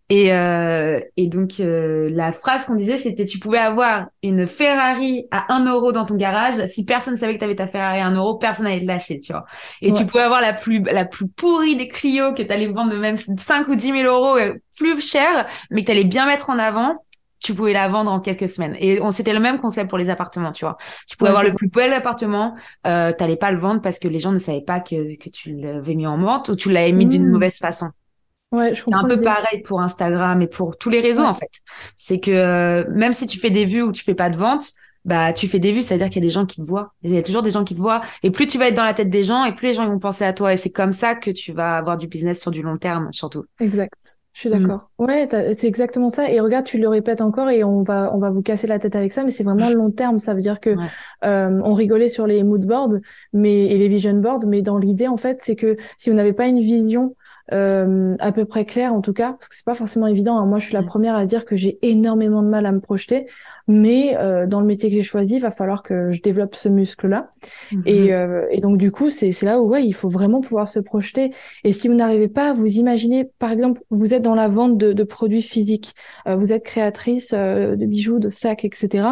Et, 0.09 0.33
euh, 0.33 0.99
et 1.17 1.27
donc, 1.27 1.59
euh, 1.59 2.09
la 2.11 2.33
phrase 2.33 2.65
qu'on 2.65 2.75
disait, 2.75 2.97
c'était 2.97 3.25
tu 3.25 3.39
pouvais 3.39 3.57
avoir 3.57 4.07
une 4.21 4.47
Ferrari 4.47 5.25
à 5.31 5.53
1 5.53 5.65
euro 5.65 5.91
dans 5.91 6.05
ton 6.05 6.15
garage. 6.15 6.65
Si 6.67 6.85
personne 6.85 7.17
savait 7.17 7.33
que 7.33 7.39
tu 7.39 7.45
avais 7.45 7.55
ta 7.55 7.67
Ferrari 7.67 7.99
à 7.99 8.07
1 8.07 8.15
euro, 8.15 8.37
personne 8.37 8.65
n'allait 8.65 8.81
te 8.81 8.85
lâcher, 8.85 9.19
tu 9.19 9.31
vois. 9.31 9.45
Et 9.81 9.93
tu 9.93 10.05
pouvais 10.05 10.23
avoir 10.23 10.41
la 10.41 10.53
plus 10.53 10.83
la 10.83 11.05
plus 11.05 11.27
pourrie 11.27 11.75
des 11.75 11.87
Clio 11.87 12.33
que 12.33 12.43
tu 12.43 12.51
allais 12.51 12.67
vendre 12.67 12.95
même 12.95 13.17
5 13.17 13.67
ou 13.67 13.75
10 13.75 13.91
000 13.91 14.03
euros 14.03 14.37
euh, 14.37 14.53
plus 14.77 14.99
cher, 15.01 15.45
mais 15.71 15.81
que 15.81 15.87
tu 15.87 15.91
allais 15.91 16.03
bien 16.03 16.25
mettre 16.25 16.49
en 16.49 16.59
avant 16.59 16.97
tu 17.43 17.53
pouvais 17.53 17.73
la 17.73 17.89
vendre 17.89 18.09
en 18.09 18.21
quelques 18.21 18.47
semaines. 18.47 18.75
Et 18.79 19.01
on 19.01 19.11
c'était 19.11 19.33
le 19.33 19.41
même 19.41 19.59
concept 19.59 19.89
pour 19.89 19.97
les 19.97 20.09
appartements, 20.09 20.53
tu 20.53 20.63
vois. 20.65 20.77
Tu 21.07 21.17
pouvais 21.17 21.29
avoir 21.29 21.43
le 21.43 21.53
plus 21.53 21.67
bel 21.67 21.91
appartement, 21.91 22.55
euh, 22.87 23.11
t'allais 23.11 23.35
pas 23.35 23.51
le 23.51 23.59
vendre 23.59 23.81
parce 23.81 23.99
que 23.99 24.07
les 24.07 24.19
gens 24.19 24.31
ne 24.31 24.39
savaient 24.39 24.63
pas 24.63 24.79
que, 24.79 25.17
que 25.17 25.29
tu 25.29 25.53
l'avais 25.53 25.93
mis 25.93 26.07
en 26.07 26.17
vente 26.17 26.47
ou 26.49 26.55
tu 26.55 26.71
l'avais 26.71 26.93
mis 26.93 27.05
d'une 27.05 27.27
mmh. 27.27 27.31
mauvaise 27.31 27.57
façon. 27.57 27.89
Ouais, 28.53 28.73
je 28.73 28.83
c'est 28.87 28.93
un 28.93 29.03
peu 29.03 29.19
pareil 29.19 29.61
pour 29.63 29.81
Instagram 29.81 30.39
et 30.43 30.47
pour 30.47 30.77
tous 30.77 30.91
les 30.91 31.01
réseaux 31.01 31.23
en 31.23 31.33
fait. 31.33 31.49
C'est 31.97 32.19
que 32.19 32.31
euh, 32.31 32.85
même 32.91 33.11
si 33.11 33.25
tu 33.25 33.39
fais 33.39 33.49
des 33.49 33.65
vues 33.65 33.81
ou 33.81 33.91
tu 33.91 34.03
fais 34.03 34.13
pas 34.13 34.29
de 34.29 34.37
vente, 34.37 34.71
bah 35.05 35.33
tu 35.33 35.47
fais 35.47 35.57
des 35.57 35.71
vues, 35.71 35.81
c'est-à-dire 35.81 36.07
qu'il 36.09 36.23
y 36.23 36.25
a 36.25 36.27
des 36.27 36.33
gens 36.33 36.45
qui 36.45 36.61
te 36.61 36.65
voient. 36.65 36.93
Il 37.01 37.11
y 37.11 37.17
a 37.17 37.23
toujours 37.23 37.41
des 37.41 37.49
gens 37.49 37.63
qui 37.63 37.73
te 37.73 37.79
voient. 37.79 38.01
Et 38.21 38.29
plus 38.29 38.45
tu 38.45 38.59
vas 38.59 38.67
être 38.67 38.75
dans 38.75 38.83
la 38.83 38.93
tête 38.93 39.09
des 39.09 39.23
gens, 39.23 39.43
et 39.43 39.55
plus 39.55 39.69
les 39.69 39.73
gens 39.73 39.89
vont 39.89 39.97
penser 39.97 40.23
à 40.23 40.33
toi. 40.33 40.53
Et 40.53 40.57
c'est 40.57 40.69
comme 40.69 40.91
ça 40.91 41.15
que 41.15 41.31
tu 41.31 41.51
vas 41.51 41.77
avoir 41.77 41.97
du 41.97 42.07
business 42.07 42.39
sur 42.39 42.51
du 42.51 42.61
long 42.61 42.77
terme, 42.77 43.11
surtout. 43.11 43.45
Exact. 43.59 44.17
Je 44.33 44.39
suis 44.39 44.49
d'accord. 44.49 44.89
Mm. 44.99 45.03
Ouais, 45.03 45.27
c'est 45.53 45.67
exactement 45.67 46.09
ça. 46.09 46.29
Et 46.29 46.39
regarde, 46.39 46.65
tu 46.65 46.77
le 46.77 46.87
répètes 46.87 47.21
encore 47.21 47.49
et 47.49 47.63
on 47.63 47.83
va 47.83 48.11
on 48.15 48.19
va 48.19 48.29
vous 48.29 48.41
casser 48.41 48.67
la 48.67 48.79
tête 48.79 48.95
avec 48.95 49.13
ça, 49.13 49.23
mais 49.23 49.29
c'est 49.29 49.43
vraiment 49.43 49.69
long 49.73 49.89
terme. 49.89 50.19
Ça 50.19 50.33
veut 50.33 50.41
dire 50.41 50.59
que 50.59 50.71
euh, 51.23 51.61
on 51.63 51.73
rigolait 51.73 52.09
sur 52.09 52.27
les 52.27 52.43
mood 52.43 52.65
boards, 52.65 52.95
mais 53.31 53.65
et 53.67 53.77
les 53.77 53.87
vision 53.87 54.13
boards, 54.13 54.45
mais 54.47 54.61
dans 54.61 54.77
l'idée 54.77 55.07
en 55.07 55.17
fait, 55.17 55.39
c'est 55.41 55.55
que 55.55 55.77
si 55.97 56.09
vous 56.09 56.15
n'avez 56.15 56.33
pas 56.33 56.47
une 56.47 56.59
vision 56.59 57.15
euh, 57.51 58.15
à 58.19 58.31
peu 58.31 58.45
près 58.45 58.65
clair 58.65 58.93
en 58.93 59.01
tout 59.01 59.13
cas, 59.13 59.33
parce 59.33 59.49
que 59.49 59.55
c'est 59.55 59.65
pas 59.65 59.75
forcément 59.75 60.07
évident. 60.07 60.37
Hein. 60.37 60.45
Moi, 60.45 60.59
je 60.59 60.65
suis 60.65 60.73
la 60.73 60.81
mm. 60.81 60.85
première 60.85 61.15
à 61.15 61.25
dire 61.25 61.45
que 61.45 61.55
j'ai 61.55 61.77
énormément 61.81 62.41
de 62.41 62.47
mal 62.47 62.65
à 62.65 62.71
me 62.71 62.79
projeter, 62.79 63.27
mais 63.67 64.15
euh, 64.17 64.47
dans 64.47 64.59
le 64.61 64.65
métier 64.65 64.89
que 64.89 64.95
j'ai 64.95 65.01
choisi, 65.01 65.35
il 65.35 65.41
va 65.41 65.49
falloir 65.49 65.83
que 65.83 66.11
je 66.11 66.21
développe 66.21 66.55
ce 66.55 66.69
muscle-là. 66.69 67.29
Mm-hmm. 67.71 67.81
Et, 67.85 68.13
euh, 68.13 68.45
et, 68.49 68.61
donc 68.61 68.77
du 68.77 68.91
coup, 68.91 69.09
c'est 69.09 69.31
là 69.41 69.59
où 69.59 69.67
ouais, 69.67 69.85
il 69.85 69.93
faut 69.93 70.09
vraiment 70.09 70.41
pouvoir 70.41 70.67
se 70.67 70.79
projeter. 70.79 71.31
Et 71.63 71.73
si 71.73 71.87
vous 71.87 71.93
n'arrivez 71.93 72.27
pas 72.27 72.51
à 72.51 72.53
vous 72.53 72.77
imaginer, 72.77 73.29
par 73.39 73.51
exemple, 73.51 73.81
vous 73.89 74.13
êtes 74.13 74.21
dans 74.21 74.35
la 74.35 74.47
vente 74.47 74.77
de, 74.77 74.93
de 74.93 75.03
produits 75.03 75.41
physiques, 75.41 75.93
euh, 76.27 76.35
vous 76.35 76.53
êtes 76.53 76.63
créatrice 76.63 77.33
euh, 77.33 77.75
de 77.75 77.85
bijoux, 77.85 78.19
de 78.19 78.29
sacs, 78.29 78.65
etc. 78.65 79.07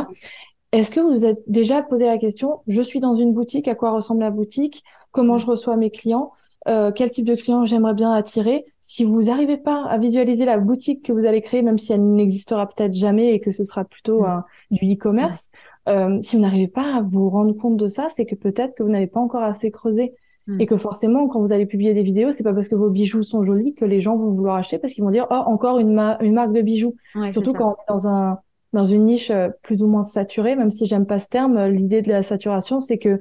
Est-ce 0.72 0.90
que 0.90 1.00
vous 1.02 1.12
vous 1.12 1.26
êtes 1.26 1.42
déjà 1.48 1.82
posé 1.82 2.06
la 2.06 2.18
question, 2.18 2.62
je 2.68 2.82
suis 2.82 3.02
dans 3.02 3.16
une 3.16 3.34
boutique, 3.34 3.68
à 3.68 3.76
quoi 3.76 3.92
ressemble 3.92 4.22
la 4.22 4.32
boutique 4.32 4.84
Comment 5.12 5.38
je 5.38 5.46
reçois 5.46 5.76
mes 5.76 5.92
clients 5.92 6.32
euh, 6.68 6.92
quel 6.94 7.10
type 7.10 7.26
de 7.26 7.36
client 7.36 7.66
j'aimerais 7.66 7.94
bien 7.94 8.12
attirer. 8.12 8.66
Si 8.82 9.04
vous 9.04 9.24
n'arrivez 9.24 9.58
pas 9.58 9.84
à 9.86 9.98
visualiser 9.98 10.46
la 10.46 10.58
boutique 10.58 11.04
que 11.04 11.12
vous 11.12 11.26
allez 11.26 11.42
créer, 11.42 11.64
même 11.64 11.80
si 11.80 11.92
elle 11.94 12.06
n'existera 12.14 12.68
peut-être 12.68 12.94
jamais 12.94 13.34
et 13.34 13.40
que 13.40 13.52
ce 13.52 13.64
sera 13.64 13.84
plutôt 13.84 14.22
mm. 14.22 14.44
du 14.72 14.94
e-commerce, 14.94 15.50
euh, 15.90 16.20
si 16.22 16.36
vous 16.36 16.42
n'arrivez 16.42 16.68
pas 16.68 16.98
à 16.98 17.02
vous 17.02 17.30
rendre 17.30 17.54
compte 17.54 17.78
de 17.78 17.88
ça, 17.88 18.08
c'est 18.10 18.26
que 18.26 18.36
peut-être 18.36 18.76
que 18.76 18.84
vous 18.84 18.90
n'avez 18.90 19.08
pas 19.08 19.20
encore 19.20 19.44
assez 19.44 19.72
creusé. 19.72 20.14
Mm. 20.46 20.62
Et 20.62 20.66
que 20.68 20.78
forcément, 20.78 21.28
quand 21.28 21.42
vous 21.42 21.52
allez 21.52 21.66
publier 21.66 21.94
des 21.94 22.04
vidéos, 22.04 22.32
c'est 22.32 22.44
pas 22.44 22.54
parce 22.54 22.68
que 22.68 22.76
vos 22.76 22.90
bijoux 22.90 23.24
sont 23.24 23.44
jolis 23.44 23.74
que 23.74 23.86
les 23.86 24.00
gens 24.00 24.16
vont 24.16 24.32
vouloir 24.32 24.56
acheter 24.56 24.78
parce 24.78 24.94
qu'ils 24.94 25.04
vont 25.04 25.12
dire, 25.12 25.28
oh, 25.32 25.44
encore 25.48 25.80
une, 25.80 26.00
une 26.22 26.34
marque 26.34 26.54
de 26.54 26.62
bijoux. 26.62 26.96
Surtout 27.32 27.54
quand 27.54 27.70
on 27.70 27.74
est 27.74 27.98
dans 28.00 28.08
un, 28.08 28.40
dans 28.74 28.86
une 28.86 29.06
niche 29.06 29.32
euh, 29.32 29.50
plus 29.64 29.82
ou 29.82 29.88
moins 29.88 30.04
saturée, 30.04 30.56
même 30.56 30.70
si 30.70 30.86
j'aime 30.86 31.08
pas 31.08 31.18
ce 31.18 31.28
terme, 31.28 31.66
l'idée 31.66 32.04
de 32.04 32.10
la 32.10 32.22
saturation, 32.22 32.80
c'est 32.82 33.00
que 33.00 33.20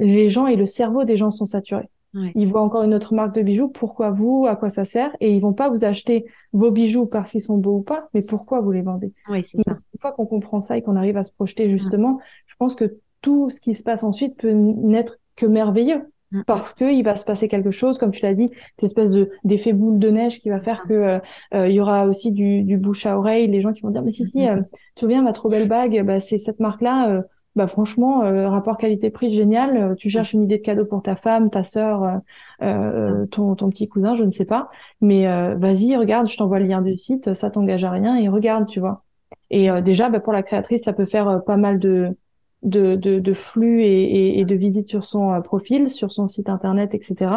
les 0.00 0.30
gens 0.30 0.46
et 0.46 0.56
le 0.56 0.64
cerveau 0.64 1.04
des 1.04 1.16
gens 1.16 1.30
sont 1.30 1.44
saturés. 1.44 1.90
Ils 2.14 2.48
voient 2.48 2.62
encore 2.62 2.82
une 2.82 2.94
autre 2.94 3.14
marque 3.14 3.34
de 3.34 3.42
bijoux. 3.42 3.68
Pourquoi 3.68 4.10
vous 4.10 4.46
À 4.48 4.56
quoi 4.56 4.68
ça 4.70 4.84
sert? 4.84 5.14
Et 5.20 5.32
ils 5.32 5.40
vont 5.40 5.52
pas 5.52 5.68
vous 5.68 5.84
acheter 5.84 6.24
vos 6.52 6.70
bijoux 6.70 7.06
parce 7.06 7.32
qu'ils 7.32 7.42
sont 7.42 7.58
beaux 7.58 7.78
ou 7.78 7.82
pas, 7.82 8.08
mais 8.14 8.20
pourquoi 8.26 8.60
vous 8.60 8.72
les 8.72 8.82
vendez? 8.82 9.12
Oui, 9.28 9.44
c'est 9.44 9.62
ça. 9.62 9.72
Une 9.72 10.00
fois 10.00 10.12
qu'on 10.12 10.26
comprend 10.26 10.60
ça 10.60 10.76
et 10.76 10.82
qu'on 10.82 10.96
arrive 10.96 11.16
à 11.16 11.22
se 11.22 11.32
projeter 11.32 11.68
justement, 11.68 12.18
je 12.46 12.54
pense 12.58 12.74
que 12.74 12.96
tout 13.20 13.50
ce 13.50 13.60
qui 13.60 13.74
se 13.74 13.82
passe 13.82 14.04
ensuite 14.04 14.38
peut 14.38 14.52
n'être 14.52 15.18
que 15.36 15.46
merveilleux. 15.46 16.02
Parce 16.46 16.74
que 16.74 16.84
il 16.92 17.02
va 17.02 17.16
se 17.16 17.24
passer 17.24 17.48
quelque 17.48 17.70
chose, 17.70 17.96
comme 17.96 18.10
tu 18.10 18.22
l'as 18.22 18.34
dit, 18.34 18.50
cette 18.76 18.84
espèce 18.84 19.08
de 19.08 19.30
d'effet 19.44 19.72
boule 19.72 19.98
de 19.98 20.10
neige 20.10 20.40
qui 20.40 20.50
va 20.50 20.60
faire 20.60 20.84
que 20.86 20.92
euh, 20.92 21.18
euh, 21.54 21.68
il 21.68 21.74
y 21.74 21.80
aura 21.80 22.06
aussi 22.06 22.32
du, 22.32 22.62
du, 22.64 22.76
bouche 22.76 23.06
à 23.06 23.18
oreille, 23.18 23.46
les 23.46 23.62
gens 23.62 23.72
qui 23.72 23.80
vont 23.80 23.88
dire 23.88 24.02
mais 24.02 24.10
si 24.10 24.26
si, 24.26 24.46
euh, 24.46 24.56
tu 24.56 24.94
te 24.94 25.00
souviens 25.00 25.22
ma 25.22 25.32
trop 25.32 25.48
belle 25.48 25.68
bague, 25.68 26.04
bah, 26.04 26.20
c'est 26.20 26.36
cette 26.36 26.60
marque 26.60 26.82
là 26.82 27.22
bah 27.56 27.66
franchement, 27.66 28.22
euh, 28.22 28.48
rapport 28.48 28.76
qualité-prix 28.76 29.34
génial. 29.34 29.76
Euh, 29.76 29.94
tu 29.94 30.10
cherches 30.10 30.32
une 30.32 30.44
idée 30.44 30.58
de 30.58 30.62
cadeau 30.62 30.84
pour 30.84 31.02
ta 31.02 31.16
femme, 31.16 31.50
ta 31.50 31.64
sœur, 31.64 32.20
euh, 32.62 33.26
ton, 33.26 33.54
ton 33.56 33.68
petit 33.70 33.86
cousin, 33.86 34.16
je 34.16 34.22
ne 34.22 34.30
sais 34.30 34.44
pas. 34.44 34.70
Mais 35.00 35.26
vas-y, 35.56 35.96
regarde, 35.96 36.28
je 36.28 36.36
t'envoie 36.36 36.60
le 36.60 36.66
lien 36.66 36.82
du 36.82 36.96
site, 36.96 37.34
ça 37.34 37.50
t'engage 37.50 37.84
à 37.84 37.90
rien 37.90 38.16
et 38.16 38.28
regarde, 38.28 38.66
tu 38.68 38.80
vois. 38.80 39.02
Et 39.50 39.68
déjà, 39.82 40.08
bah, 40.08 40.20
pour 40.20 40.32
la 40.32 40.42
créatrice, 40.42 40.82
ça 40.82 40.92
peut 40.92 41.06
faire 41.06 41.42
pas 41.44 41.56
mal 41.56 41.80
de, 41.80 42.16
de, 42.62 42.96
de, 42.96 43.34
flux 43.34 43.82
et, 43.82 44.38
et, 44.38 44.44
de 44.44 44.54
visites 44.54 44.88
sur 44.88 45.04
son 45.04 45.40
profil, 45.42 45.88
sur 45.88 46.12
son 46.12 46.28
site 46.28 46.48
internet, 46.48 46.94
etc. 46.94 47.30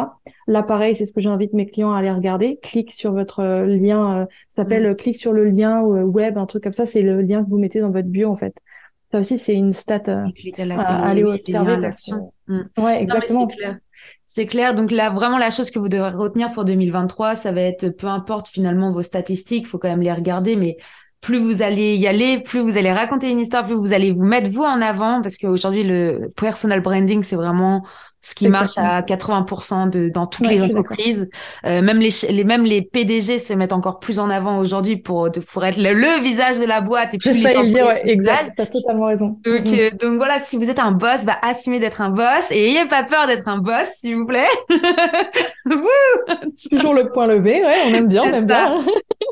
Là, 0.46 0.62
pareil, 0.62 0.94
c'est 0.94 1.06
ce 1.06 1.12
que 1.12 1.20
j'invite 1.20 1.52
mes 1.52 1.66
clients 1.66 1.92
à 1.92 1.98
aller 1.98 2.10
regarder. 2.12 2.58
Clique 2.62 2.92
sur 2.92 3.12
votre 3.12 3.42
lien, 3.64 4.26
ça 4.50 4.62
s'appelle 4.62 4.94
clique 4.96 5.16
sur 5.16 5.32
le 5.32 5.46
lien 5.46 5.80
web, 5.82 6.38
un 6.38 6.46
truc 6.46 6.62
comme 6.62 6.72
ça. 6.72 6.86
C'est 6.86 7.02
le 7.02 7.22
lien 7.22 7.42
que 7.42 7.50
vous 7.50 7.58
mettez 7.58 7.80
dans 7.80 7.90
votre 7.90 8.08
bio, 8.08 8.30
en 8.30 8.36
fait. 8.36 8.54
Ça 9.12 9.18
aussi, 9.18 9.38
c'est 9.38 9.54
une 9.54 9.74
stat 9.74 10.02
euh, 10.08 10.24
à, 10.70 11.08
aller 11.08 11.24
observer. 11.24 11.90
Ouais, 12.78 13.02
exactement. 13.02 13.46
C'est 14.24 14.46
clair. 14.46 14.74
Donc 14.74 14.90
là, 14.90 15.10
vraiment, 15.10 15.36
la 15.36 15.50
chose 15.50 15.70
que 15.70 15.78
vous 15.78 15.90
devrez 15.90 16.10
retenir 16.10 16.52
pour 16.52 16.64
2023, 16.64 17.36
ça 17.36 17.52
va 17.52 17.60
être, 17.60 17.90
peu 17.90 18.06
importe 18.06 18.48
finalement 18.48 18.90
vos 18.90 19.02
statistiques, 19.02 19.66
faut 19.66 19.78
quand 19.78 19.90
même 19.90 20.00
les 20.00 20.12
regarder, 20.12 20.56
mais 20.56 20.78
plus 21.20 21.38
vous 21.38 21.62
allez 21.62 21.96
y 21.96 22.06
aller, 22.06 22.40
plus 22.40 22.60
vous 22.60 22.78
allez 22.78 22.90
raconter 22.90 23.30
une 23.30 23.38
histoire, 23.38 23.66
plus 23.66 23.74
vous 23.74 23.92
allez 23.92 24.12
vous 24.12 24.24
mettre 24.24 24.50
vous 24.50 24.64
en 24.64 24.80
avant, 24.80 25.20
parce 25.20 25.36
qu'aujourd'hui, 25.36 25.84
le 25.84 26.28
personal 26.36 26.80
branding, 26.80 27.22
c'est 27.22 27.36
vraiment 27.36 27.84
ce 28.22 28.36
qui 28.36 28.48
marche 28.48 28.78
à 28.78 29.02
80% 29.02 29.90
de, 29.90 30.08
dans 30.08 30.26
toutes 30.26 30.46
les 30.46 30.62
entreprises. 30.62 31.28
Euh, 31.66 31.82
même 31.82 31.98
les, 31.98 32.10
les, 32.30 32.44
même 32.44 32.64
les 32.64 32.80
PDG 32.80 33.40
se 33.40 33.52
mettent 33.52 33.72
encore 33.72 33.98
plus 33.98 34.20
en 34.20 34.30
avant 34.30 34.58
aujourd'hui 34.58 34.96
pour, 34.96 35.28
pour 35.52 35.64
être 35.64 35.76
le, 35.76 36.22
visage 36.22 36.60
de 36.60 36.64
la 36.64 36.80
boîte 36.80 37.14
et 37.14 37.18
puis 37.18 37.32
les 37.32 37.40
le 37.40 37.68
dire, 37.68 37.86
ouais, 37.86 38.08
exact, 38.08 38.52
t'as 38.56 38.66
totalement 38.66 39.06
raison. 39.06 39.36
Donc, 39.44 39.66
mm. 39.66 39.74
euh, 39.74 39.90
donc 39.90 40.16
voilà, 40.16 40.38
si 40.38 40.56
vous 40.56 40.70
êtes 40.70 40.78
un 40.78 40.92
boss, 40.92 41.26
bah, 41.26 41.36
assumez 41.42 41.80
d'être 41.80 42.00
un 42.00 42.10
boss 42.10 42.50
et 42.50 42.68
ayez 42.68 42.86
pas 42.86 43.02
peur 43.02 43.26
d'être 43.26 43.48
un 43.48 43.58
boss, 43.58 43.88
s'il 43.96 44.16
vous 44.16 44.26
plaît. 44.26 44.46
Toujours 46.70 46.94
le 46.94 47.10
point 47.12 47.26
levé, 47.26 47.64
ouais, 47.64 47.76
on 47.86 47.94
aime 47.94 48.08
bien, 48.08 48.22
on 48.22 48.32
aime 48.32 48.46
bien. 48.46 48.78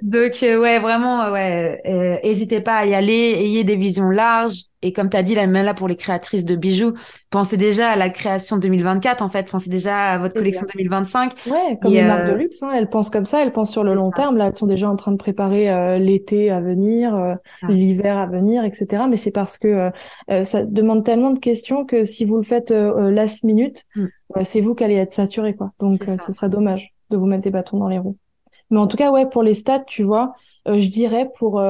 donc, 0.03 0.33
euh, 0.43 0.61
ouais, 0.61 0.81
vraiment, 0.81 1.31
ouais, 1.31 1.81
euh, 1.87 2.17
hésitez 2.25 2.61
pas 2.61 2.79
à 2.79 2.87
y 2.87 2.95
aller, 2.95 3.37
ayez 3.39 3.63
des 3.63 3.77
visions 3.77 4.11
larges, 4.11 4.65
et 4.83 4.93
comme 4.93 5.11
tu 5.11 5.17
as 5.17 5.23
dit, 5.23 5.35
là, 5.35 5.47
même 5.47 5.67
là, 5.67 5.75
pour 5.75 5.89
les 5.89 5.97
créatrices 5.97 6.47
de 6.47 6.57
bijoux, 6.57 6.95
pensez 7.29 7.59
déjà 7.59 7.91
à 7.91 7.97
la 7.97 8.09
création 8.09 8.57
2024, 8.57 9.21
en 9.21 9.29
fait. 9.29 9.51
Pensez 9.51 9.69
déjà 9.69 10.13
à 10.13 10.19
votre 10.19 10.35
collection 10.35 10.67
2025. 10.73 11.33
Ouais, 11.47 11.79
comme 11.81 11.93
les 11.93 12.03
marques 12.03 12.27
de 12.27 12.33
euh, 12.33 12.37
luxe, 12.37 12.63
hein, 12.63 12.71
elles 12.75 12.89
pensent 12.89 13.11
comme 13.11 13.27
ça, 13.27 13.43
elles 13.43 13.53
pensent 13.53 13.73
sur 13.73 13.85
le 13.85 13.95
long 13.95 14.11
terme. 14.11 14.39
Là, 14.39 14.47
elles 14.47 14.55
sont 14.55 14.67
déjà 14.67 14.89
en 14.89 14.97
train 14.97 15.13
de 15.13 15.19
préparer 15.19 15.71
euh, 15.71 15.99
l'été 15.99 16.51
à 16.51 16.61
venir, 16.61 17.15
euh, 17.15 17.35
ah. 17.63 17.67
l'hiver 17.69 18.17
à 18.17 18.27
venir, 18.27 18.65
etc. 18.65 19.05
Mais 19.09 19.17
c'est 19.17 19.31
parce 19.31 19.59
que 19.59 19.91
ça 20.43 20.65
demande 20.65 21.05
tellement 21.05 21.31
de 21.31 21.39
questions 21.39 21.85
que 21.85 22.05
si 22.05 22.25
vous 22.25 22.37
le 22.37 22.43
faites 22.43 22.71
last 22.71 23.45
minute, 23.45 23.85
mm. 23.97 24.07
c'est 24.45 24.61
vous 24.61 24.75
qui 24.75 24.85
allez 24.85 24.97
être 24.97 25.13
saturé, 25.13 25.55
quoi. 25.55 25.73
Donc, 25.79 26.03
ce 26.05 26.33
serait 26.33 26.49
dommage 26.49 26.95
de 27.11 27.17
vous 27.17 27.27
mettre 27.27 27.43
des 27.43 27.51
bâtons 27.51 27.79
dans 27.79 27.89
les 27.89 27.99
roues. 27.99 28.17
Mais 28.71 28.79
en 28.79 28.87
tout 28.87 28.97
cas, 28.97 29.11
ouais, 29.11 29.27
pour 29.29 29.43
les 29.43 29.55
stats, 29.55 29.81
tu 29.81 30.05
vois, 30.05 30.33
je 30.67 30.89
dirais 30.89 31.29
pour 31.39 31.61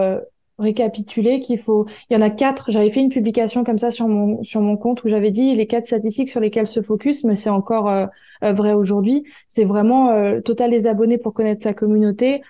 récapituler 0.60 1.40
qu'il 1.40 1.58
faut 1.58 1.86
il 2.08 2.14
y 2.14 2.16
en 2.16 2.22
a 2.22 2.30
quatre. 2.30 2.70
J'avais 2.70 2.90
fait 2.90 3.00
une 3.00 3.08
publication 3.08 3.64
comme 3.64 3.78
ça 3.78 3.90
sur 3.90 4.08
mon 4.08 4.42
sur 4.42 4.60
mon 4.60 4.76
compte 4.76 5.04
où 5.04 5.08
j'avais 5.08 5.30
dit 5.30 5.54
les 5.54 5.66
quatre 5.66 5.86
statistiques 5.86 6.30
sur 6.30 6.40
lesquelles 6.40 6.66
se 6.66 6.82
focus 6.82 7.24
mais 7.24 7.36
c'est 7.36 7.50
encore 7.50 7.88
euh, 7.88 8.06
euh, 8.44 8.52
vrai 8.52 8.72
aujourd'hui. 8.72 9.24
C'est 9.48 9.64
vraiment 9.64 10.10
euh, 10.10 10.40
total 10.40 10.70
des 10.70 10.86
abonnés 10.86 11.18
pour 11.18 11.34
connaître 11.34 11.62
sa 11.62 11.74
communauté 11.74 12.42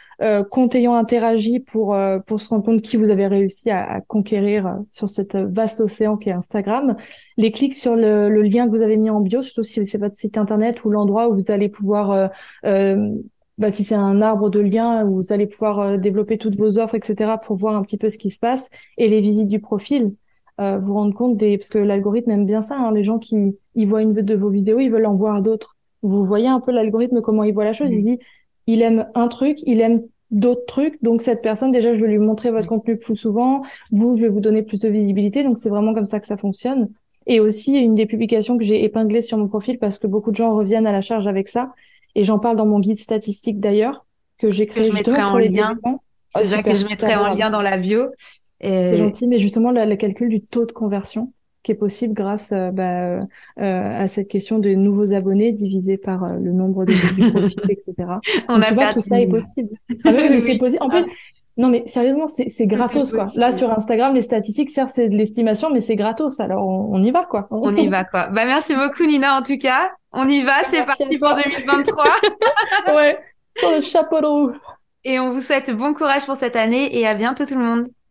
compte 0.50 0.74
ayant 0.74 0.92
interagi 0.92 1.60
pour 1.60 1.96
pour 2.26 2.40
se 2.40 2.48
rendre 2.50 2.62
compte 2.62 2.82
qui 2.82 2.98
vous 2.98 3.08
avez 3.08 3.26
réussi 3.26 3.70
à, 3.70 3.90
à 3.90 4.00
conquérir 4.02 4.76
sur 4.90 5.08
cette 5.08 5.34
vaste 5.34 5.80
océan 5.80 6.18
qui 6.18 6.28
est 6.28 6.32
Instagram. 6.32 6.94
Les 7.38 7.50
clics 7.50 7.72
sur 7.72 7.96
le, 7.96 8.28
le, 8.28 8.42
lien 8.42 8.66
que 8.66 8.76
vous 8.76 8.82
avez 8.82 8.98
mis 8.98 9.08
en 9.08 9.20
bio 9.20 9.40
surtout 9.40 9.62
si 9.62 9.82
c'est 9.86 9.96
votre 9.96 10.16
site 10.16 10.36
internet 10.36 10.84
ou 10.84 10.90
l'endroit 10.90 11.30
où 11.30 11.36
vous 11.36 11.50
allez 11.50 11.70
pouvoir 11.70 12.30
bah, 13.60 13.70
si 13.70 13.84
c'est 13.84 13.94
un 13.94 14.22
arbre 14.22 14.48
de 14.48 14.58
liens 14.58 15.04
où 15.04 15.16
vous 15.16 15.32
allez 15.32 15.46
pouvoir 15.46 15.80
euh, 15.80 15.96
développer 15.98 16.38
toutes 16.38 16.56
vos 16.56 16.78
offres, 16.78 16.94
etc., 16.94 17.32
pour 17.44 17.56
voir 17.56 17.76
un 17.76 17.82
petit 17.82 17.98
peu 17.98 18.08
ce 18.08 18.16
qui 18.16 18.30
se 18.30 18.38
passe, 18.38 18.70
et 18.96 19.08
les 19.08 19.20
visites 19.20 19.48
du 19.48 19.60
profil, 19.60 20.14
euh, 20.60 20.78
vous 20.78 20.94
rendre 20.94 21.14
compte 21.14 21.36
des, 21.36 21.58
parce 21.58 21.68
que 21.68 21.78
l'algorithme 21.78 22.30
aime 22.30 22.46
bien 22.46 22.62
ça, 22.62 22.76
hein, 22.76 22.90
les 22.90 23.04
gens 23.04 23.18
qui 23.18 23.56
ils 23.74 23.86
voient 23.86 24.00
une 24.02 24.14
de 24.14 24.34
vos 24.34 24.48
vidéos, 24.48 24.80
ils 24.80 24.90
veulent 24.90 25.06
en 25.06 25.14
voir 25.14 25.42
d'autres. 25.42 25.76
Vous 26.02 26.24
voyez 26.24 26.48
un 26.48 26.60
peu 26.60 26.72
l'algorithme 26.72 27.20
comment 27.20 27.44
il 27.44 27.52
voit 27.52 27.64
la 27.64 27.74
chose. 27.74 27.90
Il 27.92 28.02
dit, 28.02 28.18
il 28.66 28.80
aime 28.80 29.06
un 29.14 29.28
truc, 29.28 29.58
il 29.66 29.80
aime 29.80 30.02
d'autres 30.30 30.64
trucs. 30.66 31.02
Donc 31.02 31.20
cette 31.20 31.42
personne, 31.42 31.70
déjà, 31.70 31.94
je 31.94 32.00
vais 32.00 32.10
lui 32.10 32.18
montrer 32.18 32.50
votre 32.50 32.66
contenu 32.66 32.96
plus 32.96 33.16
souvent. 33.16 33.62
Vous, 33.92 34.16
je 34.16 34.22
vais 34.22 34.28
vous 34.28 34.40
donner 34.40 34.62
plus 34.62 34.78
de 34.78 34.88
visibilité. 34.88 35.42
Donc 35.42 35.58
c'est 35.58 35.68
vraiment 35.68 35.92
comme 35.92 36.06
ça 36.06 36.18
que 36.18 36.26
ça 36.26 36.38
fonctionne. 36.38 36.88
Et 37.26 37.40
aussi, 37.40 37.74
une 37.74 37.94
des 37.94 38.06
publications 38.06 38.56
que 38.56 38.64
j'ai 38.64 38.82
épinglées 38.84 39.22
sur 39.22 39.36
mon 39.36 39.48
profil 39.48 39.78
parce 39.78 39.98
que 39.98 40.06
beaucoup 40.06 40.30
de 40.30 40.36
gens 40.36 40.56
reviennent 40.56 40.86
à 40.86 40.92
la 40.92 41.02
charge 41.02 41.26
avec 41.26 41.48
ça. 41.48 41.74
Et 42.14 42.24
j'en 42.24 42.38
parle 42.38 42.56
dans 42.56 42.66
mon 42.66 42.80
guide 42.80 42.98
statistique 42.98 43.60
d'ailleurs, 43.60 44.06
que 44.38 44.50
j'ai 44.50 44.66
créé 44.66 44.84
que 44.84 44.90
je 44.90 44.94
mettrai 44.94 45.22
en 45.22 45.38
lien. 45.38 45.78
C'est 46.34 46.44
ça 46.44 46.62
que 46.62 46.74
je 46.74 46.86
mettrai 46.86 47.14
en 47.14 47.34
lien 47.34 47.50
dans 47.50 47.62
la 47.62 47.76
bio. 47.76 48.08
C'est 48.60 48.96
gentil, 48.96 49.26
mais 49.26 49.38
justement, 49.38 49.70
le 49.70 49.96
calcul 49.96 50.28
du 50.28 50.42
taux 50.42 50.66
de 50.66 50.72
conversion 50.72 51.32
qui 51.62 51.72
est 51.72 51.76
possible 51.76 52.14
grâce 52.14 52.52
euh, 52.52 52.70
bah, 52.70 53.20
euh, 53.20 53.24
à 53.56 54.08
cette 54.08 54.28
question 54.28 54.58
de 54.58 54.70
nouveaux 54.70 55.12
abonnés 55.12 55.52
divisé 55.52 55.98
par 55.98 56.24
euh, 56.24 56.36
le 56.38 56.52
nombre 56.52 56.84
de 56.84 56.92
profils, 57.30 57.60
etc. 57.68 57.94
On 58.48 58.54
Donc, 58.54 58.64
a 58.64 58.68
tu 58.68 58.74
vois, 58.74 58.92
tout 58.94 59.00
ça 59.00 59.20
est 59.20 59.26
possible. 59.26 59.68
Ah, 60.04 60.12
oui, 60.16 60.58
possible. 60.58 60.78
En 60.80 60.90
fait, 60.90 61.04
non, 61.60 61.68
mais 61.68 61.82
sérieusement, 61.86 62.26
c'est 62.26 62.66
gratos, 62.66 63.12
quoi. 63.12 63.28
Là, 63.34 63.52
sur 63.52 63.70
Instagram, 63.70 64.14
les 64.14 64.22
statistiques, 64.22 64.70
certes, 64.70 64.92
c'est 64.94 65.10
de 65.10 65.14
l'estimation, 65.14 65.68
mais 65.70 65.82
c'est 65.82 65.94
gratos. 65.94 66.40
Alors, 66.40 66.66
on, 66.66 67.02
y 67.04 67.10
va, 67.10 67.26
quoi. 67.26 67.48
On 67.50 67.76
y 67.76 67.86
va, 67.86 68.04
quoi. 68.04 68.28
Bah, 68.28 68.46
merci 68.46 68.74
beaucoup, 68.74 69.04
Nina, 69.04 69.36
en 69.36 69.42
tout 69.42 69.58
cas. 69.58 69.92
On 70.12 70.26
y 70.26 70.40
va, 70.40 70.64
c'est 70.64 70.86
parti 70.86 71.18
pour 71.18 71.34
2023. 71.34 72.04
ouais, 72.94 73.18
pour 73.60 73.72
le 73.76 73.82
chapeau 73.82 74.22
de 74.22 74.26
roue. 74.26 74.52
Et 75.04 75.20
on 75.20 75.30
vous 75.30 75.42
souhaite 75.42 75.70
bon 75.70 75.92
courage 75.92 76.24
pour 76.24 76.36
cette 76.36 76.56
année 76.56 76.98
et 76.98 77.06
à 77.06 77.14
bientôt, 77.14 77.44
tout 77.44 77.58
le 77.58 77.64
monde. 77.64 77.88